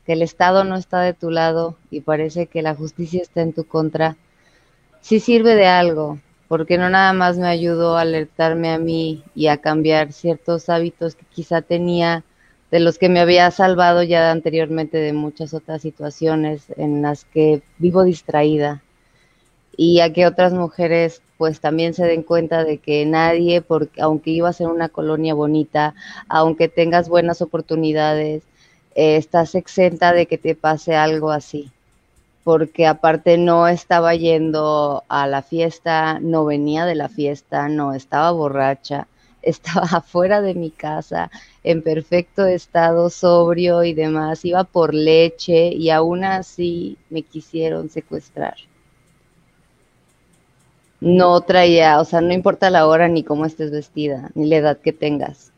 que 0.04 0.14
el 0.14 0.22
Estado 0.22 0.64
no 0.64 0.74
está 0.74 1.00
de 1.00 1.14
tu 1.14 1.30
lado 1.30 1.76
y 1.88 2.00
parece 2.00 2.48
que 2.48 2.62
la 2.62 2.74
justicia 2.74 3.22
está 3.22 3.42
en 3.42 3.52
tu 3.52 3.62
contra, 3.62 4.16
sí 5.00 5.20
sirve 5.20 5.54
de 5.54 5.68
algo, 5.68 6.18
porque 6.48 6.78
no 6.78 6.90
nada 6.90 7.12
más 7.12 7.38
me 7.38 7.46
ayudó 7.46 7.96
a 7.96 8.00
alertarme 8.00 8.70
a 8.72 8.78
mí 8.78 9.22
y 9.36 9.46
a 9.46 9.58
cambiar 9.58 10.12
ciertos 10.12 10.68
hábitos 10.68 11.14
que 11.14 11.26
quizá 11.26 11.62
tenía 11.62 12.24
de 12.72 12.80
los 12.80 12.98
que 12.98 13.08
me 13.08 13.20
había 13.20 13.48
salvado 13.52 14.02
ya 14.02 14.32
anteriormente 14.32 14.98
de 14.98 15.12
muchas 15.12 15.54
otras 15.54 15.80
situaciones 15.80 16.64
en 16.76 17.02
las 17.02 17.24
que 17.24 17.62
vivo 17.78 18.02
distraída 18.02 18.82
y 19.76 20.00
a 20.00 20.12
que 20.12 20.26
otras 20.26 20.52
mujeres 20.52 21.22
pues 21.38 21.60
también 21.60 21.94
se 21.94 22.06
den 22.06 22.22
cuenta 22.22 22.64
de 22.64 22.78
que 22.78 23.04
nadie, 23.06 23.62
porque 23.62 24.00
aunque 24.00 24.30
ibas 24.30 24.60
en 24.60 24.68
una 24.68 24.88
colonia 24.88 25.34
bonita, 25.34 25.94
aunque 26.28 26.68
tengas 26.68 27.08
buenas 27.08 27.42
oportunidades, 27.42 28.44
eh, 28.94 29.16
estás 29.16 29.54
exenta 29.54 30.12
de 30.12 30.26
que 30.26 30.38
te 30.38 30.54
pase 30.54 30.94
algo 30.94 31.30
así, 31.32 31.70
porque 32.44 32.86
aparte 32.86 33.38
no 33.38 33.68
estaba 33.68 34.14
yendo 34.14 35.04
a 35.08 35.26
la 35.26 35.42
fiesta, 35.42 36.18
no 36.20 36.44
venía 36.44 36.86
de 36.86 36.94
la 36.94 37.08
fiesta, 37.08 37.68
no 37.68 37.92
estaba 37.94 38.30
borracha, 38.32 39.08
estaba 39.42 39.86
afuera 39.90 40.40
de 40.42 40.54
mi 40.54 40.70
casa, 40.70 41.30
en 41.64 41.82
perfecto 41.82 42.46
estado, 42.46 43.10
sobrio 43.10 43.82
y 43.84 43.94
demás, 43.94 44.44
iba 44.44 44.64
por 44.64 44.94
leche 44.94 45.68
y 45.68 45.90
aún 45.90 46.24
así 46.24 46.98
me 47.10 47.22
quisieron 47.22 47.90
secuestrar. 47.90 48.56
No 51.02 51.40
traía, 51.40 52.00
o 52.00 52.04
sea, 52.04 52.20
no 52.20 52.32
importa 52.32 52.70
la 52.70 52.86
hora 52.86 53.08
ni 53.08 53.24
cómo 53.24 53.44
estés 53.44 53.72
vestida, 53.72 54.30
ni 54.36 54.46
la 54.46 54.58
edad 54.58 54.78
que 54.78 54.92
tengas. 54.92 55.50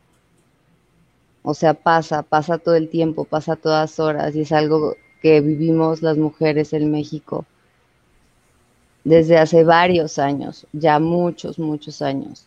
O 1.42 1.52
sea, 1.52 1.74
pasa, 1.74 2.22
pasa 2.22 2.56
todo 2.56 2.76
el 2.76 2.88
tiempo, 2.88 3.26
pasa 3.26 3.54
todas 3.54 4.00
horas 4.00 4.34
y 4.34 4.40
es 4.40 4.52
algo 4.52 4.96
que 5.20 5.42
vivimos 5.42 6.00
las 6.00 6.16
mujeres 6.16 6.72
en 6.72 6.90
México 6.90 7.44
desde 9.04 9.36
hace 9.36 9.64
varios 9.64 10.18
años, 10.18 10.66
ya 10.72 10.98
muchos, 10.98 11.58
muchos 11.58 12.00
años, 12.00 12.46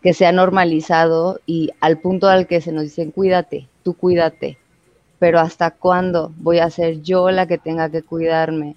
que 0.00 0.14
se 0.14 0.24
ha 0.24 0.32
normalizado 0.32 1.38
y 1.44 1.72
al 1.80 1.98
punto 1.98 2.28
al 2.28 2.46
que 2.46 2.62
se 2.62 2.72
nos 2.72 2.84
dicen, 2.84 3.10
cuídate, 3.10 3.68
tú 3.82 3.92
cuídate, 3.92 4.56
pero 5.18 5.38
¿hasta 5.38 5.70
cuándo 5.70 6.32
voy 6.38 6.60
a 6.60 6.70
ser 6.70 7.02
yo 7.02 7.30
la 7.30 7.46
que 7.46 7.58
tenga 7.58 7.90
que 7.90 8.02
cuidarme 8.02 8.76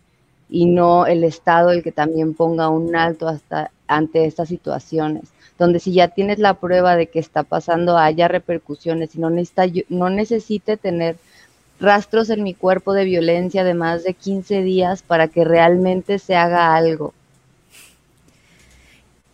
y 0.49 0.65
no 0.65 1.05
el 1.05 1.23
Estado 1.23 1.71
el 1.71 1.83
que 1.83 1.91
también 1.91 2.33
ponga 2.33 2.69
un 2.69 2.95
alto 2.95 3.27
hasta 3.27 3.71
ante 3.87 4.25
estas 4.25 4.49
situaciones? 4.49 5.29
donde 5.57 5.79
si 5.79 5.93
ya 5.93 6.09
tienes 6.09 6.39
la 6.39 6.55
prueba 6.55 6.95
de 6.95 7.07
que 7.07 7.19
está 7.19 7.43
pasando 7.43 7.97
haya 7.97 8.27
repercusiones 8.27 9.15
y 9.15 9.19
no, 9.19 9.29
necesita, 9.29 9.65
no 9.89 10.09
necesite 10.09 10.77
tener 10.77 11.17
rastros 11.79 12.29
en 12.29 12.43
mi 12.43 12.53
cuerpo 12.53 12.93
de 12.93 13.05
violencia 13.05 13.63
de 13.63 13.73
más 13.73 14.03
de 14.03 14.13
15 14.13 14.61
días 14.63 15.03
para 15.03 15.27
que 15.27 15.43
realmente 15.43 16.19
se 16.19 16.35
haga 16.35 16.75
algo. 16.75 17.13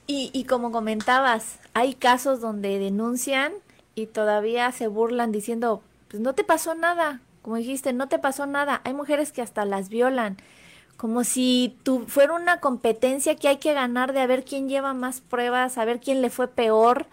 Y, 0.07 0.29
y 0.33 0.43
como 0.43 0.71
comentabas, 0.71 1.57
hay 1.73 1.93
casos 1.93 2.41
donde 2.41 2.79
denuncian 2.79 3.53
y 3.95 4.07
todavía 4.07 4.71
se 4.71 4.87
burlan 4.87 5.31
diciendo, 5.31 5.81
pues 6.09 6.21
no 6.21 6.33
te 6.33 6.43
pasó 6.43 6.75
nada, 6.75 7.21
como 7.41 7.55
dijiste, 7.55 7.93
no 7.93 8.07
te 8.07 8.19
pasó 8.19 8.45
nada. 8.45 8.81
Hay 8.83 8.93
mujeres 8.93 9.31
que 9.31 9.41
hasta 9.41 9.65
las 9.65 9.89
violan, 9.89 10.37
como 10.97 11.23
si 11.23 11.77
tu, 11.83 12.01
fuera 12.07 12.33
una 12.33 12.59
competencia 12.59 13.35
que 13.35 13.47
hay 13.47 13.57
que 13.57 13.73
ganar 13.73 14.13
de 14.13 14.21
a 14.21 14.27
ver 14.27 14.43
quién 14.43 14.69
lleva 14.69 14.93
más 14.93 15.21
pruebas, 15.21 15.77
a 15.77 15.85
ver 15.85 15.99
quién 15.99 16.21
le 16.21 16.29
fue 16.29 16.47
peor 16.47 17.07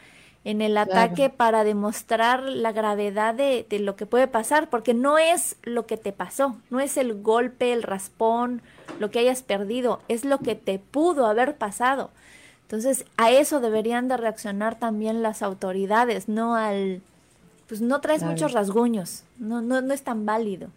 en 0.45 0.63
el 0.63 0.79
ataque 0.79 1.31
para 1.31 1.65
demostrar 1.65 2.43
la 2.43 2.73
gravedad 2.73 3.35
de, 3.35 3.67
de, 3.69 3.79
lo 3.81 3.97
que 3.97 4.07
puede 4.07 4.29
pasar, 4.29 4.71
porque 4.71 4.95
no 4.95 5.19
es 5.19 5.57
lo 5.63 5.87
que 5.87 5.97
te 5.97 6.13
pasó, 6.13 6.57
no 6.71 6.81
es 6.81 6.97
el 6.97 7.21
golpe, 7.23 7.73
el 7.73 7.83
raspón, 7.83 8.63
lo 8.99 9.11
que 9.11 9.19
hayas 9.19 9.43
perdido, 9.43 10.01
es 10.09 10.25
lo 10.25 10.39
que 10.39 10.55
te 10.55 10.79
pudo 10.79 11.27
haber 11.27 11.57
pasado. 11.57 12.11
Entonces, 12.63 13.05
a 13.17 13.31
eso 13.31 13.61
deberían 13.61 14.09
de 14.09 14.17
reaccionar 14.17 14.79
también 14.79 15.23
las 15.23 15.43
autoridades, 15.43 16.29
no 16.29 16.55
al, 16.55 17.01
pues 17.67 17.81
no 17.81 18.01
traes 18.01 18.21
claro. 18.21 18.33
muchos 18.33 18.53
rasguños, 18.53 19.25
no, 19.39 19.61
no, 19.63 19.81
no 19.81 19.95
es 19.95 20.03
tan 20.03 20.25
válido. 20.25 20.69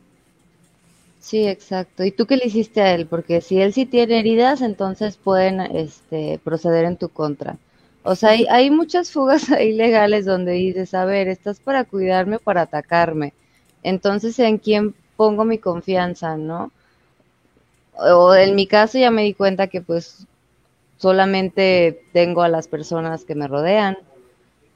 Sí, 1.22 1.48
exacto. 1.48 2.04
¿Y 2.04 2.12
tú 2.12 2.26
qué 2.26 2.36
le 2.36 2.48
hiciste 2.48 2.82
a 2.82 2.94
él? 2.94 3.08
Porque 3.08 3.40
si 3.42 3.62
él 3.62 3.72
sí 3.74 3.86
tiene 3.86 4.20
heridas, 4.20 4.62
entonces 4.62 5.16
pueden 5.18 5.62
este, 5.62 6.40
proceder 6.44 6.84
en 6.86 6.98
tu 6.98 7.08
contra. 7.10 7.58
O 8.04 8.16
sea, 8.16 8.32
hay, 8.32 8.46
hay 8.50 8.70
muchas 8.72 9.12
fugas 9.12 9.50
ahí 9.52 9.72
legales 9.74 10.26
donde 10.26 10.52
dices, 10.54 10.94
a 10.94 11.06
ver, 11.06 11.28
estás 11.30 11.60
para 11.62 11.86
cuidarme 11.86 12.38
o 12.38 12.40
para 12.40 12.64
atacarme. 12.64 13.34
Entonces, 13.84 14.38
¿en 14.40 14.58
quién 14.58 14.96
pongo 15.16 15.46
mi 15.46 15.60
confianza, 15.60 16.36
no? 16.38 16.72
O 17.98 18.34
en 18.36 18.56
mi 18.56 18.68
caso 18.68 18.98
ya 18.98 19.12
me 19.12 19.24
di 19.24 19.34
cuenta 19.34 19.68
que 19.68 19.82
pues 19.82 20.26
solamente 20.98 22.04
tengo 22.14 22.44
a 22.44 22.50
las 22.50 22.68
personas 22.68 23.26
que 23.26 23.36
me 23.36 23.48
rodean 23.48 23.98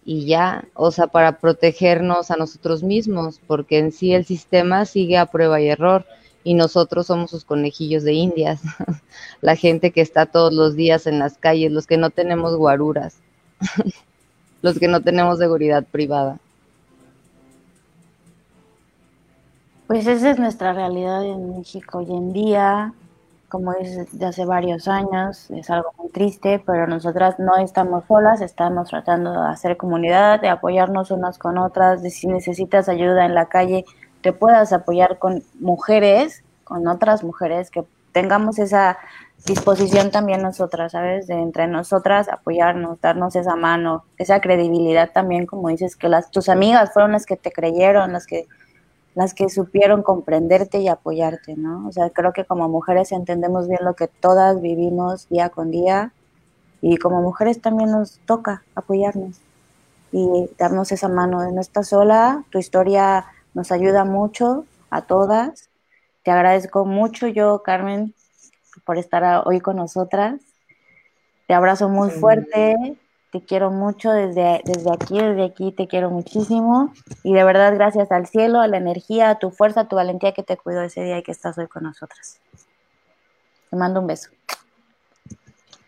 y 0.05 0.25
ya, 0.27 0.65
o 0.75 0.91
sea, 0.91 1.07
para 1.07 1.39
protegernos 1.39 2.31
a 2.31 2.37
nosotros 2.37 2.83
mismos, 2.83 3.41
porque 3.47 3.79
en 3.79 3.91
sí 3.91 4.13
el 4.13 4.25
sistema 4.25 4.85
sigue 4.85 5.17
a 5.17 5.27
prueba 5.27 5.61
y 5.61 5.69
error 5.69 6.05
y 6.45 6.53
nosotros 6.53 7.07
somos 7.07 7.31
sus 7.31 7.43
conejillos 7.43 8.03
de 8.03 8.13
indias, 8.13 8.61
la 9.41 9.55
gente 9.55 9.91
que 9.91 9.99
está 9.99 10.27
todos 10.27 10.53
los 10.53 10.75
días 10.75 11.07
en 11.07 11.17
las 11.17 11.37
calles, 11.39 11.71
los 11.71 11.87
que 11.87 11.97
no 11.97 12.11
tenemos 12.11 12.55
guaruras, 12.55 13.17
los 14.61 14.77
que 14.77 14.87
no 14.87 15.01
tenemos 15.01 15.39
seguridad 15.39 15.83
privada. 15.83 16.37
Pues 19.87 20.05
esa 20.05 20.29
es 20.31 20.39
nuestra 20.39 20.71
realidad 20.73 21.25
en 21.25 21.57
México 21.57 21.97
hoy 21.97 22.11
en 22.11 22.31
día, 22.31 22.93
como 23.49 23.73
es 23.73 24.17
de 24.17 24.25
hace 24.27 24.45
varios 24.45 24.87
años, 24.87 25.49
es 25.49 25.69
algo 25.71 25.93
muy 25.97 26.09
triste, 26.09 26.61
pero 26.63 26.85
nosotras 26.85 27.39
no 27.39 27.57
estamos 27.57 28.03
solas, 28.07 28.41
estamos 28.41 28.89
tratando 28.89 29.31
de 29.31 29.47
hacer 29.47 29.77
comunidad, 29.77 30.41
de 30.41 30.49
apoyarnos 30.49 31.09
unas 31.09 31.39
con 31.39 31.57
otras, 31.57 32.03
de 32.03 32.11
si 32.11 32.27
necesitas 32.27 32.87
ayuda 32.87 33.25
en 33.25 33.33
la 33.33 33.47
calle, 33.47 33.83
te 34.25 34.33
puedas 34.33 34.73
apoyar 34.73 35.19
con 35.19 35.43
mujeres, 35.59 36.43
con 36.63 36.87
otras 36.87 37.23
mujeres, 37.23 37.69
que 37.69 37.83
tengamos 38.11 38.57
esa 38.57 38.97
disposición 39.45 40.09
también 40.09 40.41
nosotras, 40.41 40.93
¿sabes? 40.93 41.27
De 41.27 41.35
entre 41.35 41.67
nosotras 41.67 42.27
apoyarnos, 42.27 42.99
darnos 43.01 43.35
esa 43.35 43.55
mano, 43.55 44.03
esa 44.17 44.41
credibilidad 44.41 45.11
también, 45.13 45.45
como 45.45 45.69
dices, 45.69 45.95
que 45.95 46.09
las 46.09 46.31
tus 46.31 46.49
amigas 46.49 46.91
fueron 46.91 47.11
las 47.11 47.27
que 47.27 47.37
te 47.37 47.51
creyeron, 47.51 48.13
las 48.13 48.25
que 48.25 48.47
las 49.13 49.35
que 49.35 49.47
supieron 49.47 50.01
comprenderte 50.01 50.79
y 50.79 50.87
apoyarte, 50.87 51.55
¿no? 51.55 51.87
O 51.87 51.91
sea, 51.91 52.09
creo 52.09 52.33
que 52.33 52.45
como 52.45 52.67
mujeres 52.67 53.11
entendemos 53.11 53.67
bien 53.67 53.81
lo 53.83 53.93
que 53.93 54.07
todas 54.07 54.59
vivimos 54.59 55.29
día 55.29 55.49
con 55.49 55.69
día 55.69 56.13
y 56.81 56.97
como 56.97 57.21
mujeres 57.21 57.61
también 57.61 57.91
nos 57.91 58.17
toca 58.25 58.63
apoyarnos 58.73 59.39
y 60.11 60.49
darnos 60.57 60.91
esa 60.91 61.09
mano. 61.09 61.47
No 61.51 61.61
estás 61.61 61.89
sola, 61.89 62.43
tu 62.49 62.57
historia 62.57 63.27
nos 63.55 63.71
ayuda 63.71 64.05
mucho 64.05 64.65
a 64.91 65.01
todas. 65.01 65.69
Te 66.21 66.29
agradezco 66.29 66.85
mucho 66.85 67.27
yo, 67.27 67.63
Carmen, 67.63 68.13
por 68.85 68.99
estar 68.99 69.43
hoy 69.45 69.59
con 69.61 69.77
nosotras. 69.77 70.39
Te 71.47 71.53
abrazo 71.53 71.89
muy 71.89 72.09
fuerte, 72.09 72.75
te 73.31 73.43
quiero 73.43 73.71
mucho 73.71 74.11
desde, 74.11 74.61
desde 74.65 74.91
aquí, 74.91 75.19
desde 75.19 75.43
aquí 75.43 75.71
te 75.71 75.87
quiero 75.87 76.09
muchísimo 76.09 76.93
y 77.23 77.33
de 77.33 77.43
verdad 77.43 77.73
gracias 77.75 78.11
al 78.11 78.27
cielo, 78.27 78.59
a 78.59 78.67
la 78.67 78.77
energía, 78.77 79.29
a 79.29 79.39
tu 79.39 79.51
fuerza, 79.51 79.81
a 79.81 79.87
tu 79.87 79.95
valentía 79.95 80.33
que 80.33 80.43
te 80.43 80.57
cuidó 80.57 80.81
ese 80.81 81.03
día 81.03 81.17
y 81.19 81.23
que 81.23 81.31
estás 81.31 81.57
hoy 81.57 81.67
con 81.67 81.83
nosotras. 81.83 82.39
Te 83.69 83.75
mando 83.75 84.01
un 84.01 84.07
beso. 84.07 84.29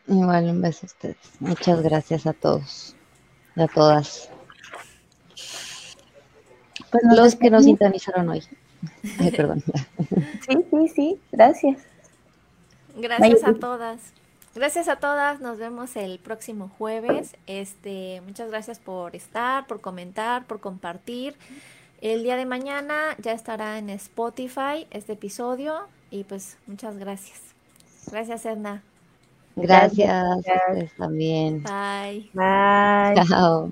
Igual 0.07 0.49
un 0.49 0.61
beso 0.61 0.85
a 0.85 0.87
ustedes. 0.87 1.17
Muchas 1.39 1.81
gracias 1.81 2.27
a 2.27 2.33
todos 2.33 2.95
y 3.55 3.61
a 3.61 3.67
todas. 3.67 4.29
Pues 6.91 7.03
Los 7.15 7.35
que 7.35 7.49
nos 7.49 7.65
sintonizaron 7.65 8.29
hoy. 8.29 8.43
Ay, 9.19 9.31
perdón. 9.31 9.63
Sí, 10.47 10.65
sí, 10.69 10.87
sí, 10.95 11.19
gracias. 11.31 11.77
Gracias 12.95 13.43
a 13.43 13.53
todas. 13.53 13.99
Gracias 14.55 14.87
a 14.87 14.95
todas, 14.95 15.39
nos 15.39 15.59
vemos 15.59 15.95
el 15.95 16.17
próximo 16.17 16.71
jueves. 16.79 17.35
Este, 17.45 18.21
muchas 18.25 18.49
gracias 18.49 18.79
por 18.79 19.15
estar, 19.15 19.67
por 19.67 19.81
comentar, 19.81 20.45
por 20.45 20.59
compartir. 20.59 21.35
El 22.01 22.23
día 22.23 22.35
de 22.35 22.47
mañana 22.47 23.15
ya 23.19 23.33
estará 23.33 23.77
en 23.77 23.91
Spotify 23.91 24.87
este 24.89 25.13
episodio 25.13 25.87
y 26.09 26.23
pues 26.23 26.57
muchas 26.65 26.97
gracias. 26.97 27.39
Gracias, 28.09 28.45
Edna. 28.45 28.81
Gracias, 29.55 30.43
gracias. 30.43 30.91
también. 30.97 31.63
Bye. 31.63 32.29
Bye. 32.33 33.25
Chao. 33.27 33.71